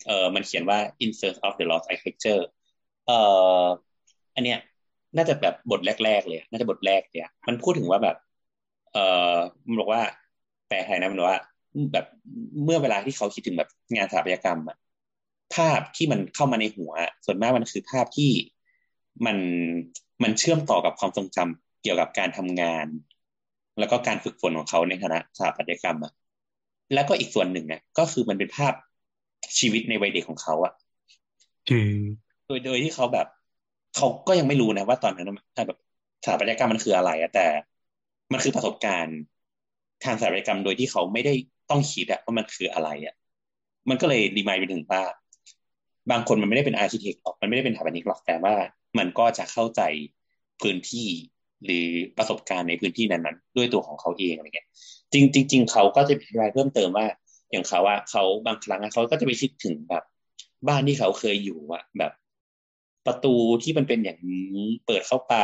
[0.06, 2.42] เออมันเขียนว่า In Search of the Lost Architecture
[3.06, 3.18] เอ่
[3.64, 3.66] อ
[4.34, 4.58] อันเนี้ย
[5.16, 8.16] น่าจะแบบบทแรก ๆ เลยอะน่าจะบทแรกเลยอะมันพูดถึงว่าแบบ
[8.92, 9.36] เอ่อ
[9.68, 10.02] มันบอกว่า
[10.68, 11.40] แปลไทยนะมันบอกว่า
[11.92, 12.06] แบบ
[12.64, 14.76] เมื่อเวลาที่เขาคิดถึงแบบงานสถาปัตยกรรมอะ
[15.54, 18.30] ภาพที่มันเข้ามาในหัวอะส่วนมากมันคือภาพที่
[19.26, 19.36] มัน
[20.22, 22.86] มันเชื่อมต่อกับความทรงจำเกี่ยวกับการทำงาน
[23.78, 26.12] แล้วก็การฝึกฝนของเขาในคณะสถาปัตยกรรมอะ
[26.94, 28.74] แล้วก็อีกส่วนหนึ่งเนี่ยก็คือมันเป็นภาพ
[29.58, 30.72] ชีวิตในวัยเด็กของเขาอะ
[31.68, 31.90] จือ
[32.46, 33.26] โดยโดยที่เขาแบบ
[33.96, 35.78] เขาก็ยังไม่รู้นะว่าตอนนั้นมันแบบ
[36.24, 37.46] สถาปัตยกรรมมันคืออะไรอะแต่
[38.32, 39.18] มันคือประสบการณ์
[40.04, 41.34] ทางสถาปัตยกรรมโดยที่เขาไม่ได้
[41.70, 43.14] ต้องคิดอะว่ามันคืออะไรอะ
[43.88, 45.02] มันก็เลยรีมายไปถึงว่า
[46.10, 48.54] บางคนมันไม่ได้เป็นอาร์เคเต็กหรอกมันไม่ได้เป็นสถาปนิกหรอกแต่ว่า
[48.98, 49.82] มันก็จะเข้าใจ
[50.62, 51.08] พื้นที่
[51.64, 51.88] หรือ
[52.18, 54.68] ประสบการณ์ในพื้นที่นั้นๆ ด้วยตัวของเขาเองอะไรเงี้ย
[55.12, 57.06] จริงจริงๆเขาก็จะอธิบายเพิ่มเติมว่า
[57.50, 60.04] อย่างเขาว่าเขาบางครั้งเขาก็จะไปคิดถึงแบบ
[60.68, 62.12] บ้านที่เขาเคยอยู่อะแบบ
[63.06, 65.34] ประตูที่มันเป็นอย่างนี้เปิดเข้าไป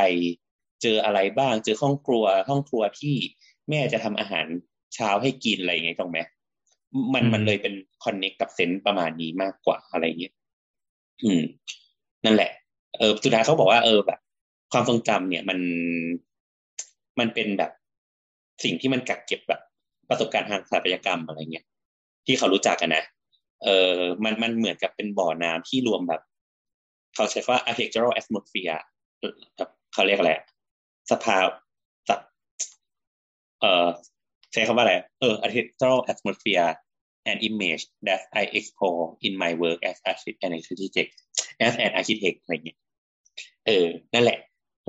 [0.82, 3.14] เจออะไรบ้าง เจอห้องครัว ห้องครัวที่
[3.68, 4.46] แม่จะทำอาหาร
[4.94, 6.18] เช้าให้กินอะไรอย่างเงี้ยตรงไหม
[7.14, 10.34] มันมันเลยเป็นคอนเน็กกับเซนต์ประมาณนี้มากกว่าอะไรเงี้ย
[11.24, 11.42] อืม
[12.24, 12.50] นั่นแหละ
[12.98, 14.18] เออสุดท้ายเขาบอกว่าเออแบบ
[14.72, 15.58] ความทรงจำเนี่ยมัน
[17.18, 17.72] มันเป็นแบบ
[18.64, 19.60] สิ่งที่มันกักเก็บแบบ
[20.08, 21.64] ประสบการณ์ทางสถาปัตยกรรมอะไรเงี้ย
[22.26, 23.04] ที่เขารู้จักกันนะ
[23.64, 26.22] เออมันมันเหมือนกับเป็นบ่อน้ำที่รวมแบบ
[27.14, 28.78] เขาใช้คำว่า architectural atmosphere
[29.56, 30.32] แบบเขาเรียกอะไร
[31.10, 31.48] สภาพ
[32.08, 32.20] สับ
[33.60, 33.86] เออ
[34.52, 36.70] ใช้คำว่าอะไร เออ architectural atmosphere
[37.30, 40.36] and image that I explore in my work as a r c h i t
[40.44, 41.12] and architect
[41.66, 42.78] as an architect อะไรเงี้ย
[43.66, 44.38] เออ นั่นแหละ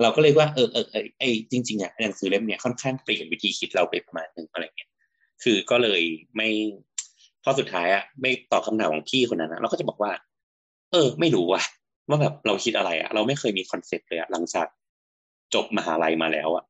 [0.02, 4.90] เราก็เลยว่าเออเออเออไอจริงๆอะหนังสือเล่มเนี้ยค่อนข้างเปลี่ยนวิธีคิดเราไปประมาณหนึ่งอะไรเงี้ย
[5.44, 6.02] คือก็เลย
[6.36, 6.50] ไม่
[7.44, 10.12] พอสุดท้ายอะไม่ตอบคำถามของพี่คนนั้นนะเราก็จะบอกว่า
[10.92, 11.62] เออ ไม่รู้ว่ะ
[12.10, 14.68] ว่าแบบเราคิดอะไรอะ เราไม่เคยมีคอนเซ็ปต์เลยอะหลังจาก
[15.54, 16.64] จบมหาลัยมาแล้วอะ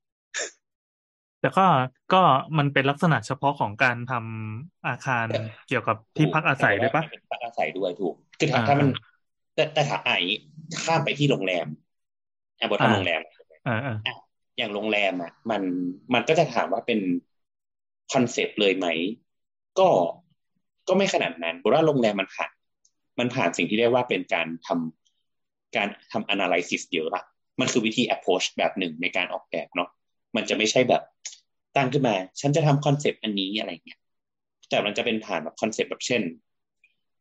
[1.42, 1.66] แต่ก็
[2.14, 2.22] ก็
[2.58, 5.28] มันเป็นลักษณะเฉพาะของการทำอาคาร
[5.68, 8.88] เกี่ยวกับที่พักอาศัยด้วยปะเป็นพักอาศัยด้วยถูกคือถ้าอ่าถ้ามัน
[9.56, 10.18] แต่แต่ถ้าไอ้
[10.84, 11.68] ข้ามไปที่โรงแรม
[12.60, 13.22] อะบทอ่าทำโรงแรม
[13.64, 13.98] เออเออ
[14.58, 15.62] อย่างโรงแรมอะ มัน
[16.14, 17.00] มันก็จะถามว่าเป็น
[18.14, 18.88] คอนเซปต์เลยไหม
[19.80, 19.90] ก็
[20.88, 22.52] ก็ไม่ขนาดนั้นเพราะว่าโรงแรมมันผ่าน
[23.20, 27.24] มันผ่านสิ่งที่เรียกว่าเป็นการทำการทำ analysis เยอะอะ
[27.60, 29.90] มันคือวิธี approach แบบหนึ่งในการออกแบบเนาะ
[30.36, 31.02] มันจะไม่ใช่แบบ
[31.76, 34.00] ตั้งขึ้นมา ฉันจะทำคอนเซปต์อันนี้อะไรเงี้ย
[34.70, 36.22] แต่มันจะเป็นผ่านแบบคอนเซปต์แบบเช่น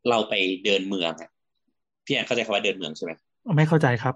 [0.08, 0.34] เราไป
[0.64, 1.30] เดินเมืองอะ
[2.04, 3.12] พี่แอนเข้าใจคำว่าเดินเมืองใช่ไหม
[3.56, 4.14] ไม่เข้าใจครับ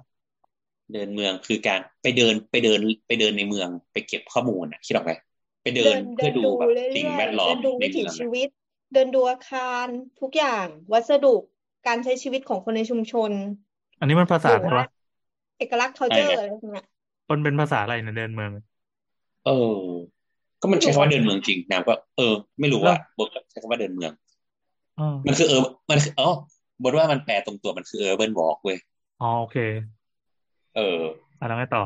[0.92, 5.12] เดินเมืองคือการไปเดินไปเดินไปเดินในเมือง ไปเก็บข้อมูลอะคิดออกไหม
[5.62, 8.48] ไปเดินเพื่อดูแบบเรื่สิ่งอยแวดล้อๆเดิมนดูในวิถีเมืองชีอะวิต
[8.92, 9.86] เดินดูอาคาร
[10.20, 11.36] ทุกอย่าง วัสดุ
[11.86, 13.32] การใช้ชีวิตของคนในชุมชน
[13.98, 14.84] อันนี้มันภาหษารืออะไรว่าวะ
[15.58, 16.84] เอกลักษณ์ใช่ culture ไงอะไรพวกเนี้ย
[17.30, 18.52] มันเป็นภาษาอะไรนะเดินเมือง
[19.46, 19.78] เออ
[20.60, 24.12] ก็มันใช้คำว่าเดินเมืองจริงน้ำก็เออ ไม่รู้แล้วว่าบทใช้คำว่าเดินเมือง
[24.98, 26.28] อ๋อมันคือเออ มันคืออ๋อ
[26.82, 28.78] บทว่ามันแปลตรงตัวมันคือ urban walk เว้ย
[29.22, 29.56] อ๋อโอเค
[30.76, 31.00] เออ
[31.38, 31.82] อะแล้วไงต่อ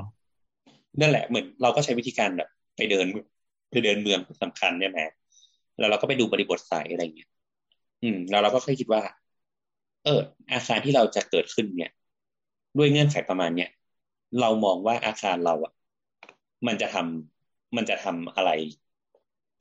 [1.00, 3.06] นั่นแหละเหมือนเราก็ใช้วิธีการแบบ ไปเดิน
[3.70, 4.98] ไปเดินเมืองสำคัญใช่ไหม
[5.78, 7.30] แล้วเราก็ไปดูบริบทสายอะไรอย่างเงี้ย
[8.02, 9.02] อืม แล้วเราก็ค่อยคิดว่า
[10.04, 10.20] เออ
[10.52, 11.92] อาคารที่เราจะเกิดขึ้นเนี่ย
[12.78, 13.70] ด้วยเงื่อนไขประมาณเนี้ย
[14.40, 15.72] เรามองว่าอาคารเราอะ
[16.66, 17.35] มันจะทำ
[17.76, 18.50] มันจะทำอะไร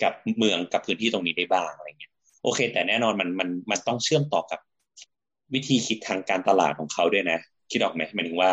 [0.03, 2.11] กับเมืองกับพื้นที่ตรงนี้ได้บ้างอะไรเงี้ย
[2.43, 4.59] โอเค แต่แน่นอนมันมันมันต้องเชื่อมต่อกับ
[5.53, 7.39] วิธีคิดทางการตลาดของเขาด้วยนะ
[7.71, 8.51] คิดออกไหมหมายถึงว่า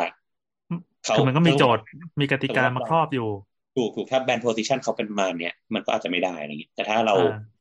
[1.04, 1.82] เขาคือมันก็มีเขาโจทย์
[2.20, 3.28] มีกติกามาครอบอยู่
[3.76, 7.52] ถูกถูกถ้า brand position เขาเป็นประมาณเนี้ยมันก็อาจจะไม่ได้อะไรอย่างเงี้ยแต่ถ้าเราอ่า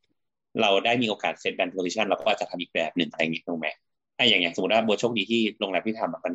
[0.62, 3.68] เราได้มีโอกาส set brand position เราก็อาจจะทำอีกแบบหนึ่งอะไรอย่างเงี้ยถูกไหม
[4.16, 6.34] ไอ้อย่างอย่างสมมติว่าโบโชคดีที่โรงแรมที่ทำอะมัน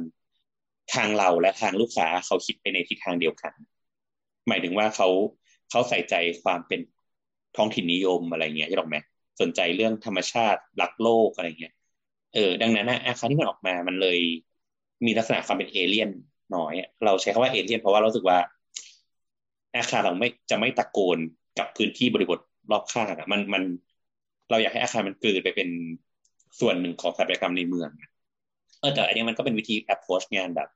[0.94, 3.52] ทางเราและทางลูกค้าเขาคิดไปในทิศทางเดียวกัน
[4.48, 5.09] หมายถึงว่าเขา
[5.70, 6.80] เขาใส่ใจความเป็น
[7.56, 8.96] ท้องถิ่นนิยมอะไรเงี้ยใช่หรอไหม
[9.40, 11.72] สนใจเรื่องธรรมชาติรักโลกอะไรเงี้ย
[12.34, 14.18] เออดังนั้นนะอาคารที่มันออกมามันเลย
[15.06, 16.10] มีลักษณะความเป็นเอเลี่ยน
[16.56, 16.72] น้อย
[17.04, 18.38] เราใช้คำว่าเอเลี่ยนเพราะว่าเราสึกว่า
[19.76, 21.18] อาคารเราไม่จะไม่ตะโกน
[21.58, 22.38] กับพื้นที่บริบท
[22.70, 23.62] รอบข้างอะมันมัน
[24.50, 25.68] เราอยากให้อาคารมันกลืนไปเป็น
[26.60, 27.90] ส่วนหนึ่งของสถาปัตยกรรมในเมือง
[28.80, 30.68] เออแต่อันนี้มันก็เป็นวิธี approach งานแบบ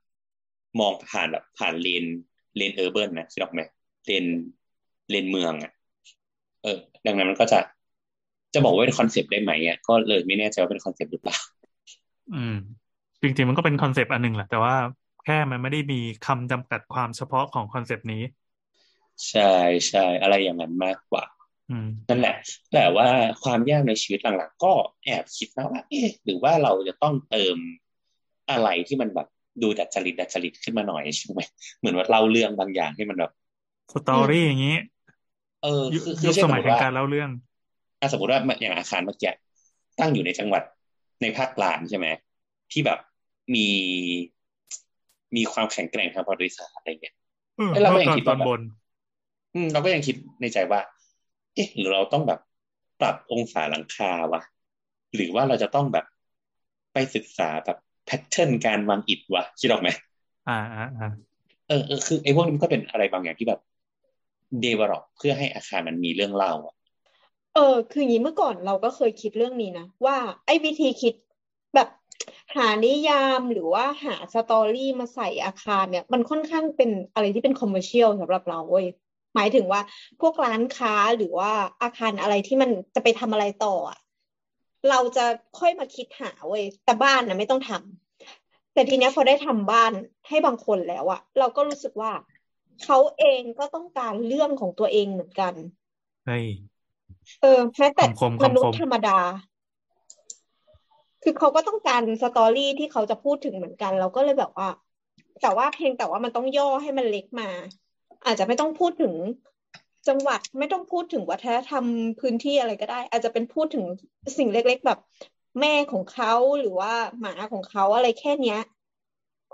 [0.81, 2.05] มองผ่านแบบผ่าน lens
[2.57, 3.63] lens urban นะคิดออกไหม
[4.07, 4.25] lens
[5.11, 5.73] lens เมืองอะ
[6.63, 7.61] เออ ดังนั้นมันก็จะ
[8.55, 11.37] จะบอกว่าเป็นคอนเซปต์ได้ไหมอะก็เลยไม่แน่ใจว่าเป็นคอนเซปต์หรือเปล่า
[12.33, 12.53] อืม
[13.23, 14.75] จริงๆมันก็เป็นคอนเซปต์อันหนึ่งแหละแต่ว่า
[15.25, 18.23] แค่มันไม่ได้มีคำจำกัดความเฉพาะของคอนเซปต์นี้
[19.31, 19.53] ใช่
[19.89, 21.25] ใช่อะไรอย่างนั้นมากกว่า
[21.71, 22.37] อืมนั่นแหละ
[22.73, 23.09] แต่ว่า
[23.43, 24.73] ความยากในชีวิตหลังๆก็
[25.05, 27.57] แอบคิดนะว่า เอ๊ะหรือว่าเราจะต้องเติม
[28.51, 29.27] อะไรที่มันแบบ
[29.63, 31.41] ดูดัดจริตดัดจริตขึ้นมาหน่อยใช่ไหม
[31.79, 33.33] เหมือนว่าเล่าเรื่องบางอย่างให้มันแบบ
[33.93, 34.77] สตอรี่อย่างนี้
[35.61, 37.31] เออยุคคือคืยุอคเช่นสสมมัมยติแห่งว่าการเล่าเรื่อง
[38.01, 39.31] อะสมมติว่าอย่างอาคารเมื่อกี้
[39.99, 40.63] ตั้งอยู่ในจังหวัด
[41.23, 42.07] ในภาคกลางใช่ไหม
[42.73, 42.99] ที่แบบ
[43.55, 43.67] มี
[45.37, 47.15] มีความแข็งแกร่งทางประวัติศาสตร์อะไรเงี้ย
[47.57, 48.61] เออเอ้ยเราก็ภาคยังกลางคิดตอว่านแบบบน
[49.55, 50.81] อืมเราก็ยังคิดในใจว่า
[51.55, 52.41] เอ๊ะหรือเราต้องแบบ
[53.01, 54.41] ปรับองศาหลังคาวะ
[55.15, 56.05] หรือว่าเราจะต้องแบบ
[56.93, 59.89] ไปศึกษาแบบ pattern การวางอิฐวะคิดออกไหม
[60.47, 61.07] อ่าอ่าอ่า
[61.69, 63.61] เออเออคือไอ้พวกนี้มันก็เป็นอะไรบางอย่างที่แบบ
[64.65, 66.75] develop เพื่อให้อาคารมันมีเรื่องเล่าอะ
[67.55, 71.15] เออ คืออย่างนี้เมื่อก่อนเราก็เคยคิดเรื่องนี้นะ ว่าไอ้วิธีคิด
[71.75, 71.89] แบบ
[72.57, 78.87] หานิยามหรือว่าหา story มาใส่อาคารเนี่ย มันค่อนข้างเป็นอะไรที่เป็น commercial สำหรับเราเว้ย
[79.35, 79.81] หมายถึงว่า
[80.21, 83.99] พวกร้านค้าหรือว่าอาคารอะไรที่มันจะไปทำอะไรต่ออะ
[84.91, 85.25] เราจะ
[85.59, 89.93] ค่อยมาคิดหาเว้ยแต่บ้านนะไม่ต้องทำแต่ทีเนี้ยพอได้ทำบ้าน
[90.29, 92.11] ให้บางคนแล้วอะเราก็รู้สึกว่า
[92.85, 95.55] เขาเองก็ต้องการเรื่องของตัวเองเหมือนกัน
[96.27, 96.47] เฮ้ย
[97.43, 99.19] เออแม้แต่คมๆคมๆมนุษย์ธรรมดา
[101.23, 104.69] คือเขาก็ต้องการสตอรี่ที่เขาจะพูดถึงเหมือนกัน เราก็เลยแบบว่า
[105.43, 107.49] แต่ว่าเพียงแต่ว่ามันต้องย่อให้มันเล็กมา
[108.25, 109.15] อาจจะไม่ต้องพูดถึง
[110.09, 111.85] จังหวัดไม่ต้องพูดถึงวัฒนธรรม
[112.21, 113.85] พื้นที่อะไรก็ได้ อาจจะเป็นพูดถึง
[114.39, 114.99] สิ่งเล็ก ๆ แบบ
[115.61, 118.61] แม่ของเขาหรือว่าหมาของเขาอะไรแค่เนี้ย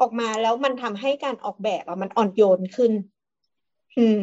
[0.00, 2.92] ออกมาแล้วมันทำให้การออกแบบอะมันอ่อนโยนขึ้น
[3.98, 4.20] อืม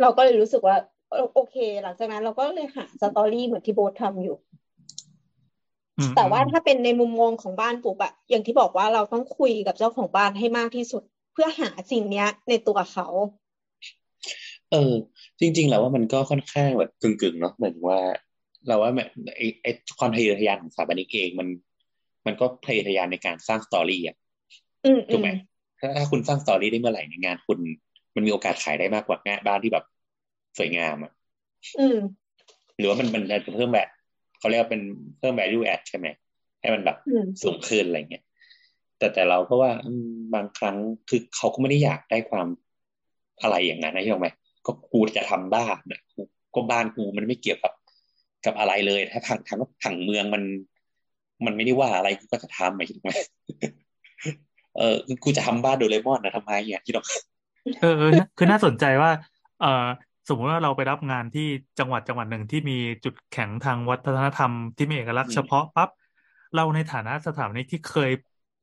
[0.00, 0.76] เราก็เลยรู้สึกว่า
[1.10, 4.36] เออโอเค หลังจากนั้น เราก็เลยหาสตอรี่เหมือนที่โบ๊ททำอยู่
[5.98, 11.02] อืมแต่ว่าอืมถ้าเป็นในมุมมองของบ้านปุ๊บอะอย่างที่บอกว่าเราต้องคุยกับเจ้าของบ้านให้มากที่สุด
[11.32, 13.06] เพื่อหาสิ่งเนี้ย ในตัวเขา
[14.70, 14.92] เออ
[15.40, 17.98] จริง ๆ แล้วว่ามันก็ค่อนข้างแบบกึ่งๆเนาะเหมือนว่า
[18.66, 21.48] เราว่าแบบไอ้ไอ้ความทะเยอทะยานของสถาปนิกเองมัน
[22.26, 24.16] มันก็ทะเยอทะยานในการสร้างสตอรี่อะ
[24.84, 25.28] อืมถูอืกไหมม
[25.80, 27.58] ถ้าถ้าคุณสร้างสตอรี่ได้เมื่อไหร่ในยงานคุณ
[28.18, 29.84] มันมีโอกาสขายได้มากกว่างานบ้านที่แบบ
[30.58, 31.12] สวยงามอะ
[31.80, 31.98] อืม
[32.78, 33.88] หรือว่ามันมันจะเพิ่มแบบ
[34.38, 34.80] เขาเรียกว่าเป็น
[35.18, 36.06] เพิ่ม value add ใช่ไหม
[36.60, 38.24] ให้มันแบบอืมสูงขึ้นอะไรเงี้ย
[38.98, 40.76] แต่แต่เราก็ว่าอืมบางครั้ง
[41.08, 42.46] คือเขาก็ไม่ได้อยากได้ความ
[43.42, 44.28] อะไรอย่างนั้นนะใช่ไหม
[44.66, 46.20] ก็กูจะทำบ้านนะกู
[46.54, 47.72] ก็บ้านกูมันไม่เกี่ยวกับ
[48.46, 50.42] กับอะไรเลย ถ้าทางทางทางเมืองมัน
[51.46, 53.10] มันไม่ได้ว่าอะไรกูก็จะทำไอ้ถูกไหม
[54.76, 57.02] เออกูจะทำบ้านโดเรมอนนะทำไมเนี่ยที่เรา
[57.80, 59.10] เออเออนะคือน่าสนใจว่า
[59.60, 59.66] เออ
[60.28, 61.46] สมมุติว่าเราไปรับงานที่
[61.78, 65.88] จังหวัดจังหวัดหนึ่งที่มีจุดแข็งทางวัฒนธรรมที่มีเอกลักษอืณ์มเฉพาะปั๊บ
[66.54, 68.10] เราในฐานะสถาปนิกที่เคย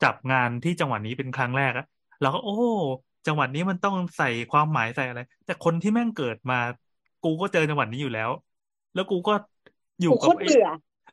[0.04, 1.86] จับงานที่จังหวัดนี้เป็นครั้งแรกอะ
[2.22, 2.54] เราก็โอ้
[3.28, 6.60] จังหวัดนี้มันต้องใส่ความหมายใส่อะไร แต่คนที่แม่งเกิดมา
[7.24, 8.30] กูก็เจอจังหวัดนี้อยู่แล้ว
[8.96, 9.34] แล้วกูก็
[10.02, 10.68] อยู่กูกัโคบตรไอ้เบื่อ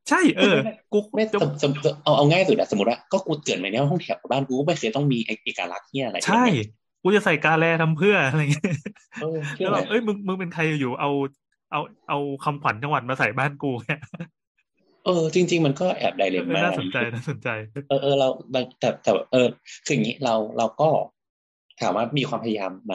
[0.09, 0.57] ใช่เออ
[0.93, 1.73] กูไม่จะสมสม
[2.03, 6.45] เอาเอาง่ายสุดอะสมมติว่าก็กูเกิดมาในห้องแถวบ้านกูก็ไม่เคยต้องมีเอกลักษณ์ที่อะไรใช่
[7.03, 8.75] กูจะใส่กาแลทำเพื่ออะไรเงี้ย
[9.23, 11.11] เออเชื่แล้อวไหมแบบเอ้ยมึงมึงเป็นใครอยู่เอา
[11.73, 14.01] เอาเอาคำขวัญจังหวัดมาใส่บ้านกูเนี่ย
[15.05, 17.49] เออจริง ๆ มันก็แอบไดเลมเออม่าน่าสนใจน่าสนใจ
[17.89, 19.47] เออเออเราบางแต่แต่เออ
[19.87, 20.89] คืออย่างนี้เราเราก็
[21.81, 22.95] ถามว่ามีความพยายามไหม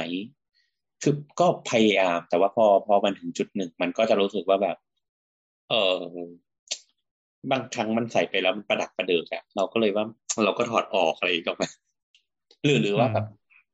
[1.03, 4.78] คือก็พยายาม แต่ว่าพอพอมันถึงจุดหนึ่ง มันก็จะรู้สึกว่าแบบ
[5.70, 6.01] เออ
[7.51, 10.05] บางครั้งมันใส่ไปแล้วมันประดักประเดิกอะเราก็เลยว่า
[10.45, 11.72] เราก็ถอดออกอะไรอย่างเงี้ย
[12.64, 13.26] หรือหรือว่าแบบ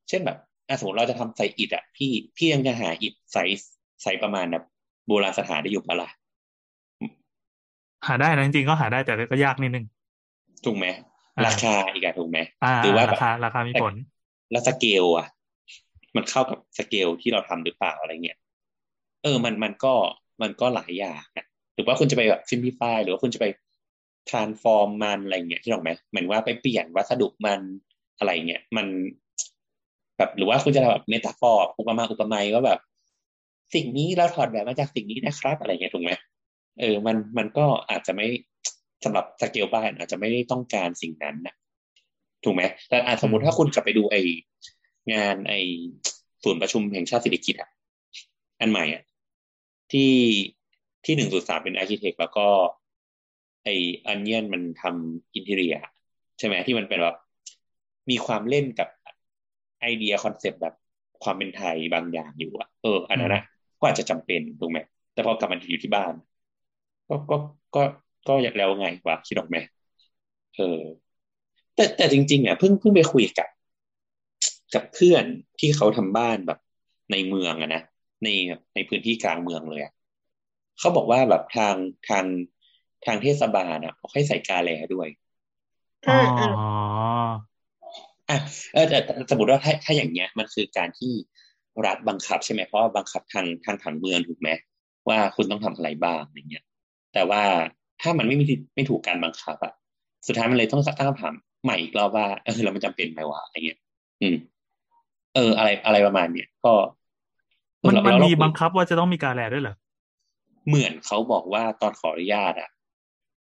[0.09, 0.37] เช่นแบบ
[0.67, 3.43] อะสมมติเราจะทำใส่อิฐอะพี่พี่ยังจะหาอิฐใส่
[4.03, 4.63] ใส่ประมาณแบบ
[5.07, 6.09] โบราณสถานได้อยู่ปะล่ะ
[8.07, 9.85] หาได้นะจริงๆก็หาได้แต่ก็ยากนิดนึง
[10.65, 10.85] ถูกไหม
[11.37, 13.93] อ่าราคาอีกอะถูกไหมอ่าหรือว่าแบราบคาราคามีผล
[14.51, 15.27] แล้วสเกลอะ
[16.15, 18.37] มันเข้ากับสเกลที่เราทำหรือเปล่าอะไรเงี้ย
[19.23, 19.93] เออมันมันก็
[20.41, 21.45] มันก็หลายอย่างอะ
[21.75, 23.45] หรือว่าคุณจะไปแบบซิมพลิฟายหรือว่าคุณจะไป
[24.29, 27.61] ทรานส์ฟอร์มมันอะไรเงี้ยที่หรอกไหมเหมือนว่าไปเปลี่ยนวัสดุมัน
[28.17, 28.87] อะไรเงี้ยมัน
[30.23, 32.79] แบบหรือว่าคุณจะแบบเมตาฟอร์อุปมาอุปไมยว่าแบบ
[33.75, 36.11] สิ่งนี้เราถอดแบบมาจากสิ่งนี้นะครับ อะไรเงี้ยถูกไหม
[36.79, 38.27] เออ มันมันก็อาจจะไม่
[39.03, 41.55] สำหรับสเกลบ้านอาจจะไม่ได้ต้องการสิ่งนั้นนะ
[42.43, 44.15] ถูกไหมแต่อาจสมมติถ้าคุณกลับไปดูไอ
[45.13, 45.53] งานไอ
[46.43, 47.69] ศูนย์ประชุมแห่งชาติเศรษฐกิจอะ
[48.59, 49.03] อันใหม่อะ
[49.91, 50.13] ที่
[51.05, 52.47] ที่หนึ่งจุดสามเป็น architect แล้วก็
[53.63, 53.69] ไอ
[54.07, 55.75] อันเนียนมันทำ interior
[56.39, 57.17] ใช่ไหมที่มันเป็นแบบ
[58.09, 58.89] มีความเล่นกับ
[59.83, 60.73] ไอเดียคอนเซปต์แบบ
[61.23, 63.43] ความเป็นไทยบางอย่างอยู่อะเอออันนั้นนะ
[63.79, 64.79] ก็อาจจะจำเป็นถูกไหม
[65.13, 66.13] แต่พอกลับมาอยู่ที่บ้าน
[67.09, 67.37] ก็ก็
[67.75, 67.81] ก็
[68.27, 69.57] ก็อยากแล้วไงวะคิดออกไหม
[70.57, 70.79] เออ
[71.75, 73.47] แต่แต่จริงๆอะเพิ่งเพิ่งไปคุยกับ
[74.73, 75.23] กับเพื่อน
[75.59, 76.59] ที่เขาทำบ้านแบบ
[77.11, 77.81] ในเมืองอะนะ
[78.23, 78.27] ใน
[78.75, 79.93] ในพื้นที่กลางเมืองเลยอะ
[80.79, 81.75] เขาบอกว่าแบบทาง
[82.09, 82.25] ทาง
[83.05, 85.07] ทางเทศบาลอะเขาให้ใส่กาแลด้วย
[86.07, 86.13] อ๋อ
[88.29, 91.11] อ่าอ่าอะเออแต่แต่สมมติว่าถ้าถ้าอย่างเงี้ย มันคือการที่
[91.85, 94.49] รัฐบังคับใช่ไหมเพราะว่าบังคับทางทางผังเมืองถูกไหม
[95.09, 96.63] ว่าคุณต้องทำอะไรบ้างอย่างเงี้ย
[97.13, 97.41] แต่ว่า
[98.01, 98.45] ถ้ามันไม่มี
[98.75, 99.73] ไม่ถูกการบังคับอะ
[100.27, 103.79] สุดท้ายมันเลยต้องตั้งคำถามใหม่อีกรอบว่าเออแล้วมันจำเป็นไหมวะอะไรเงี้ย
[104.21, 104.35] อืม
[105.35, 106.73] เออ อะไรอะไรประมาณเนี้ยก็
[107.79, 109.75] เออมันเรามันเรามีเราบังคับว่าจะต้องมีกาแลด้วยเหรอ
[110.67, 112.69] เหมือนเขาบอกว่าตอนขออนุญาตอะ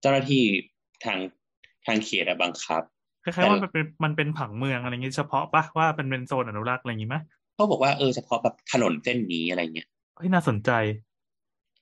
[0.02, 0.44] เจ้าหน้าที่
[1.04, 1.20] ทาง
[1.86, 2.84] ทางเขตอะบังคับ
[3.24, 7.18] คล้ายๆว่ามันเป็นมันเป็นผังเมืองอะไรอย่างงี้เฉพาะปะว่าเป็นเป็นโซนอนุรักษ์อะไรอย่างงี้ไหม
[7.56, 10.72] เขาบอกว่าเออเฉพาะแบบถนนเส้นนี้อะไรเงี้ยเฮ้ยน่าสนใจ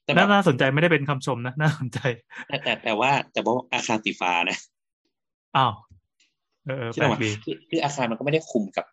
[0.04, 2.00] แต่แบน่าบน่าสนใจไม่ได้เป็นคำชมนะน่าสนใจ
[2.48, 4.58] แต่แต่แต่ว่าแต่ว่าอาคารสีฟ้านะ
[5.58, 5.74] อ้าว
[6.66, 8.86] เออเออที่แปลบอกกดีคือคืออาคารมันก็ไม่ได้คุมกับ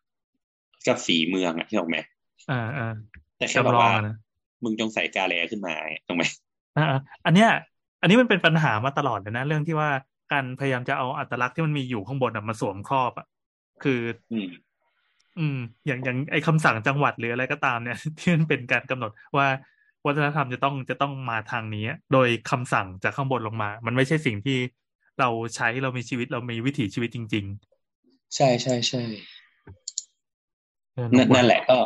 [0.87, 1.99] กับสีเมืองอะที่บอกไหม
[2.51, 2.95] อ่าอ่า
[3.39, 4.17] แต่แค่แบบจำลองว่าอะนะ
[4.65, 5.75] มึงจงใส่กาแลขึ้นมา
[6.07, 6.25] ถูกไหม
[6.77, 7.51] อ่าอ่าอันเนี้ย
[8.01, 9.91] อันนี้มันเป็นปัญหามาตลอดเลยนะ เรื่องที่ว่า
[10.33, 13.27] การพยายามจะเอาอัตลักษณ์ที่มันมีอยู่ข้างบนอะมาสวมครอบอะ
[13.83, 14.01] คือ
[14.33, 14.51] อืม
[15.39, 19.47] อืม อย่างอย่างไอ้คำสั่งจังหวัดหรืออะไรก็ตามเนี่ย ที่มันเป็นการกำหนดว่า
[20.07, 24.59] วัฒนธรรมจะต้องจะต้องมาทางนี้ โดยคำสั่งจากข้างบนลงมา มันไม่ใช่สิ่งที่
[25.21, 27.47] เราใช้เรามีชีวิตเรามีวิถีชีวิตจริง
[28.37, 31.79] ใช่ใช่ใช่ๆเออนั่นรบกวนนั่นแหละก็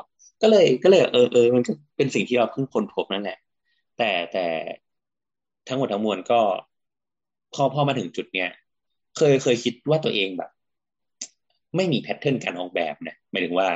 [0.43, 3.39] ก็เลยก็เลยเออเออมันก็เป็นสิ่งที่เราเพิ่งค้นพบนั่นแหละ
[3.99, 4.47] แต่แต่
[5.69, 6.41] ทั้งหมดทั้งมวลก็
[7.55, 8.51] พอพอมาถึงจุดเนี้ย
[9.17, 10.51] เคยเคยคิดว่าตัวเองแบบ
[11.77, 13.69] ไม่มีแพทเทิร์นการออกแบบนะหมายถึงว่า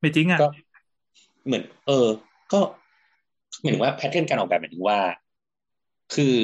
[0.00, 0.48] ไม่จริงอะก็
[1.46, 2.06] เหมือน เออ
[2.52, 2.60] ก็
[3.60, 4.98] หมายถึงว่าแพทเทิร์นการออกแบบหมายถึงว่า
[6.14, 6.34] คือ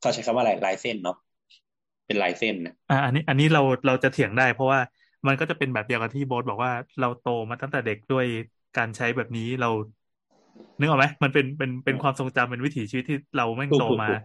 [0.00, 1.16] เขาใช้คำว่าอะไรลายเส้นเนาะ
[2.06, 4.80] เป็นลายเส้นนะอ่า อันนี้ อันนี้เราเราจะเถียงได้ เพราะว่า
[5.26, 8.26] มันก็จะเป็นแบบเดียวกับที่โบ๊ทบอกว่าเราโตมาตั้งแต่เด็กด้วย
[8.78, 9.70] การใช้แบบนี้เรา
[10.78, 14.20] นึกออกไหมมันเป็นเป็นเป็นความทรงจำเป็นวิถีชีวิตที่เราแม่งถูกโตถูกมาถูก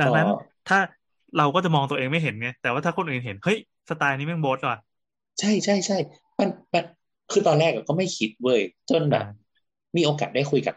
[0.00, 0.30] ดังนั้นก็
[0.66, 0.78] ถ้า
[1.36, 4.76] เราก็จะมองตัวเองไม่เห็นไงแต่ว่าถ้าคนอื่นเห็นเฮ้ยสไตล์นี้แม่งโบ๊ทว่ะ
[5.40, 5.96] ใช่ใช่ใช่
[6.38, 6.84] มันมัน
[7.30, 9.48] คือตอนแรกอะก็ไม่คิดเว้ยจนแบบอ่า
[9.96, 10.74] มีโอกาสได้คุยกับ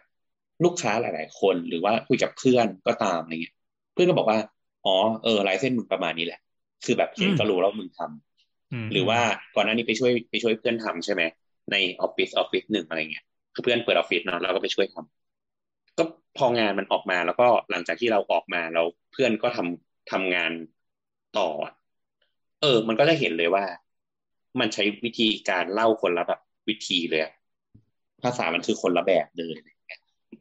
[0.63, 3.55] ลูกค้าหลาย ๆ คนหรือว่าคุยกับเพื่อนก็ตามอะไรเงี้ย
[3.93, 4.39] เพื่อนก็บอกว่า
[4.85, 6.39] อ๋อเออลายเส้นมึงประมาณนี้แหละ
[6.85, 9.19] คือแบบเห็นก็รู้แล้วมึงทำอืมหรือว่า
[9.55, 11.21] ก่อนหน้านี้ไปช่วยไปช่วยเพื่อนทำใช่ไหม
[11.71, 15.20] ในออฟฟิศออฟฟิศหนึ่งอะไรเงี้ยคือเพื่อนเปิดออฟฟิศเนาะเราก็ไปช่วยทำ
[15.97, 16.03] ก็
[16.37, 20.51] พองานมันออกมาแล้วก็หลังจากที่เราออกมาเราเพื่อนก็ทำทำงาน
[21.37, 21.49] ต่อ
[22.61, 23.63] เออ มันก็จะเห็นเลยว่า
[24.59, 27.21] มันใช้วิธีการเล่าคนละแบบวิธีเลย
[28.23, 29.55] ภาษามันคือคนละแบบเลย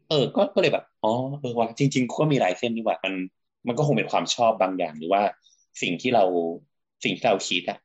[0.09, 3.15] เออ ก็ก็เลยแบบอ๋อเออว่าจริง ๆ ก็มีหลายเส้นนี่ว่ามัน
[3.67, 5.23] มันก็คงเป็นความชอบบางอย่างหรือว่า
[5.83, 6.25] สิ่งที่เรา
[7.05, 7.79] สิ่งที่เราคิดอะ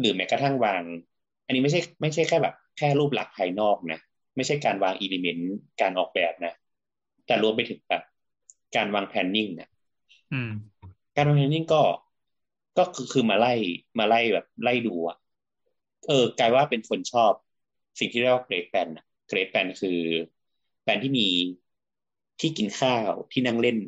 [0.00, 0.82] หรือแม้กระทั่งวาง
[1.46, 4.00] อันนี้ไม่ใช่ไม่ใช่แค่แบบ แค่รูปลักษณ์ภายนอกนะ
[4.36, 6.54] ไม่ใช่การวางอิเลเมนต์การออกแบบนะ
[7.30, 8.02] แต่รวมไปถึงแบบ
[8.76, 9.70] การวาง planning เนี่ย
[10.32, 10.50] อืม
[11.16, 11.82] การทำ planning ก็
[12.78, 13.52] ก็คือคือมาไล่
[13.98, 15.16] มาไล่แบบไล่ดูอะ
[16.08, 17.32] เออกลายว่าเป็นคนชอบ
[17.98, 18.88] สิ่งที่เรียกว่า great แปลน
[19.28, 19.98] great แปลนคือ
[20.82, 21.28] แปลนที่มี
[22.40, 23.78] ที่กินข้าวที่นั่งเล่น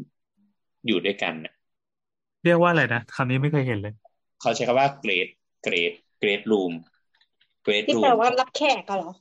[0.86, 1.55] อยู่ด้วยกันน่ะ
[2.45, 3.95] เรียกว่าอะไรนะคำนี้ไม่เคยเห็นเลย
[4.40, 5.28] เขาใช้คำว่า great
[5.62, 6.72] great great room
[7.62, 9.12] เกรดที่รูแปลมว่ารับแขกก็เหรอ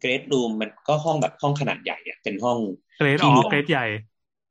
[0.00, 2.58] เกรดรูมมันก็ห้องแบบห้องขนาดใหญ่อะเป็นห้อง
[2.96, 3.84] เกรดที่อ๋อรวมเกรดใหญ่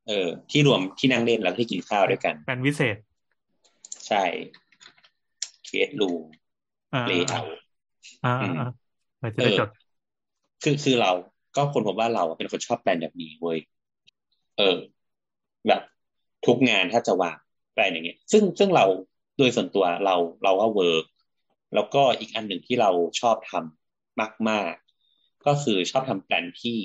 [0.06, 2.96] เออ ที่รวมที่นั่งเล่นแล้วก็ที่กินข้าวด้วยกันเป็นวิเศษ
[4.06, 4.24] ใช่
[5.64, 6.24] เกรดรูม
[6.92, 7.58] อ่าเลเยอร์
[8.22, 8.66] อ่าอือ่ามอ่า
[9.18, 9.68] ไปจะเอได้อจด
[10.62, 11.10] คือคือเรา
[11.56, 13.58] ก็คนพบว่าเราอะเป็นคนชอบแปลนแบบนี้เว้ย
[14.56, 14.76] เออ
[15.68, 15.82] แบบ
[16.46, 17.36] ทุกงานถ้าจะวาง
[17.74, 18.84] แปลนอย่างเงี้ย ซึ่งซึ่งเรา
[19.38, 21.04] โดยส่วนตัวเราเราว่า work
[21.74, 22.90] แล้วก็อีกอันหนึ่งที่เรา
[23.20, 24.74] ชอบทำมาก
[25.10, 26.78] ๆ ก็คือชอบทำแปลนที่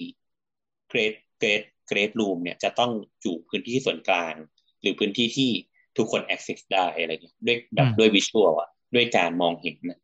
[0.89, 4.33] great great great room เนี่ยจะต้องอยู่พื้นที่ส่วนกลาง
[4.81, 5.49] หรือพื้นที่ที่
[5.97, 9.99] ทุกคน access ได้อะไรเงี้ยด้วยแบบด้วย visual อะด้วยการมองเห็นนะ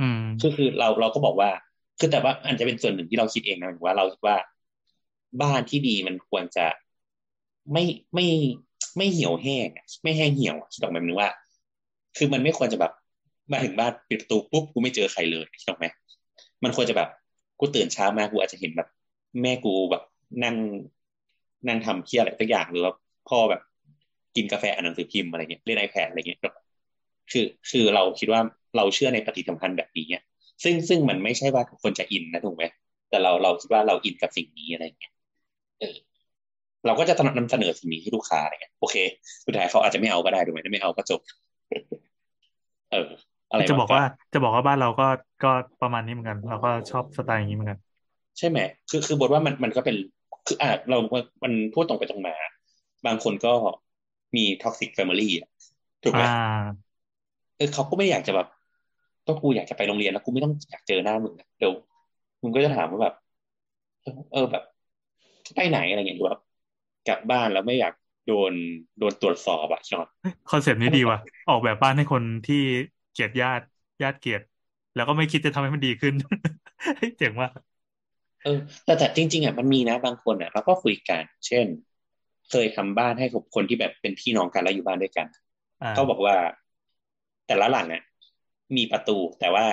[0.00, 1.50] อืมคือคือเราเราก็บอกว่า
[1.98, 4.36] คือแต่ว่าอาจจะเป็นส่วนหนึ่งที่เราคิดเองนะหมายถึงว่าเราคิดว่า
[5.42, 6.66] บ้านที่ดีมันควรจะ
[7.72, 8.26] ไม่ไม่
[8.96, 11.30] ไม่เหี่ยวแห้งอะไม่แห้งเหี่ยวอะคิดออกไหมหมายถึงว่า
[12.16, 12.92] คือมันไม่ควรจะแบบ
[13.52, 15.86] มาถึงบ้านปิดประตูปุ๊บกูไม่เจอใครเลยคิดออกไหม
[16.64, 17.08] มันควรจะแบบ
[17.60, 18.88] กูตื่นเช้ามากูอาจจะเห็นแบบ
[19.42, 20.02] แม่กูแบบ
[20.44, 20.56] นั่ง
[21.68, 22.92] นั่งทำเคี้ยอะไรสักอย่างหรือว่า
[23.28, 23.62] พ่อแบบ
[24.36, 26.40] กินกาแฟอ่านหนังสือพิมพ์อะไรเงี้ยเล่นไอแพดอะไรเงี้ย
[27.32, 28.40] คือคือเราคิดว่า
[28.76, 30.22] เราเชื่อในปฏิสัมพันธ์แบบนี้เนี่ย
[30.62, 32.64] ซึ่งซึ่งมันไม่ใช่ว่าทุกคนจะอินนะถูกไหม
[33.10, 35.12] แต่เราเราคิดว่าเราอินกับสิ่งนี้อะไรเงี้ย
[35.80, 35.96] เออ
[36.86, 38.96] เราก็จะนำเสนอสิ่งนี้ให้ลูกค้าอะไรเงี้ยโอเค
[39.46, 41.20] สุดท้ายเขาอาจจะไม่เอาก็ได้ถูกไหมถ้าไม่เอาก็จบ
[42.92, 43.08] เออ
[43.50, 45.06] อะไรจะบอกว่าจะบอกว่าบ้านเราก็
[45.44, 45.50] ก็
[45.82, 47.78] ประมาณนี้เหมือนกัน เราก็ชอบสไตล์อย่างนี้เหมือนกัน
[48.38, 48.58] ใช่ไหม
[48.90, 49.96] คือคือโบ๊ทว่ามันมันก็เป็น
[50.46, 50.98] คืออะเรา
[51.44, 52.34] มันพูดตรงไปตรงมา
[53.06, 53.52] บางคนก็
[54.36, 55.32] มี toxic family
[56.04, 56.82] ถูกไหมอ่า
[57.56, 58.46] เออเขาก็ไม่อยากจะแบบ
[59.26, 61.72] ก็กูอยากจะไปโรงเรียนแล้วกูไม่ต้องอยากเจอหน้ามึงอะเดี๋ยว
[62.42, 63.14] มึงก็จะถามว่าแบบ
[64.02, 64.62] เออเออแบบ
[65.54, 66.40] ไปไหนอะไรเงี้ยหรือแบบ
[67.06, 67.92] กลับบ้านแล้วไม่อยาก
[68.26, 68.52] โดน
[68.98, 70.06] โดนตรวจสอบอะชอบ
[70.48, 71.18] concept นี้ดีว่ะ
[71.48, 72.56] ออกแบบบ้านให้คนที่
[73.10, 73.64] เกลียดญาติ
[74.02, 74.40] ญาติเกลียด
[74.94, 76.14] แล้วก็ไม่คิดจะทำให้มันดีขึ้น
[77.18, 77.48] เจ๋งว่ะ
[78.44, 81.66] เออแต่แต่จริง ๆอะมันมีนะบางคนอะเราก็คุยกัน เช่น
[82.50, 85.26] เคยทำบ้านให้กับคนที่แบบเป็นพี่น้องกันแล้วอยู่บ้านด้วยกัน
[85.82, 86.34] อ่าเขาบอกว่า
[87.46, 88.02] แต่ละหลังอะ
[88.76, 89.64] มีประตูแต่ว่า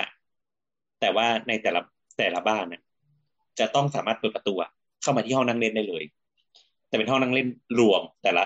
[1.00, 1.80] แต่ว่าในแต่ละ
[2.18, 2.82] แต่ละบ้านน่ะ
[3.58, 4.70] จะต้องสามารถเปิดประตูอะ
[5.02, 6.04] เข้ามาที่ห้องนั่งเล่นได้เลย
[6.88, 7.48] แต่เป็นห้องนั่งเล่น
[7.78, 8.44] รวมแต่ละ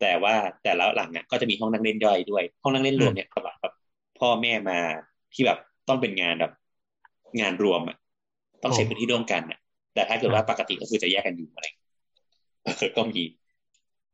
[0.00, 3.74] แต่ว่าแต่ละหลังเนี่ยก็จะมีห้องนั่งเล่นย่อยด้วย ห้องนั่งเล่นรวมเนี่ยสำหรับแบบ
[4.18, 4.78] พ่อแม่มา
[5.34, 5.58] ที่แบบ
[5.88, 6.52] ต้องเป็นงานแบบ
[7.40, 7.96] งานรวมอะ
[8.64, 9.58] ต้องใช้พื้นที่ร่วมกันอะ
[9.94, 11.66] แต่ถ้าเกิดว่าปกติก็คือจะแยกกันอยู่อะไร
[12.62, 13.22] เออก็มี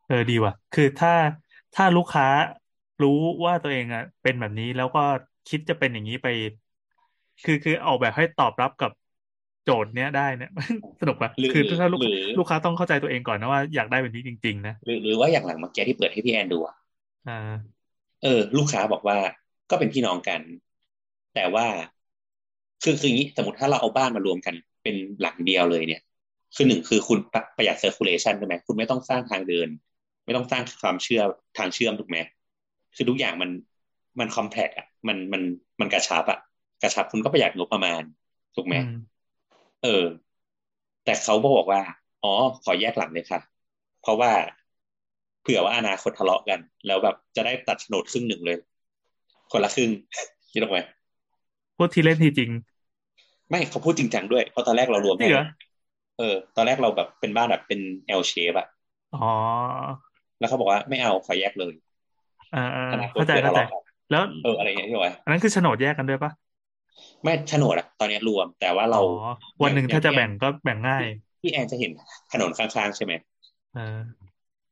[0.07, 1.13] เออดีว่ะ คือถ้า
[1.77, 2.27] ถ้าลูกค้า
[3.03, 5.01] รู้ว่าตัวเองอะ เป็นแบบนี้แล้วก็
[5.49, 6.29] คิดจะเป็นอย่างนี้ไป
[7.45, 8.91] คือคือออกแบบให้ตอบรับกับ
[9.65, 10.51] โจทย์เนี้ยได้เนี่ย
[11.01, 16.75] สนุกปะหรือคือถ้าลูกหรือลูกค้าต้องเข้าใจตัวเองก่อนนะว่าอยากได้แบบนี้จริง ๆ นะหรือหรือว่าอย่างหลังเมื่อกี้ที่เปิดให้พี่แอนดูอะ
[17.27, 17.33] อ่า
[18.23, 19.19] เออ ลูกค้าบอกว่า
[19.71, 20.41] ก็เป็นพี่น้องกัน
[21.35, 21.67] แต่ว่า
[22.83, 26.01] คือคืออย่างนี้สมมติถ้าเราเอาบ้านมารวมกันเป็นหลังเดียวเลยเนี่ย
[26.57, 29.69] คือหนึ่งคือคุณประประหยัดเซอร์คูลเลชันใช่ไหมคุณไม่ต้องสร้างทางเดิน
[30.25, 31.27] ไม่ต้องสร้างความเชื่อม
[31.59, 32.19] ทางเชื่อมถูกไหม
[32.97, 33.51] คือทุกอย่างมัน
[34.21, 35.43] มันคอมแพคอะมันมัน
[35.81, 36.39] มันกระชับอะ
[36.83, 38.03] กระชับคุณก็ประหยัดงบประมาณ
[38.55, 39.01] ถูกไหมอืม
[39.83, 40.05] เออ
[41.05, 41.81] แต่เขาบอกว่า
[42.23, 42.33] อ๋อ
[42.65, 43.41] ขอแยกหลังเลยค่ะ
[44.03, 44.33] เพราะว่า
[45.43, 48.57] เผื่อว่าอนาคตทะเลาะกัน แล้วแบบจะได้ตัดโฉนดครึ่งหนึ่งเลย
[49.51, 49.91] คนละครึ่ง
[50.53, 50.79] คิดออกไหม
[51.77, 52.51] พูดทีเล่นทีจริง
[53.51, 55.45] ไม่เขาพูดจริงจังด้วยเพราะตอนแรกเรารวมจริงเหรอ
[56.19, 57.81] เออ ตอนแรกเราแบบเป็นบ้านแบบเป็น
[58.21, 58.67] L shape อะ
[59.13, 59.21] อ๋อ
[60.39, 61.75] แล้วเขาบอกว่าไม่เอาขอแยกเลย
[62.53, 66.33] อ่าอ่าอนาคตเข้าใจเผื่อเข้าทะใจเลาะกันแล้วเอออะไรอย่างเงี้ยที่บอกว่าอันนั้นคือโฉนดแยกกันด้วยปะ
[67.23, 69.01] ไม่โฉนดอะตอนนี้รวม แต่ว่าเราอ๋อ
[69.63, 71.05] วันหนึ่งถ้าจะแบ่งก็แบ่งง่าย
[71.41, 71.93] พี่แอนจะเห็น
[72.33, 73.13] ถนนข้างๆใช่ไหม
[73.73, 73.81] เออ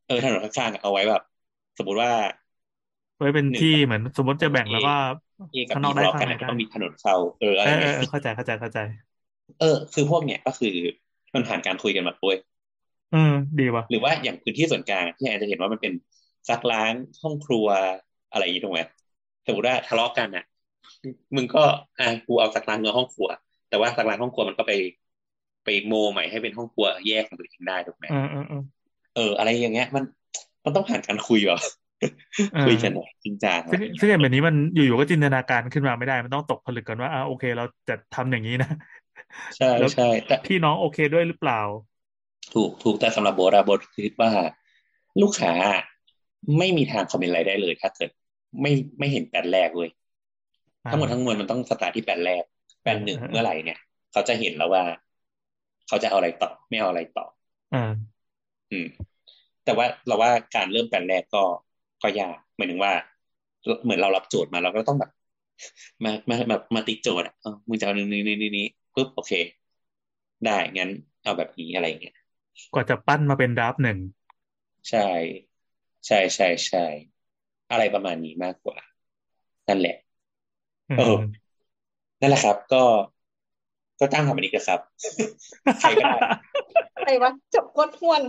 [0.05, 1.21] เออถนนข้างๆอะเอาไว้แบบ
[1.77, 2.11] สมมุติว่า
[3.17, 4.91] ไว้เป็นหนึ่งที่เหมือนสมมติจะแบ่งแล้วก็
[5.51, 8.79] เอกับข้างนบีอกทะได้เลาะข้างในได้กันอะต้องมีถนนเข้าเอออะไรเอออย่างเอเงี้อยเออเข้าใจเข้าใจเข้าใจ
[9.59, 10.75] เออ คือพวกเนี้ยก็คือ
[11.35, 12.37] มันผ่านการคุยกันมาด้วย
[13.11, 13.19] เออ
[13.59, 15.93] ดีว่ะหรือว่าอย่างพื้นที่ส่วนกลางที่แอนจะเห็นว่ามันเป็น
[16.49, 17.67] ซักล้างห้องครัว
[18.31, 18.81] อะไรอย่างนี้ถูกไหม
[19.47, 20.45] สมมติว่าทะเลาะกันอะ
[21.37, 21.63] มึงก็
[21.99, 23.29] อะกูเอาซักล้างเนื้อห้องครัว
[23.69, 24.73] แต่ว่าซักล้างห้องครัวมันก็ไป
[25.65, 28.63] ไปโมใหม่ให้เป็นห้องครัวแยกของตัวเองได้ถูกไหมเออเออเออ
[29.15, 30.05] เอออะไรอย่างเงี้ย มัน
[30.65, 31.71] มันต้องผ่านการคุยเหรอเออ
[32.67, 38.71] คุยกันหน่อยจริงจังซึ่งซึ่งอย่างแบบนี้มันอยู่ๆก็จินตนาการขึ้นมาไม่ได้มันต้องตกผลึกกันว่าอ่าโอเค เราจะทำอย่างนี้นะ
[39.57, 41.61] ใช่แล้วใช่แต่พี่น้องโอเคด้วยหรือเปล่า
[42.55, 44.31] ถูกถูกแต่สำหรับโบทอะโบทคิดว่า
[45.23, 45.53] ลูกค้า
[46.59, 48.11] ไม่มีทางคอมเมนต์อะไรได้เลย ถ้าเกิด
[48.63, 49.91] ไม่ไม่เห็นแปลนแรกเลย
[50.85, 52.43] อ่าทั้งหมดทั้งมวลมันต้องสตาร์ทที่แปลนแรก
[52.83, 53.79] แปลนหนึ่งเออเมื่อไหร่เนี่ย
[54.13, 54.85] เขาจะเห็นแล้วว่า
[55.89, 57.27] เขาจะเอาอะไรต่อ ไม่เอาอะไรต่อ
[57.75, 57.93] อ่า
[58.71, 58.87] อืม
[59.65, 61.43] แต่ว่าเราว่าการเริ่มแปลนแรกก็
[62.03, 62.93] ก็ยากหมายถึงว่า
[63.83, 65.11] เหมือนเรารับโจทย์มาเราก็ต้องแบบ
[66.05, 69.33] มามาแบบมาติดโจทย์อะเออมึงจะเอานี้นี้นี้นี้ปุ๊บโอเค
[70.45, 70.91] ได้งั้น
[71.23, 72.15] เอาแบบนี้อะไรอย่างเงี้ย
[72.75, 73.99] กว่าจะปั้นมาเป็นดราฟต์หนึ่ง
[74.91, 75.09] ใช่
[76.07, 76.85] ใช่ใช่ใช่
[77.71, 78.79] อะไรประมาณนี้มากกว่า
[79.69, 79.97] นั่นแหละ
[80.99, 81.17] เออ
[82.21, 82.83] นั่นแหละครับ ก็
[84.01, 84.81] ก็จ้างทำอันนี้ก็ครับ
[85.81, 86.19] ใครก็ได้
[86.97, 88.21] อะไรวะจบโคตรทวน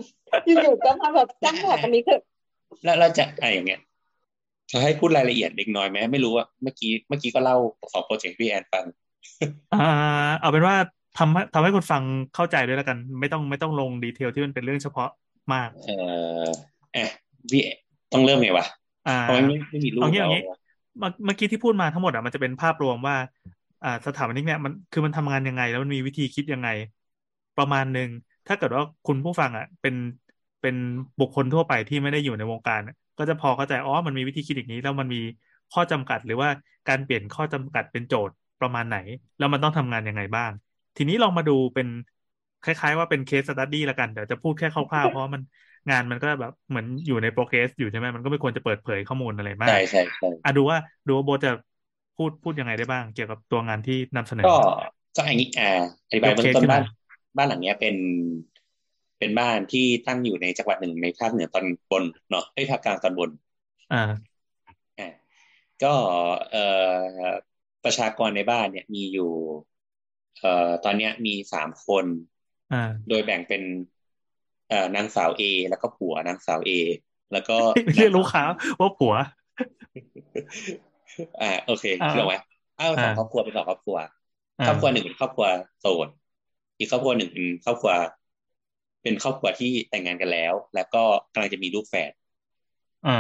[0.46, 2.22] อยู่ๆก็มาแบบจ้างแบบอันนี้เถอะ
[2.84, 3.80] แล้วเราจะอะไรอย่างเงี้ย
[4.72, 7.58] จะให้พูดรายละเอียดเล็กน้อยไหมไม่รู้ว่าเมื่อกี้เมื่อกี้ก็เล่า
[7.94, 8.86] สองโปรเจกต์พี่แอนฟัง
[9.72, 9.78] อ่า
[10.40, 10.76] เอาเป็นว่า
[11.16, 12.04] ทำให้ทำให้คนฟัง
[12.34, 15.08] เข้าใจด้วยแล้วกัน ไม่ต้องไม่ต้องลงดีเทลที่มันเป็นเรื่องเฉพาะ
[15.54, 15.92] มาก เอ่
[16.46, 16.48] อ
[16.96, 17.06] อะ
[17.52, 17.62] พี่
[18.12, 18.66] ต้องเริ่มไงวะ
[19.06, 20.42] อ่าทำไมไม่ไม่มีรูปเอางี้เราเอางี้
[20.98, 23.16] เมื่อเมื่อกี้ที่พูดมาทั้งหมดอะมันจะเป็นภาพรวมว่า
[23.82, 26.68] อ่าสถาปนิกเนี่ยมันคือมันทำงานยังไง แล้วมันมีวิธีคิดยังไง
[27.56, 28.10] ประมาณหนึ่ง
[28.48, 29.96] ถ้าเกิดว่าคุณผู้ฟังอะ เป็น
[30.62, 30.76] เป็น
[31.20, 35.18] บุคคลทั่วไปที่ไม่ได้อยู่ในวงการอะก็จะพอเข้าใจอ๋อมันมีวิธีคิดอย่างนี้ แล้วมันมี
[35.72, 36.50] ข้อจำกัดหรือว่า
[36.88, 38.98] การเปลี่ยนข้อจำกัดเป็นโจทย์ประมาณไหน
[39.38, 40.52] แล้วมันต้องทำงานยังไงบ้าง
[40.98, 41.88] ทีนี้ลองมาดูเป็น
[42.64, 45.42] คล้าย ๆ ว่าเป็นเคสสตัดดี้ละกันเดี๋ยวจะพูดแค่คร่าวๆเพราะว่ามัน
[45.90, 51.50] งานมันก็แบบเหมือนอยู่ในโปรเกรสอยู่ใช่ไหมมันก็ไม่ควรจะเปิดเผยข้อมูลอะไรมากใช่ใช่ใช่อะดูว่าดูว่าโบทจะ
[52.16, 54.54] พูดพูดยังไงได้บ้าง เกี่ยวกับตัวงานที่นำเสนอ ก็
[55.16, 55.66] ก็อันนี้อ่า
[56.08, 56.84] อธิบายยกเบื้อเคงสต้นขึ้นบ้ามาน
[57.38, 57.96] บ้านหลังเนี้ยเป็น
[59.20, 63.30] เป็นบ้านที่ตั้งอยู่ในจังหวัดหนึ่งในภาคเหนือตอนบนเนาะไอ้ยภาคกลางตอนบน
[63.92, 64.40] อ่า
[64.98, 65.06] อ่า
[65.84, 65.88] ก็
[66.50, 66.60] เอ่อ
[67.84, 69.32] ประชากรในบ้านเนี่ยมีอยู่
[70.40, 72.06] เอ่อตอนเนี้ยมีสามคน
[72.72, 73.62] อ่าโดยแบ่งเป็น
[74.68, 76.72] เอ่อนางสาวเอแล้วก็ผัวนางสาวเอ
[77.32, 77.58] แล้วก็
[77.96, 78.44] เรียกลูกค้า
[78.80, 79.14] ว่าผัว
[81.42, 82.34] อ่า โอเคอ่าเรื่องไหม
[82.80, 83.98] อ้าวสองอ่าครอบครัวเป็นสองครอบครัว
[84.60, 85.48] อ่าครอบครัวหนึ่งเป็นครอบครัว
[85.80, 86.08] โสด
[86.78, 87.92] อีกครอบครัวหนึ่งเป็นครอบครัว
[89.04, 92.12] เป็นครอบครัวที่แต่งงานกันแล้ว แล้วก็กำลังจะมีลูกแฝด
[93.06, 93.12] อ่า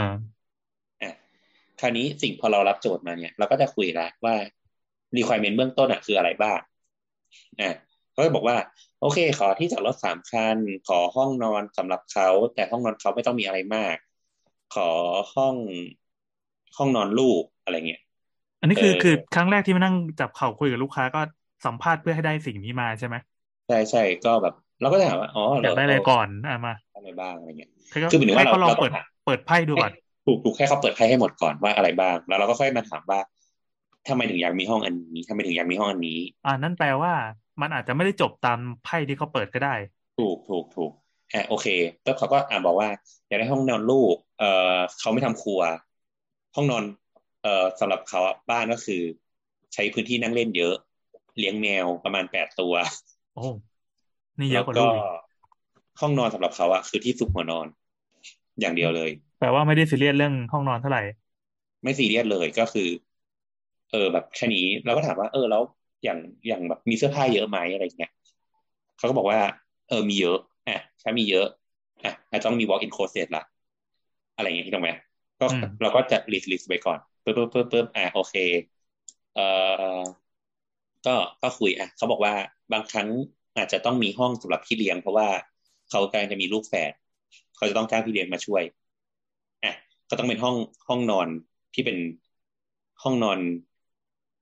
[1.01, 1.11] อะ
[1.79, 4.35] คราวนี้สิ่งพอเรารับโจทย์มาเนี่ย เราก็จะคุยแล้วว่า
[5.17, 6.59] requirement เบื้องต้นอะคืออะไรบ้าง
[7.59, 7.69] อะ
[8.11, 8.57] เขาจะบอกว่า
[9.01, 10.57] โอเค ขอที่จอดรถสามคัน
[10.87, 13.95] ขอห้องนอนสำหรับเขา แต่ห้องนอนเขาไม่ต้องมีอะไรมาก
[14.75, 14.89] ขอ
[15.35, 15.55] ห้อง
[16.77, 18.01] ห้องนอนลูกอะไรเงี้ย
[18.61, 21.21] อันนี้คือเออคือครั้งแรกที่มานั่งจับเข่าคุยกับลูกค้าก็
[21.65, 23.15] สัมภาษณ์เพื่อให้ได้สิ่งนี้มาใช่ไหม
[23.67, 29.91] ใช่ใช่ก็แบบ เราก็จะถามว่าอ๋อเหรอยากได้อะไรก่อนอะมาอะไรบ้างอะไรเงี้ยให้เขาคือหมายถึงว่าให้เขาลองเราเราต้องเปิดหาเปิดไพ่ดูก่อน
[30.25, 33.19] ถูกถูกให้เขาเปิดไพ่ให้หมดก่อนว่าอะไรบ้าง แล้วเราก็ค่อยมาถามว่า
[34.07, 37.13] ทำไมถึงอยากมีห้องอันนี้ทำไมถึงอยากมีห้องอันนี้ อ่านั่นแปลว่า
[37.61, 39.75] มันอาจจะไม่ได้จบตามไพ่ที่เขาเปิดก็ได้
[40.17, 40.91] ถูกถูกถูก
[41.33, 41.67] อะโอเค
[42.03, 42.89] แล้วเขาก็อ่าบอกว่า
[43.27, 45.61] อยากได้ห้องนอนลูก เอ่อเขาไม่ทำครัว
[46.55, 46.83] ห้องนอน
[47.43, 49.01] เอ่อสำหรับเขาอะบ้านก็คือ
[49.73, 50.75] ใช้พื้นที่นั่งเล่นเยอะ
[51.37, 52.73] เลี้ยงแมวประมาณแปดตัว
[53.33, 53.41] โอ้
[54.39, 55.05] นี่เยแล้อะวกว่าก็ลูกอีก
[55.99, 57.67] ห้องนอนสำหรับเขาอะคือที่ซุกหัวนอน
[58.59, 61.01] อย่างเดียวเลย แปลว่าไม่ได้ซีเรียสเรื่องห้องนอนเท่าไหร่
[61.83, 62.89] ไม่ซีเรียสเลยก็คือ
[63.91, 65.63] เออแบบแค่นี้เราก็ถามว่า เออแล้ว
[66.03, 66.17] อย่าง
[66.47, 68.11] อย่างแบบมีเสื้อผ้าเยอะไหมอะไรเงี้ย
[68.97, 69.39] เขาก็บอกว่า
[69.87, 70.37] เออมีเยอะ
[70.67, 71.47] อะถ้ามีเยอะ
[72.03, 73.43] อะอาจจะต้องมี walk in closet ละ
[74.35, 74.91] อะไรอย่างเงี้ยที่ตรงไหม
[75.39, 78.35] ก็อืมเราก็จะ list list ไปก่อนปึ๊บปึ๊บปึ๊บปึ๊บอะโอเค
[79.33, 80.19] เออ
[81.05, 82.33] ก็ก็คุยอะเขาบอกว่า
[82.71, 83.07] บางครั้ง
[83.57, 85.27] อาจจะต้องมีห้องสำหรับพี่เลี้ยง เพราะว่า
[85.89, 86.91] เขากำลังจะมีลูกแฝด
[87.55, 88.63] เขาจะต้องจ้างพี่เลี้ยงมาช่วย
[89.63, 89.73] อะ
[90.09, 90.55] ก็ต้องเป็นห้อง
[90.87, 91.27] ห้องนอน
[91.73, 91.97] ที่เป็น
[93.03, 93.39] ห้องนอน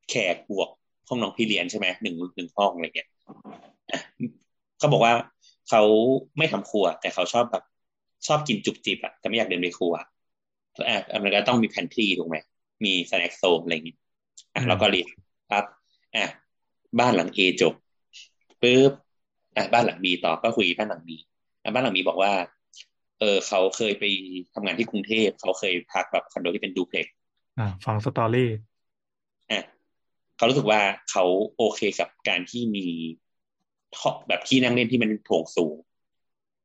[0.10, 0.70] แขกบวก
[1.10, 3.10] ห้องนอนพี่เลี้ยงใช่ไหมหนึ่งหนึ่งห้องอะไรเงี้ย
[4.78, 5.14] เขาบอกว่า
[5.70, 5.82] เขา
[6.38, 7.64] ไม่ทำครัว แต่เขาชอบแบบ
[8.28, 10.08] ชอบกินจุบจิบอะแต่ไม่อยากเดินไปครัวอะ
[11.24, 12.38] มันก็ต้องมีแพนทรีถูกไหม
[12.86, 13.98] มี snack zone อะไรอย่างเงี้ย
[14.56, 15.08] อะแล้วก็รีด
[15.52, 15.66] ปั๊บ
[16.16, 16.26] อะ
[17.00, 17.74] บ้านหลัง A จบ
[18.62, 18.92] ปุ๊บ
[19.56, 21.10] อะบ้านหลัง B ต่อก็คุยบ้านหลัง B
[21.64, 22.34] อะบ้านหลัง B บอกว่า
[23.20, 24.04] เออเขาเคยไป
[24.54, 27.14] ทำงานที่กรุงเทพเขาเคยพักแบบคอนโดที่เป็น duplex
[27.60, 28.50] อ่าฟัง story
[29.52, 29.60] อะ
[30.38, 30.82] เขารู้สึกว่า
[31.12, 31.24] เขา
[31.58, 32.88] โอเคกับการที่มี
[33.98, 35.76] ท่อแบบที่นั่งเล่นที่มันโถงสูง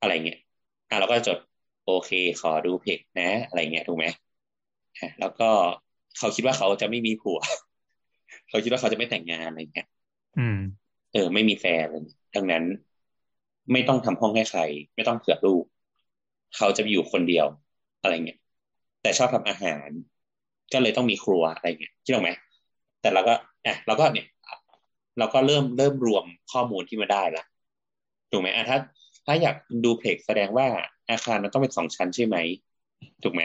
[0.00, 0.38] อะไรเงี้ย
[0.88, 1.38] อะเราก็จด
[1.86, 4.04] โอเค ขอดูเพล็กซ์นะ อะไรเงี้ยถูกไหม
[4.98, 5.50] อะแล้วก็
[6.18, 7.38] เขาคิดว่าเขาจะไม่มีผัว
[8.48, 9.86] เขาคิดว่าเขาจะไม่แต่งงานอะไรเงี้ย
[10.38, 10.58] อืม
[11.12, 12.04] เออ ไม่มีแฟนเลย
[12.34, 12.64] ดังนั้น
[13.72, 14.60] ไม่ต้องทำห้องให้ใคร
[14.94, 15.64] ไม่ต้องเผื่อลูก
[16.56, 17.46] เขาจะอยู่คนเดียว
[18.00, 18.38] อะไรเงี้ย
[19.02, 19.88] แต่ชอบทำอาหาร
[20.72, 22.30] ก็เลยต้องมีครัวอะไรเงี้ยคิดออกไหม
[23.00, 23.34] แต่เราก็
[23.66, 24.26] อะเราก็เนี่ย
[25.18, 27.44] เราก็เริ่มเริ่มรวมข้อมูลที่มาได้ละ
[28.30, 28.78] ถูกไหมอะถ้า
[29.26, 30.66] ถ้าอยากดูเพล็กแสดงว่า
[31.10, 32.36] อาคารมันต้องเป็นสองชั้นใช่ไหม
[33.22, 33.42] ถูกไหม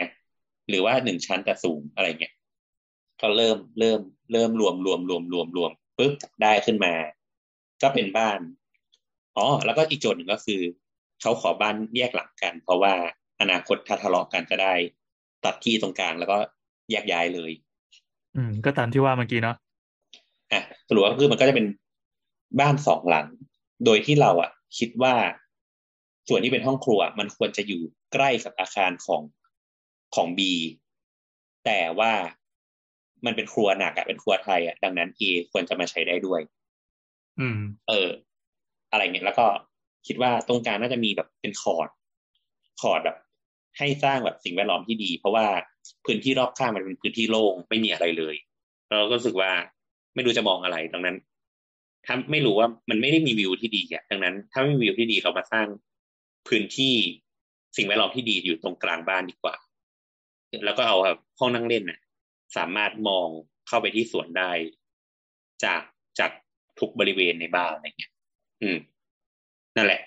[0.68, 2.32] หรือว่าหนึ่งชั้นแต่สูงอะไรเงี้ย
[3.20, 4.00] ก็เริ่มเริ่ม
[4.32, 6.12] เริ่มรวมรวมรวมรวมรวมปุ๊บ
[6.42, 6.92] ได้ขึ้นมา
[7.82, 8.40] ก็เป็นบ้าน
[9.36, 10.60] อ๋อแล้วก็อีกโจทย์หนึ่งก็คือ
[11.20, 12.94] เขาขอบ้านแยกหลังกัน เพราะว่า
[13.40, 14.74] อนาคตถ้าทะเลาะกันจะได้
[15.44, 16.38] ตัดที่ตรงกลางแล้วก็
[16.90, 17.52] แยกย้ายเลย
[18.36, 19.56] อืม ก็ตามที่ว่าเมื่อกี้เนาะ
[20.52, 21.66] อะสรุปก็คือมันก็จะเป็น
[22.60, 23.26] บ้านสองหลัง
[23.84, 25.14] โดยที่เราอะ คิดว่า
[26.28, 29.22] ส่วนที่เป็นห้องครัว มันควรจะอยู่ใกล้กับอาคารของ
[30.14, 30.52] ของบี
[31.64, 32.12] แต่ว่า
[33.24, 35.22] มันเป็นครัวหนักอะเป็นครัวไทยอะดังนั้นเอ
[35.52, 36.40] ควรจะมาใช้ได้ด้วย
[37.40, 37.58] อืม
[37.88, 38.08] เออ
[38.90, 39.46] อะไรเงี้ยแล้วก็
[40.06, 41.88] คิดว่าตรงกลางน่าจะมีแบบเป็นคอร์ด
[42.80, 43.16] คอร์ดแบบ
[43.78, 45.46] ให้สร้างแบบสิ่งแวดล้อมที่ดี เพราะว่า
[46.06, 48.34] พื้นที่รอบข้างมันเป็นพื้นที่โล่งไม่มีอะไรเลย
[48.88, 49.50] เราก็รู้สึกว่า
[50.14, 51.16] ไม่รู้จะมองอะไรดังนั้น
[52.06, 55.66] ถ้าไม่รู้ว่ามันไม่ได้มีวิวที่ดีอะดังนั้น ถ้าไม่มีวิวที่ดีเรามาสร้าง
[56.48, 56.94] พื้นที่
[57.76, 59.54] สิ่งแวดล้อมที่ดีอยู่ตรงกลางบ้านดีกว่า
[60.64, 62.00] แล้วก็เอาแบบห้องนั่งเล่นน่ะ
[62.56, 63.28] สามารถมอง
[63.68, 64.50] เข้าไปที่สวนได้
[65.64, 65.82] จาก
[66.18, 66.30] จาก
[66.80, 68.12] ทุกบริเวณในบ้านอะไรเงี้ย
[68.62, 68.78] อืม
[69.76, 70.02] นั่นแหละ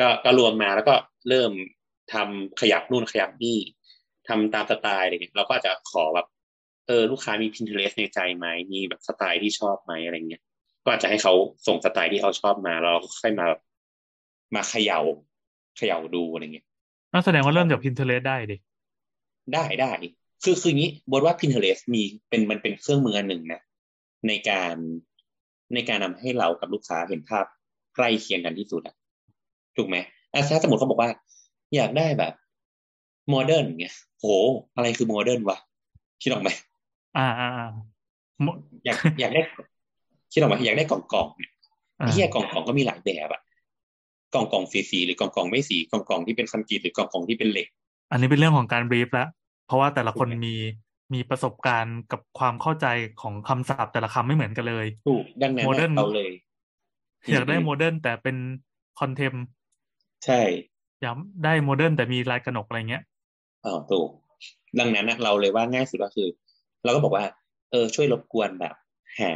[0.00, 0.94] ก็ก็รวมมาแล้วก็
[1.28, 1.52] เริ่ม
[2.12, 3.58] ทำขยับนู่นขยับนี่
[4.28, 6.26] ทำตามสไตล์อะไรเงี้ยเราก็จะขอแบบ
[6.86, 10.42] เออลูกค้ามี Pinterest ในใจไหมมีแบบสไตล์ที่ชอบไหมอะไรเงี้ย
[10.84, 11.34] ก็อาจจะให้เขา
[11.66, 13.46] ส่งสไตล์ที่เขาชอบมาแล้วเราก็ค่อยมา
[14.54, 15.00] มาเขย่า
[15.76, 16.66] เขย่าดูอะไรเงี้ย
[17.12, 18.56] นั่นแสดงว่าเริ่มจาก Pinterest ได้ดิ
[19.52, 19.90] ได้ได้
[20.44, 23.60] คือคืออย่างนี้บทว่า Pinterest มีเป็นมันเป็นเครื่องมืออันหนึ่งนะ
[24.28, 24.76] ในการ
[25.74, 27.44] ในการนำให้เรากับลูกค้าเห็นภาพ
[27.96, 28.94] ใกล้เคียงกันที่สุดอะ
[29.76, 29.96] ถูกไหม
[30.32, 31.10] อะถ้าสมมติเขาบอกว่า
[31.76, 32.32] อยากได้แบบ
[33.28, 34.26] modern เงี้ยโห
[34.74, 35.58] อะไรคือ modern วะ
[36.22, 36.50] คิดออกไหม
[37.18, 37.68] อ่าอ่าอ่า
[38.84, 39.42] อยากอยากได้
[40.32, 41.52] คิดออกไหมอยากได้กล่องกล่องเนี่ย
[41.96, 43.42] ไอ้เหี้ยกล่องกล่องก็มีหลายแบบอะ
[44.34, 47.66] กล่องกล่องสีสีหรือกล่องกล่องไม่สีกล่องกล่องที่เป็นคอนกรีตหรือกล่องกล่องที่เป็นเหล็ก
[48.10, 49.28] อันนี้เป็นเรื่องของการ brief แล้ว
[49.66, 50.54] เพราะว่าแต่ละคนมี
[51.14, 52.86] มีประสบการณ์กับความเข้าใจ
[53.20, 56.30] ของคำศัพท์แต่ละคำไม่เหมือนกันเลยถูกดังนั้น modern เอาเลย
[57.32, 58.36] อยากได้โมเดิร์นแต่เป็น
[59.00, 59.32] contem
[60.24, 60.40] ใช่
[61.02, 63.02] อยากได้ modern แต่มีลายกระหนกอะไรเงี้ย
[63.64, 64.08] อ๋อถูก
[64.78, 66.28] ดังนั้นนะเราเลยว่าง่ายสุดก็คือ
[66.84, 67.24] เราก็บอกว่า
[67.70, 68.74] เออ ช่วยรบกวนแบบ
[69.20, 69.32] หา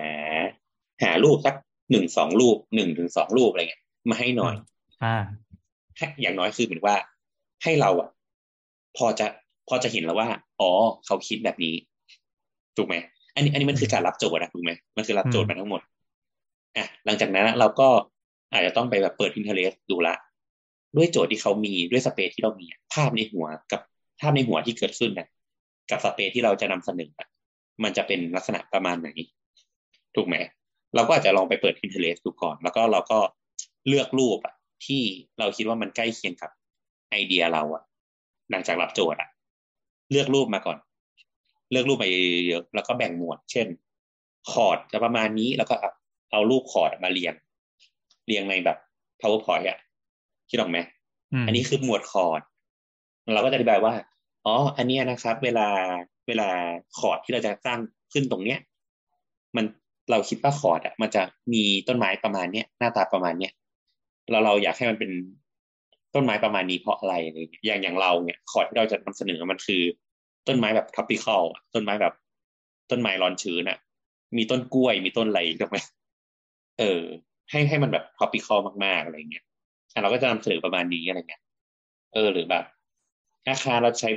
[1.03, 1.55] หารูปสัก
[1.91, 4.55] หนึ่งสองรูปหนึ่งถึงสองรูปอะไรเงี้ยมาให้หน่อย
[5.05, 5.16] อ่า
[6.20, 6.97] อย่างน้อยคือเหมือนว่า
[7.62, 8.09] ให้เราอะ
[8.97, 9.27] พอจะ
[9.69, 10.29] พอจะเห็นแล้วว่า
[10.61, 10.71] อ๋อ
[11.07, 11.75] เขาคิดแบบนี้
[12.77, 12.95] ถูกไหม
[13.35, 15.81] อันนี้ อันนี้มันคือการรับโจทย์อะถูกไหมมันคือรับโจทย์มาทั้งหมด
[16.77, 17.89] อะหลังจากนั้นเราก็
[18.53, 20.14] อาจจะต้องไปแบบเปิด Pinterest ดูละ
[20.97, 23.81] ด้วยโจทย์ที่เขามีด้วยสเปซที่เรามี ภาพในหัวกับ
[24.21, 25.29] ภาพในหัวที่เกิดขึ้นนะ
[25.91, 27.11] กับสเปซที่เราจะนำเสนอ
[27.85, 29.09] มันจะเป็นลักษณะประมาณไหน
[30.17, 30.37] ถูกไหม
[30.95, 33.19] เราก็อาจจะลองไปเปิด Pinterest ดูก่อน แล้วก็เราก็
[33.89, 34.55] เลือกรูปอะ
[34.87, 35.03] ที่
[35.39, 36.51] เราคิดว่ามันใกล้เคียงกับ
[37.11, 37.83] ไอเดียเราอะ
[38.51, 39.29] หลังจากรับโจทย์อะ
[40.11, 40.79] เลือกรูปมาก่อน
[41.71, 42.09] เลือกรูปมา
[42.49, 43.67] เยอะๆแล้วก็แบ่งหมวด เช่น
[44.51, 45.75] คอร์ดจะประมาณนี้แล้วก็
[46.31, 47.35] เอารูปคอร์ดมาเรียง
[48.27, 48.79] เรียงในแบบ
[49.21, 49.79] powerpoint อะ
[50.51, 50.79] คิดออกไหม
[51.47, 52.41] อันนี้คือหมวดคอร์ด
[53.35, 53.95] เราก็จะอธิบายว่า
[54.45, 55.69] อ๋อ อันนี้นะครับ เวลา
[56.27, 56.49] เวลา
[56.99, 57.79] คอร์ดที่เราจะสร้าง
[58.13, 58.59] ขึ้นตรงเนี้ย
[59.57, 59.65] มัน
[60.11, 63.53] เราคิดว่าคอร์ดอะมันจะมีต้นไม้ประมาณเนี้ยหน้าตาประมาณเนี้ย
[64.31, 65.11] เราเราอยากให้มันเป็น
[66.17, 69.83] ต้นไม้ประมาณนี้เพราะอะไรอะไรอย่างอย่างเราเนี่ยคอร์ดที่เราจะนำเสนอมันคือ
[70.47, 71.43] ต้นไม้แบบ tropical
[71.75, 72.14] ต้นไม้แบบ
[72.91, 73.79] ต้นไม้ร้อนชื้นอะ
[74.37, 75.79] มีต้นกล้วยมีต้นอะไรถูกไหม
[76.79, 77.03] เออ
[77.51, 79.45] ให้ให้มันแบบ tropical มากๆอะไรเงี้ย
[80.03, 81.43] เราก็จะนำเสนอประมาณนี้อะไรเงี้ย
[82.14, 82.64] เออหรือแบบ
[83.47, 84.11] อาคารเราใช้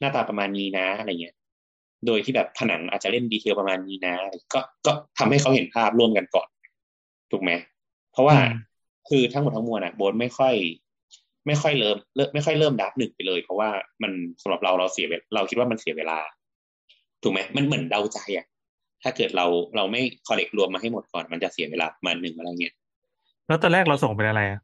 [0.00, 1.34] หน้าตาประมาณนี้นะอะไรเงี้ย
[2.06, 4.14] โดยที่แบบผนังอาจจะเล่นดีเทลประมาณนี้นะ
[4.54, 6.48] ก็ก็ทำให้เขาเห็นภาพร่วมกันก่อน
[7.30, 7.50] ถูกไหม
[8.12, 8.36] เพราะว่า
[9.08, 10.54] คือทั้งหมดทั้งมวลอะโบนไม่ค่อย
[11.50, 11.96] ไม่ค่อยเริ่ม
[12.34, 13.70] ไม่ค่อยเริ่มดับหนึ่งไปเลย เพราะว่า
[14.02, 16.18] มันสำหรับเราเราเสียเราคิดว่ามันเสียเวลา
[17.22, 18.46] ถูกไหมมันเหมือนเดาใจอะ
[19.02, 19.46] ถ้าเกิดเรา
[19.76, 22.74] เราไม่คอลเลกรวมมาให้หมดก่อนมันจะเสียเวลาประมาณหนึ่งอะไรเงี้ย
[23.46, 24.60] แล้วตอนแรกเราส่งเป็นอะไรอะ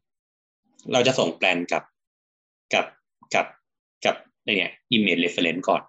[0.93, 1.83] เราจะส่งแปลนกับ
[2.75, 2.87] กับ
[3.35, 3.47] กับ
[4.05, 5.83] กับเนี่ย image reference ก่อน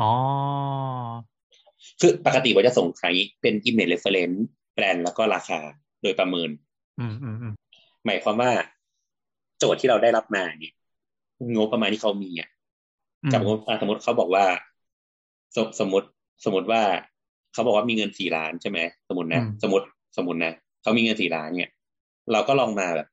[0.00, 0.10] อ๋อ
[2.00, 3.08] คือปกติว่าจะส่งใคร
[3.40, 4.38] เป็น image reference
[4.74, 5.60] แปลนแล้วก็ราคา
[6.02, 6.50] โดยประเมิน
[7.00, 7.54] อืมอืมอืม
[8.06, 8.50] หมายความว่า
[9.58, 10.74] โจทย์ที่เราได้รับมาเนี่ย
[11.56, 12.48] งบประมาณที่เขามีอะ
[13.32, 14.44] กับงบสมมติเขาบอกว่า
[15.56, 16.08] สมสมมติ
[16.44, 16.82] สมมติว่า
[17.52, 18.78] เขาบอกว่ามีเงินสี่ล้านใช่ไหม
[19.08, 19.86] สมมตินะสมมติ
[20.16, 20.52] สมมตินะ
[20.82, 21.72] เขามีเงินสี่ล้านเนี่ย
[22.32, 23.08] เราก็ลองมาแบบ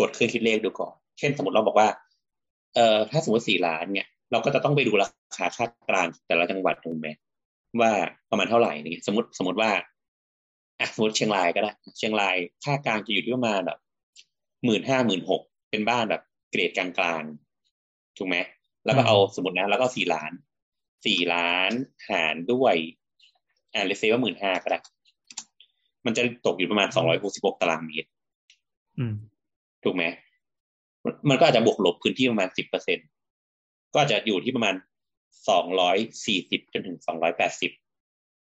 [0.00, 1.88] กดเครื่องคิดเลขดูก่อน เช่น สมมติเราบอกว่า
[2.74, 7.08] เอ่อถ้าสมมติสี่ล้านเนี่ยเราก็จะต้องไปดูราคาค่ากลางแต่ละจังหวัดถูกไหม
[7.80, 7.92] ว่า
[8.30, 9.70] ประมาณเท่าไหร่เนี่ยสมมติสมมติว่า
[10.80, 13.78] อะสมมติเชียงรายก็ได้ เชียงรายค่ากลางจะอยู่ที่ประมาณแบบ
[14.66, 16.88] หมื่นห้าหมื่นหกเป็นบ้านแบบเกรดกลา
[17.20, 18.36] งๆถูกไหม
[18.84, 20.32] แล้วก็เอาสมมตินะแล้วก็สี่ล้าน
[21.06, 21.70] สี่ล้าน
[22.10, 22.74] หารด้วย
[23.74, 24.78] อ่าเลเซว่าหมื่นห้าก็ได้
[26.06, 28.10] มันจะตกอยู่ประมาณสองร้อยหกสิบหกตารางเมตร
[28.98, 29.14] อืม
[29.84, 30.04] ถูกไหม
[31.30, 32.98] มันก็อาจจะบวกลบพื้นที่ประมาณสิบเปอร์เซ็น
[33.92, 34.74] ก็อาจจะอยู่ที่ประมาณ
[35.48, 35.96] สองร้อย
[36.26, 37.72] สี่สิบจนถึงสองร้อยแปดสิบ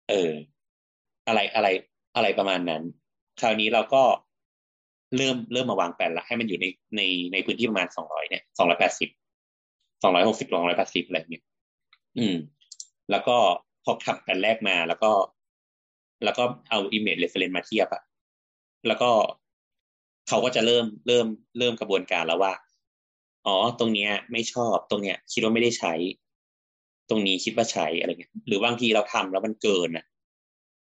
[0.10, 0.32] เออ
[1.28, 1.68] อะไรอะไร
[2.16, 2.84] อะไรประมาณนั้น
[3.40, 4.04] คราวนี้เราก็
[5.18, 6.66] เริ่มเริ่มมาวางแผนละให้มันอยู่ใน
[6.98, 7.02] ใน
[7.34, 9.10] ในพื้นที่ประมาณสองร้อยเนี่ยสองร้อยแปดสิบ
[10.04, 11.44] สองร้อยหกสิบสองร้อยแปดสิบอะไรเงี้ย
[12.18, 12.36] อืม
[13.12, 13.38] แล้วก็
[13.84, 15.12] พอขับกันแรกมาแล้วก็
[16.24, 18.02] แล้วก็เอา image reference มาเทียบอะ
[18.88, 19.12] แล้วก็
[20.28, 22.54] เขาก็จะเริ่มเริ่มเริ่มกระบวนการแล้วว่า
[23.46, 25.94] อ๋อ ตรงเนี้ย ไม่ชอบตรงเนี้ย คิดว่าไม่ได้ใช้
[27.10, 30.06] ตรงนี้คิดว่าใช้อะไรเงี้ย หรือบางทีเราทำแล้วมันเกินอะ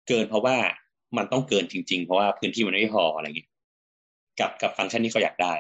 [0.09, 0.57] เกินเพราะว่า
[1.17, 3.51] มันต้องเกินจริง ๆ เพราะว่าพื้นที่มันไม่พออะไรเงี้ย
[4.41, 5.53] กับกับฟังก์ชันที่เขาอยากได้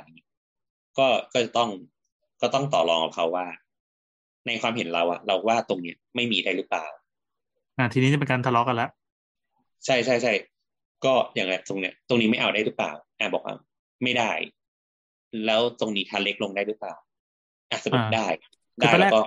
[0.98, 1.70] ก็ก็จะต้อง
[2.40, 3.46] ก็ต้องต่อรองกับเขาว่า
[4.46, 6.86] ในความเห็นเราอะเราว่าตรงเนี้ยไม่มีได้หรือเปล่า
[7.78, 8.90] อ่า ทีนี้จะเป็นการทะเลาะกันแล้ว
[9.86, 10.32] ใช่ใช่ใช่
[11.04, 13.54] ก็อย่างไรตรงเนี้ย ตรงนี้ไม่เอาได้หรือเปล่าอ่าบอกว่า
[14.02, 14.30] ไม่ได้
[15.44, 16.94] แล้วตรงนี้ทันเล็กลงได้หรือเปล่า
[17.70, 18.26] อะสมมติอ่าได้
[18.80, 19.20] คือได้ตอนแรแล้กวก็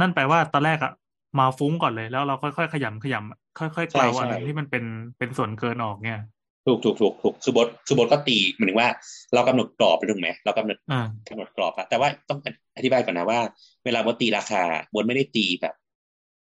[0.00, 0.92] นั่นแปลว่าตอนแรกอะ
[1.38, 4.84] มาฟุ้งก่อนเลย แล้วเราค่อยๆขยำขยำค่อยๆเกลาใช่ใช่อะไรที่มันเป็น
[5.18, 6.20] เป็นส่วนเกินออกเนี่ย
[6.66, 8.88] ถูกถูกถูกถูกคือบทคือบทก็ตีหมายถึงว่า
[9.34, 12.38] เรากำหนดกรอบไปถูกไหมเรากำหนดอ่ากำหนดกรอบอะแต่ว่าต้อง
[12.76, 13.40] อธิบายก่อนนะว่า
[13.84, 14.62] เวลาบทตีราคา
[14.94, 15.74] บทไม่ได้ตีแบบ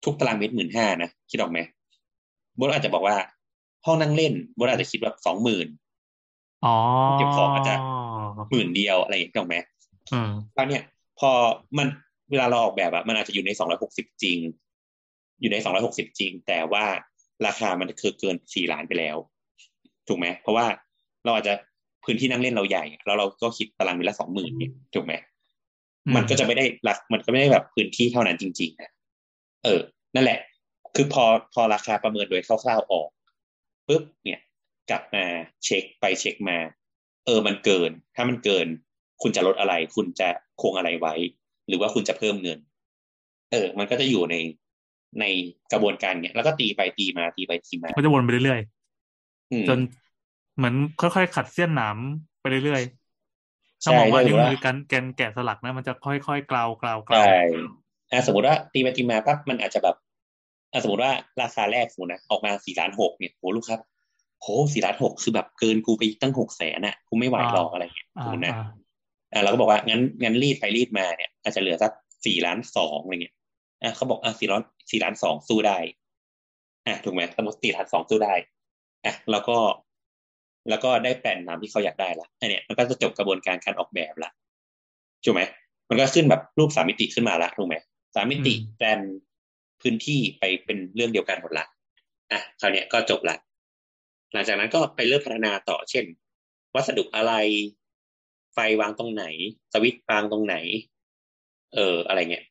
[0.04, 1.58] ทุกตารางเมตรหมื่นห้านะคิดออกไหม
[2.58, 3.16] บทอาจจะบอกว่า
[3.86, 5.66] ห้องนั่งเล่นบทอาจจะคิดแบบสองหมื่น
[6.64, 6.76] อ๋อ
[7.18, 7.74] เก็บของอาจจะ
[8.50, 9.56] หมื่นเดียวอะไรอย่างเงี้ยถูกไหม
[10.12, 10.82] อืมคราวเนี้ย
[11.18, 11.30] พอ
[11.78, 11.88] มัน
[12.30, 14.38] เวลาเราออกแบบอะมันอาจจะอยู่ในสองร้อยหกสิบจริง
[15.40, 16.84] อยู่ในสองร้อยหกสิบจริง แต่ว่า
[17.46, 19.16] ราคามันคือเกินสี่ล้านไปแล้ว
[20.10, 20.66] ถูกไหมเพราะว่า
[21.24, 21.54] เราอาจจะ
[22.04, 25.12] พื้นที่นั่งเล่นเราใหญ่ แล้วเราก็คิดตารางเมตรละสองหมื่นเนี่ยถูกไหม
[26.06, 28.90] อืมมันก็จะไม่ได้หลักมันก็ไม่ได้แบบพื้นที่เท่านั้นจริงๆนะ
[29.64, 29.80] เออ
[30.14, 30.38] นั่นแหละ
[30.94, 33.08] คือพอพอราคาประเมินโดยคร่าวๆออก
[33.88, 34.40] ปุ๊บเนี่ย
[34.90, 35.24] กลับมา
[35.64, 36.58] เช็คไปเช็คมา
[37.26, 38.66] เออมันเกิน ถ้ามันเกิน
[39.22, 40.28] คุณจะลดอะไร คุณจะ
[40.62, 41.14] คงอะไรไว้
[41.68, 42.58] หรือว่าคุณจะเพิ่มเงิน
[43.52, 44.36] เออ มันก็จะอยู่ใน
[45.20, 45.24] ใน
[45.72, 48.79] กระบวนการเนี่ยแล้วก็ตีไปตีมาตีไปตีมาก็จะวนไปเรื่อยอืมๆ
[49.66, 49.78] จน
[50.56, 51.98] เหมือนค่อยๆขัดเสี้ยนหนาม
[52.38, 57.28] ไปเรื่อยๆถ้าใช่มองว่าใช่นี่หรือมันว่าคือการแกนแกะสลักนะมันจะค่อยๆกลาวกลาวกลาวใช่
[58.10, 59.96] อะสมมติว่าตีไปตีมาปั๊บมันอาจจะแบบ
[60.72, 63.80] อะสมมติว่าราคาแรกสมมตินะออกมาสี่ล้านหกเนี่ยโหลูกครับ
[64.42, 68.54] โหสี่ล้านหกคือแบบเกินกูไปอีกตั้งหกแสนอะกูไม่ไหวหรอกอะไรอย่างเงี้ยสอ่ามมตินะอ่า
[69.32, 71.92] อะเราก็บอกว่างั้นงั้นรีดไปรีดมาเนี่ย อาจจะเหลือสัก
[72.26, 73.34] สี่ล้านสองอะไรเงี้ย
[73.82, 75.78] อะเขาบอกอะสี่ล้านสี่ล้านสองสู้ได้
[76.86, 78.34] อะถูกไหมสมมติสี่ล้านสองสู้ได้
[79.04, 79.58] อะแล้วก็
[80.68, 84.30] แล้วก็ได้แปลนตามที่เขาอยากได้ละอันเนี้ยมันก็จะจบกระบวนการการออกแบบละ
[85.24, 85.42] ถูกไหม
[85.88, 87.76] มันก็ขึ้นแบบรูปสามมิติขึ้นมาละถูกไหม
[88.14, 89.00] สามมิติแปลน
[89.80, 91.64] พื้นที่ไปเป็นเรื่องเดียวกันหมดละ
[92.32, 93.36] อะคราวเนี้ยก็จบละ
[94.32, 96.04] หลังจากนั้นก็ไปเริ่มพัฒนาต่อเช่น
[96.74, 97.32] วัสดุอะไร
[98.54, 99.24] ไฟวางตรงไหน
[99.72, 100.56] สวิตช์วางตรงไหน
[101.74, 102.44] เอออะไรเงี้ย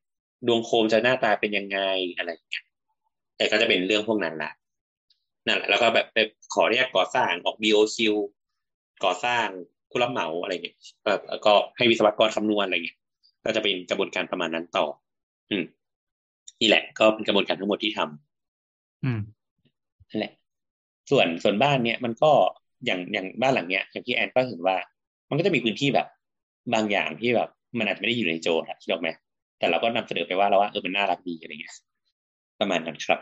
[0.47, 1.79] ดวงโคมจะหน้าตาเป็นยังไง
[2.17, 2.63] อะไรเงี้ย
[3.37, 4.51] แต่ก็จะเป็นเรื่องพวกนั้นละ
[5.49, 6.17] นั่นแหละแล้วก็แบบไป
[6.53, 7.97] ขอเรียกก่อสร้างออก BOQ
[9.03, 9.47] ก่อสร้าง
[9.89, 12.97] ผู้รับเหมาอะไรเงี้ยเออแล้วก็ให้วิศวกรคำนวณอะไรเงี้ย
[13.45, 14.85] ก็จะเป็นกระบวนการประมาณนั้นต่อ
[15.51, 15.63] อืม
[16.61, 19.19] นี่แหละ ก็เป็นกระบวนการทั้งหมดที่ทำอืม
[20.09, 20.33] นั่นแหละ
[21.11, 22.31] ส่วนส่วนบ้านเนี้ยมันก็
[22.85, 24.75] อย่างอย่างบ้านหลังเนี้ยอย่างที่แอนก็เห็นว่า
[25.29, 26.07] มันก็จะมีพื้นที่แบบ
[26.73, 29.09] บางอย่างที่แบบ มันอาจจะไม่ได้อยู่ในโจทย์อะคิดออกไหม
[29.59, 31.75] แต่เราก็นำเสนอไปว่าเราว่าเออมันน่ารักดีอะไรเงี้ย
[32.59, 33.19] ประมาณนั้นครับ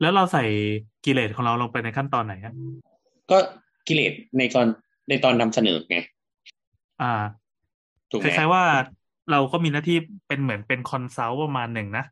[0.00, 0.44] แล้วเราใส่
[1.04, 2.54] กิเลสของเราลงไปในขั้นตอนไหนฮะ
[3.30, 3.38] ก็
[3.88, 4.66] กิเลสในตอน
[5.08, 5.98] ในตอนนำเสนอไง
[7.02, 7.14] อ่า
[8.10, 8.62] ถูกไหมคล้ายๆว่า
[9.30, 9.98] เราก็มีหน้าที่
[10.28, 12.04] เป็นเหมือนเป็น consult ประมาณหนึ่งนะ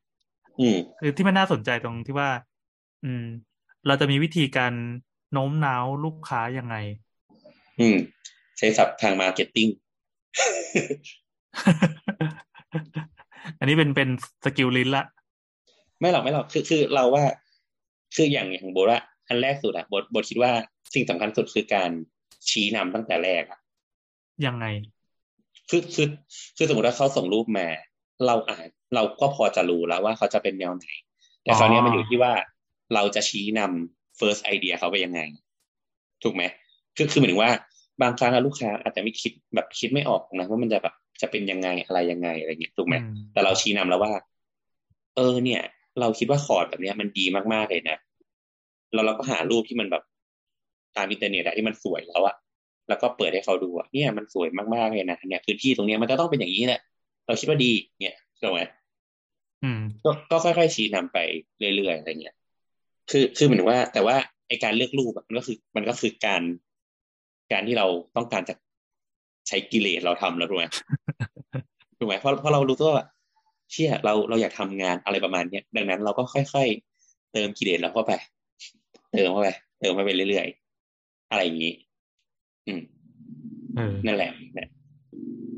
[0.60, 2.28] อืมคือที่มันน่าสนใจตรงที่ว่า
[3.04, 3.24] อืม
[3.86, 4.72] เราจะมีวิธีการ
[5.32, 6.76] โน้มน้าวลูกค้ายังไง
[7.80, 7.96] อืม
[8.58, 9.68] ใช้ศัพท์ทางมาร์เก็ตติ้ง
[13.58, 14.08] อันนี้เป็นเป็น
[14.44, 15.04] skill ลิ้นละ
[16.00, 17.22] ไม่หรอกไม่หรอกคือคือเราว่า
[18.16, 20.52] คืออย่างอย่างโบ๊ทอะอันแรกสุดอะโบ๊ทโบ๊ทคิดว่า
[20.94, 21.90] สิ่งสำคัญสุดคือการ
[22.50, 23.60] ชี้นำตั้งแต่แรกอะ
[24.46, 24.66] ยังไง
[25.70, 26.08] คือคือ
[26.56, 27.66] คือสมมติว่าเขาส่งรูปมา
[28.26, 30.86] เราอ่านเราก็พอจะรู้แล้วว่าเขาจะเป็นแนวไหน
[31.42, 32.32] แต่คราวเนี้ยมันอยู่ที่ว่า
[32.94, 35.20] เราจะชี้นำ first idea เขาไปยังไง
[36.22, 36.42] ถูกไหม
[36.96, 37.50] คือคือหมายถึงว่า
[38.02, 44.12] บางครั้งอะลูกค้าอาจจะไม่คิดแบบคิดไม่ออกนะว่ามันจะแบบจะเป็นยังไงอะไรยังไงอะไรเงี้ยถูกไหมอืมแต่เราชี้นำแล้วว่า
[45.16, 45.62] เออเนี่ย
[46.00, 47.98] เราคิดว่าคอร์ดแบบเนี้ยมันดีมากๆเลยนะ
[48.94, 50.02] แล้วเราก็หารูปที่มันแบบ
[50.96, 52.34] ตามอินเทอร์เน็ตอะที่มันสวยแล้วอะ
[52.88, 56.80] แล้วก็เปิดให้เขาดูอะเนี่ยมันสวยมากๆเลยนะเนี่ยพื้นที่ตรงเนี้ยมันจะต้องเป็นอย่างนี้แหละ
[57.26, 58.60] เราคิดว่าดีเนี่ยถูกไหม
[59.62, 61.18] อืมก็ก็ค่อยๆชี้นำไป
[61.76, 62.34] เรื่อยๆอะไรเงี้ย
[63.10, 64.16] คือคือเหมือนว่า แต่ว่า
[64.48, 66.42] ไอการเลือกรูปอะมันก็คือ มันก็คือการ
[67.52, 67.86] การที่เรา
[68.16, 68.54] ต้องการจะ
[69.48, 70.64] ใช้กิเลสเราทำแล้วถูกไหม
[71.98, 73.06] ถูกไหมเพราะเพราะเรารู้ตัวว่า
[73.74, 76.68] เชื่อเราเราอยากทำงานอะไรประมาณเนี้ยดังนั้นเราก็ค่อย
[77.00, 78.12] ๆ เติมกิเลสเราเข้าไป
[79.12, 79.48] เติมเข้าไป
[79.80, 81.72] เติมเข้าไปเรื่อยๆอะไรอย่างนี้
[82.66, 82.80] อืม
[83.76, 84.68] เออนั่นแหละเนี่ย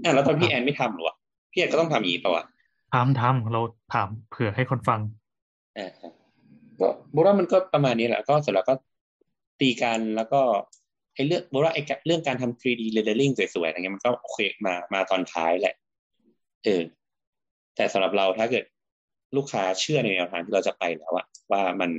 [0.04, 1.16] อะแล้วตอนพี่แอนไม่ทำหรอวะ
[1.52, 2.44] พี่แอนก็ต้องทำอย่างนี้ป่าวะ
[2.94, 3.60] ทำทำเรา
[3.94, 5.00] ถามเผื่อให้คนฟัง
[5.78, 6.12] อ่าครับ
[6.80, 8.74] ก็บอกว่ามันก็ประมาณนี้แหละก็เสร็จแล้วก็
[9.60, 10.40] ตีกันแล้วก็
[11.14, 15.74] ไอ้เรื่องบอกว่าไอ้เรื่องการทำ 3D rendering สวยๆอะไรเงี้ยมันก็โอเคมามาตอนท้ายแหละ
[16.64, 16.82] เออ
[17.76, 18.64] แต่สำหรับเราถ้าเกิด
[19.36, 21.90] ลูกค้าเชื่อในแนวทางที่เราจะไปแล้วอะว่ามัน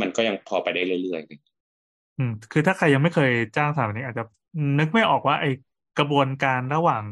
[0.00, 4.24] มันก็ยังพอไปได้เรื่อยๆอืม คือถ้าใครยังไม่เคยจ้างสถาปนิกอาจจะ
[4.78, 5.50] นึกไม่ออกว่าไอ้
[5.98, 7.02] กระบวนการระหว่าง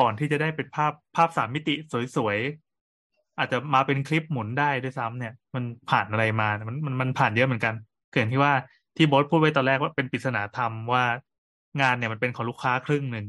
[0.00, 1.74] ก่อนที่จะได้เป็นภาพภาพสามมิติ
[2.16, 7.74] สวยๆ อาจจะมาเป็นคลิปหมุนได้ด้วยซ้ำเนี่ย มันผ่านอะไรมา มันมันมันผ่านเยอะเหมือนกัน
[8.12, 8.52] เกิดที่ว่า
[8.96, 11.04] ที่บอสพูดไว้ตอนแรกว่าเป็นปริศนาธรรมว่า
[11.80, 13.26] งานเนี่ยมันเป็นของลูกค้าครึ่งหนึ่ง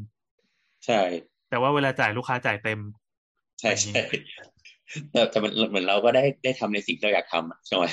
[0.86, 1.01] ใช่
[1.49, 2.80] แต่ว่าเวลาจ่ายลูกค้าจ่ายเต็ม
[3.60, 3.99] ใช่ใช่
[5.12, 7.86] แต่แต่มันเหมือนเราก็ได้ได้ทำในสิ่งที่เราอยากทำอะใช่ไหม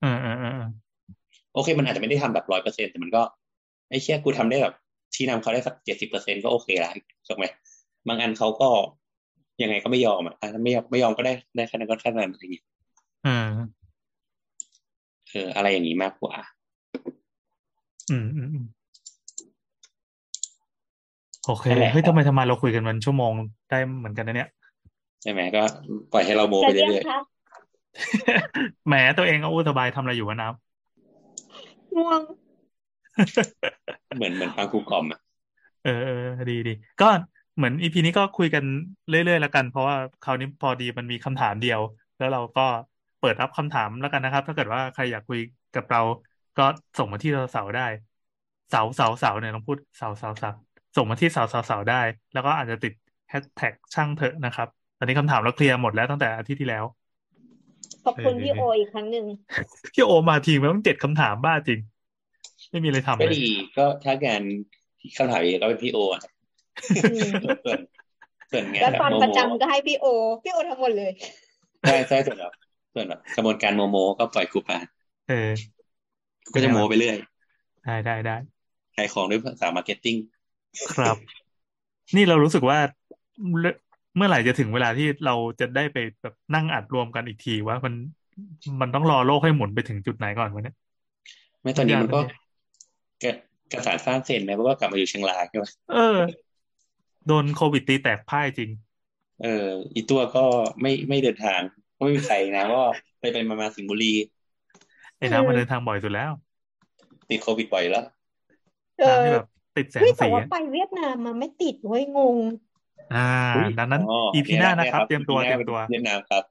[0.00, 0.70] เออเออเออเออ
[1.52, 3.22] โอเค มันอาจจะไม่ได้ทำแบบร้อยเปอร์เซ็นแต่มันก็
[3.90, 4.74] ไอ้เชี่ยกูทำได้แบบ
[5.14, 6.90] ชี้นำเขาได้สักเจ็ดสิบเปอร์เซ็นก็โอเคละ
[7.26, 7.44] ถูกไหม
[8.08, 8.68] บางอันเขาก็
[9.62, 12.64] ยังไงก็ไม่ยอมอะอะถ้าไม่ยอมไม่ยอมก็ได้ได้แค่นั้นก็แค่นั้นอะไรอย่างเงี้ย
[13.24, 13.48] เออ
[15.30, 16.34] เอออะไรอย่างนี้มากกว่า
[18.10, 18.66] อืมอืมอืม
[21.46, 23.32] โอเคนั่นแหละเฮ้ยทำไมทำไมเราคุยกันมันชั่วโมง
[23.70, 24.48] ได้เหมือนกันนะเนี่ย
[25.22, 25.62] ใช่ไหมก็
[26.12, 27.18] ปล่อยให้เราโมจะไปเรียกเรื่อยคะ
[28.86, 30.48] แหมตัวเองก็อู้สบายทำอะไรอยู่วะน้
[31.96, 37.08] ง่วงๆเหมือนเหมือนฟังครูกล่อมอะำเออเออดีดีก็
[37.56, 38.64] เหมือนอีพีนี้ก็คุยกัน
[39.08, 41.80] เรื่อยๆแล้วกัน เพราะว่าคราวนี้พอดีมันมีคำถามเดียว
[42.18, 42.66] แล้วเราก็
[43.20, 45.40] เปิดรับคำถามแล้วกันนะครับ ถ้าเกิดว่าใครอยากคุย
[45.76, 46.00] กับเรา
[46.58, 46.66] ก็
[46.98, 47.86] ส่งมาที่เสาๆได้
[48.70, 50.50] เสาเสาเสาเนี่ยต้องพูดเสาเสาเสา
[50.96, 52.00] ส่งมาที่เสาเสาเสาได้
[52.32, 52.92] แล้วก็อาจจะติด
[53.28, 54.68] แฮชแท็กช่างเถอะนะครับ
[54.98, 56.84] ตอนนี้คำถามเราเคลียร์หมดแล้วตั้งแต่อาทิตย์ที่แล้ว
[58.04, 59.24] ขอบคุณเออพี่โออีกครั้งหนึ่ง
[59.94, 61.80] พี่โอมาทีมันต้องเจ็ดคำถามบ้าจริง
[62.70, 64.42] ไม่มีอะไรทำก็เลยดีก็ถ้างาน
[65.16, 66.22] คำถามเยอะก็เป็นพี่โออะ
[66.96, 67.30] อืม
[67.64, 67.78] ส่วน
[68.52, 70.06] ส่วนงานแล้วแบบตอนโมประโมจำก็ให้พี่โอ
[70.42, 71.12] พี่โอทั้งหมดเลย
[71.82, 72.52] ใช่ใช่ส่วนแบบ
[72.94, 74.78] ส่วนแบบกระบวนการโมโมก็ปล่อยครูปา
[75.28, 75.50] เออ
[76.54, 77.16] ก็จะโมไปเรื่อย
[77.84, 78.36] ได้ได้ได้
[78.96, 80.16] ขายของด้วยภาษา marketing
[80.94, 81.16] ครับ
[82.16, 82.78] นี่เรารู้สึกว่า
[83.50, 83.72] เมื่อ
[84.16, 87.94] เมื่อไหร่จะถึงเวลาที่เราจะได้ไปแบบนั่งอัดรวมกันอีกทีว่ามัน
[88.80, 90.76] มันต้องรอโลกให้หมุนไปถึงจุดไหนก่อนวะเนี่ย
[91.62, 92.40] ไม่ตอนนี้มันก็ทุกอย่าง
[93.22, 93.32] กระ
[93.72, 96.18] กระสานสร้างเซนไหมเพราะว่ากลับมาอยู่เชียงรายใช่ไหมเออ
[97.26, 98.70] โดนโควิดตีแตกพ่ายจริง
[99.42, 100.44] เออ อีตัวก็
[100.80, 101.60] ไม่ไม่เดินทาง
[101.96, 102.84] ก็ไม่มีใครนะว่า
[103.20, 104.12] ไปไปมามาสิงห์บุรี
[105.18, 106.30] ไอ้น้ำมันเดินทางบ่อยสุดแล้ว
[107.28, 108.04] ติดโควิดบ่อยแล้ว
[108.98, 109.46] เอน้ำอที่แบบ
[109.76, 112.38] ติดแสงเฮ้ยแต่สีว่าอะไปเวียดนามมาไม่ติดเว้ยงง
[113.14, 116.42] อ่าอุ๊ยดังนั้นอ๋ออีพีหน้านะครับ เตรียมตัว EP หเตรีน้ายมตัวเวียดนามครับ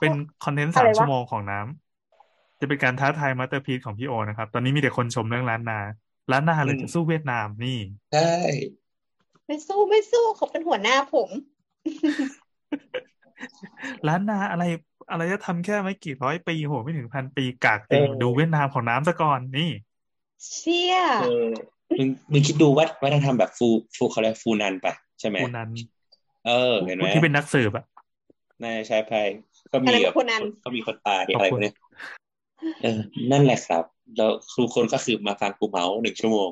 [0.00, 0.12] เป็น
[0.44, 5.80] คอนเทนต์อะสาไรมวะชั่วโมงของน้ำจะเป็นการท้าทายมาสเตอร์พีซของพี่โอนะครับ ตอนนี้มีแต่คนชมเรื่องร้านนา
[6.32, 7.78] ร้านนาเลยอืมจะสู้เวียดนามนี่
[8.12, 8.34] ใช่
[9.46, 11.28] ไม่สู้ไม่สู้เขาเป็นหัวหน้าผม
[14.08, 14.64] ร้านนาอะไร
[15.10, 19.70] อะไรจะทำแค่ไม่กี่ร้อยปีโหไม่ถึงพันปีกากจริงดูเวียดนามของน้ำซะก่อนนี่
[20.46, 21.48] เชี่ยเออ
[21.98, 25.70] มึงมึงคิดดูว่าวัฒนธรรมแบบฟูฟูเขาเรียกฟูนันปะใช่ไหมคนนั้น
[26.46, 27.84] เออเห็นไหมที่เป็นนักสืบอะ
[28.64, 29.12] นายชายไพ
[29.72, 31.74] ก็อะมีไรแบกับบคนนั้นก็มีคนตายขอบอะไรคุพวณกเนี้ย
[32.82, 32.98] เออ
[33.32, 33.84] นั่นแหละครับ
[34.16, 36.50] แล้วครูคนก็คือมาฟังกูเมาส์หนึ่งชั่วโมง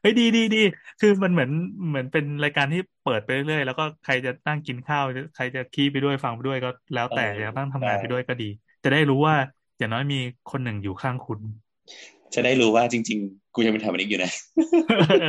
[0.00, 0.62] เฮ้ยดีดีดี
[1.00, 1.50] คือมันเหมือน
[1.88, 5.04] เหมือนเป็นรายการที่เปิดไปเรื่อยๆแล้วก็ใครจะนั่งกินข้าว
[5.36, 8.48] ใครจะขี้ไปด้วยฟังไปด้วยก็แล้วแต่เอออยากนั่งทำงานใช่ไปด้วยก็ดี
[8.84, 9.34] จะได้รู้ว่า
[9.78, 10.20] อย่างน้อยมี
[10.50, 11.40] คนหนึ่งอยู่ข้างคุณ
[12.34, 14.30] จะได้รู้ว่าจริง ๆ กูยังเป็นทำอันนี้อยู่นะ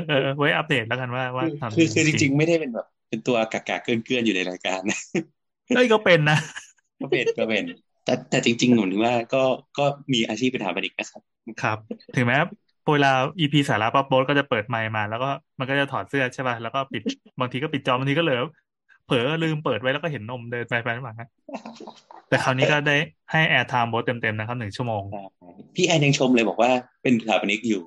[0.09, 6.37] เออไว้อัปเดตแล้วกันว่าว่าทำคือคือจริง ๆ ไม่ได้เป็นแบบ เป็นตัวกากาเกินเกินๆอยู่ในรายการนะๆเอ้ยก็เป็นนะ
[7.01, 7.63] ก็เป็นก็เป็น
[8.05, 9.43] แต่แต่จริงๆผมถึงว่าก็
[9.77, 11.21] ก็มีอาชีพเป็นทำอันนี้นะครับ
[11.61, 11.77] ครับ
[12.15, 12.37] ถึงแม้
[12.93, 15.29] เวลา EP สาระปั๊บโบ๊ทก็จะเปิดไมค์มา แล้วก็
[15.59, 17.01] มันก็จะถอดเสื้อใช่ป่ะแล้วก็ปิด
[17.39, 18.41] บางทีก็ปิดจอบางทีก็เหลือ
[19.07, 21.13] เผลอลืมเปิดไว้แล้วก็เห็นนมเดินไปไปมา
[22.29, 22.95] แต่คราวนี้ก็ได้
[23.31, 25.03] ให้ airtime โบ๊ทเต็มๆนะครับหนึ่งชั่วโมง
[25.75, 26.71] พี่แอนยังชมเลยบอกว่า
[27.01, 27.81] เป็นสถาปนิกอยู่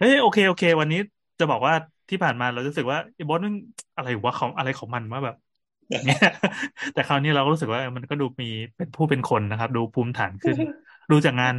[0.00, 1.00] เฮ้ยโอเคโอเค วันนี้
[1.40, 1.74] จะบอกว่า
[2.10, 3.54] ที่ผ่านมาเรารู้สึกว่าไอ้โบ๊ทมัน
[3.96, 5.36] อะไรวะของอะไรของมันว่าแบบ
[6.06, 6.20] เนี่ย
[6.94, 10.56] แต่คราวนี้เราก็รู้สึกว่ามันก็ดูมีเป็นผู้เป็นคนนะครับ ดูภูมิฐานขึ้น
[11.10, 11.54] ดูจากงาน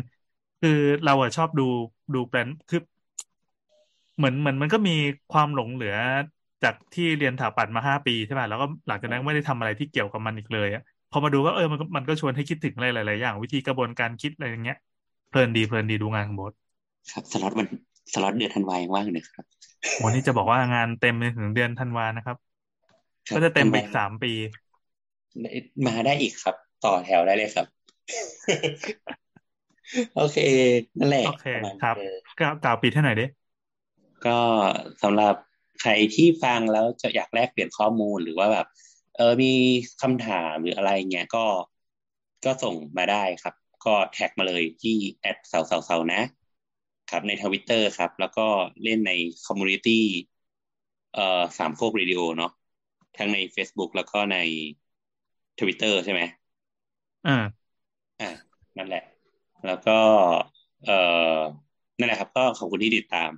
[0.61, 1.67] คือเราอะชอบดู
[2.13, 2.81] ดูแปลนคือ
[4.17, 4.95] เหมือนเหมือนมันก็มี
[5.33, 5.95] ความหลงเหลือ
[6.65, 14.77] จากที่เรียนถาปัดมาห้าปีใช่ป่ะแล้วก็หลังจากนั้นไม่ได้ทำอะไรที่เกี่ยวกับมันอีกเลยอะพอมาดูก็เออมันก็มันก็ชวนให้คิดถึงอะไรหลาย ๆ อย่าง วิธีกระบวนการคิดอะไรอย่างเงี้ย
[15.29, 16.53] เพลินดีเพลินดีดูงานของโบส
[17.11, 17.67] ครับสล็อตวัน
[18.13, 19.45] สล็อตเดือนธันวายังว่างเลยครับ
[20.03, 22.37] วันนี้จะบอกว่างานเต็มไปถึงเดือนธันวานะครับ
[23.27, 24.31] ครับก็จะเต็มไปธันวอีกสามปี
[25.85, 26.55] มาได้อีกครับ
[26.85, 27.65] ต่อแถวได้เลยครับ
[30.15, 30.37] โอเค
[30.99, 33.25] นั่นแหละโอเคประมาณครับเออกล่าวกล่าวปิดให้หน่อยดิ
[34.25, 34.39] ก็
[35.03, 35.35] สำหรับ
[35.81, 38.67] ใครที่ฟังแล้วจะอยากแลกเปลี่ยนข้อมูลหรือว่าแบบ
[39.15, 39.53] เออมี
[40.01, 41.45] คำถามหรืออะไรเงี้ยก็
[42.45, 46.21] ก็ส่งมาได้ครับ ก็ tag มาเลยที่ at เสาเสาเสานะ
[47.11, 48.47] ครับในทวิตเตอร์ครับ แล้วก็
[48.83, 49.11] เล่นใน
[49.45, 50.05] community
[51.13, 52.51] เอ่อสามโคกเรดิโอเนาะ
[53.17, 54.37] ทั้งใน Facebook แล้วก็ใน
[55.59, 56.21] ทวิตเตอร์ใช่ไหม
[57.27, 57.37] อ่า
[58.21, 58.31] อ่า
[58.77, 59.03] นั่นแหละ
[59.65, 59.99] แล้วก็
[60.85, 60.97] เอ่
[61.37, 61.39] อ
[61.97, 63.31] นั่นแหละครับ ก็ขอบคุณที่ติดตาม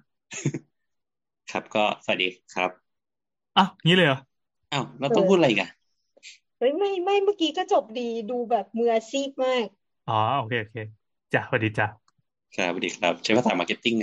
[1.52, 2.70] ครับ ก็สวัสดีครับ
[3.58, 4.20] อ้าวงี้เลยเหรอ
[4.74, 5.70] อ้าวเราต้องพูดอะไรอีกัน
[6.58, 9.66] เฮ้ยไม่ไม่เมื่อกี้ก็จบดีดูแบบมืออาชีพมาก
[10.10, 10.78] อ๋อโอเคโอเค
[11.34, 11.88] จ้ะสวัสดีจ้ะ
[12.56, 13.96] ครับสวัสดีครับ ใช้ภาษา marketing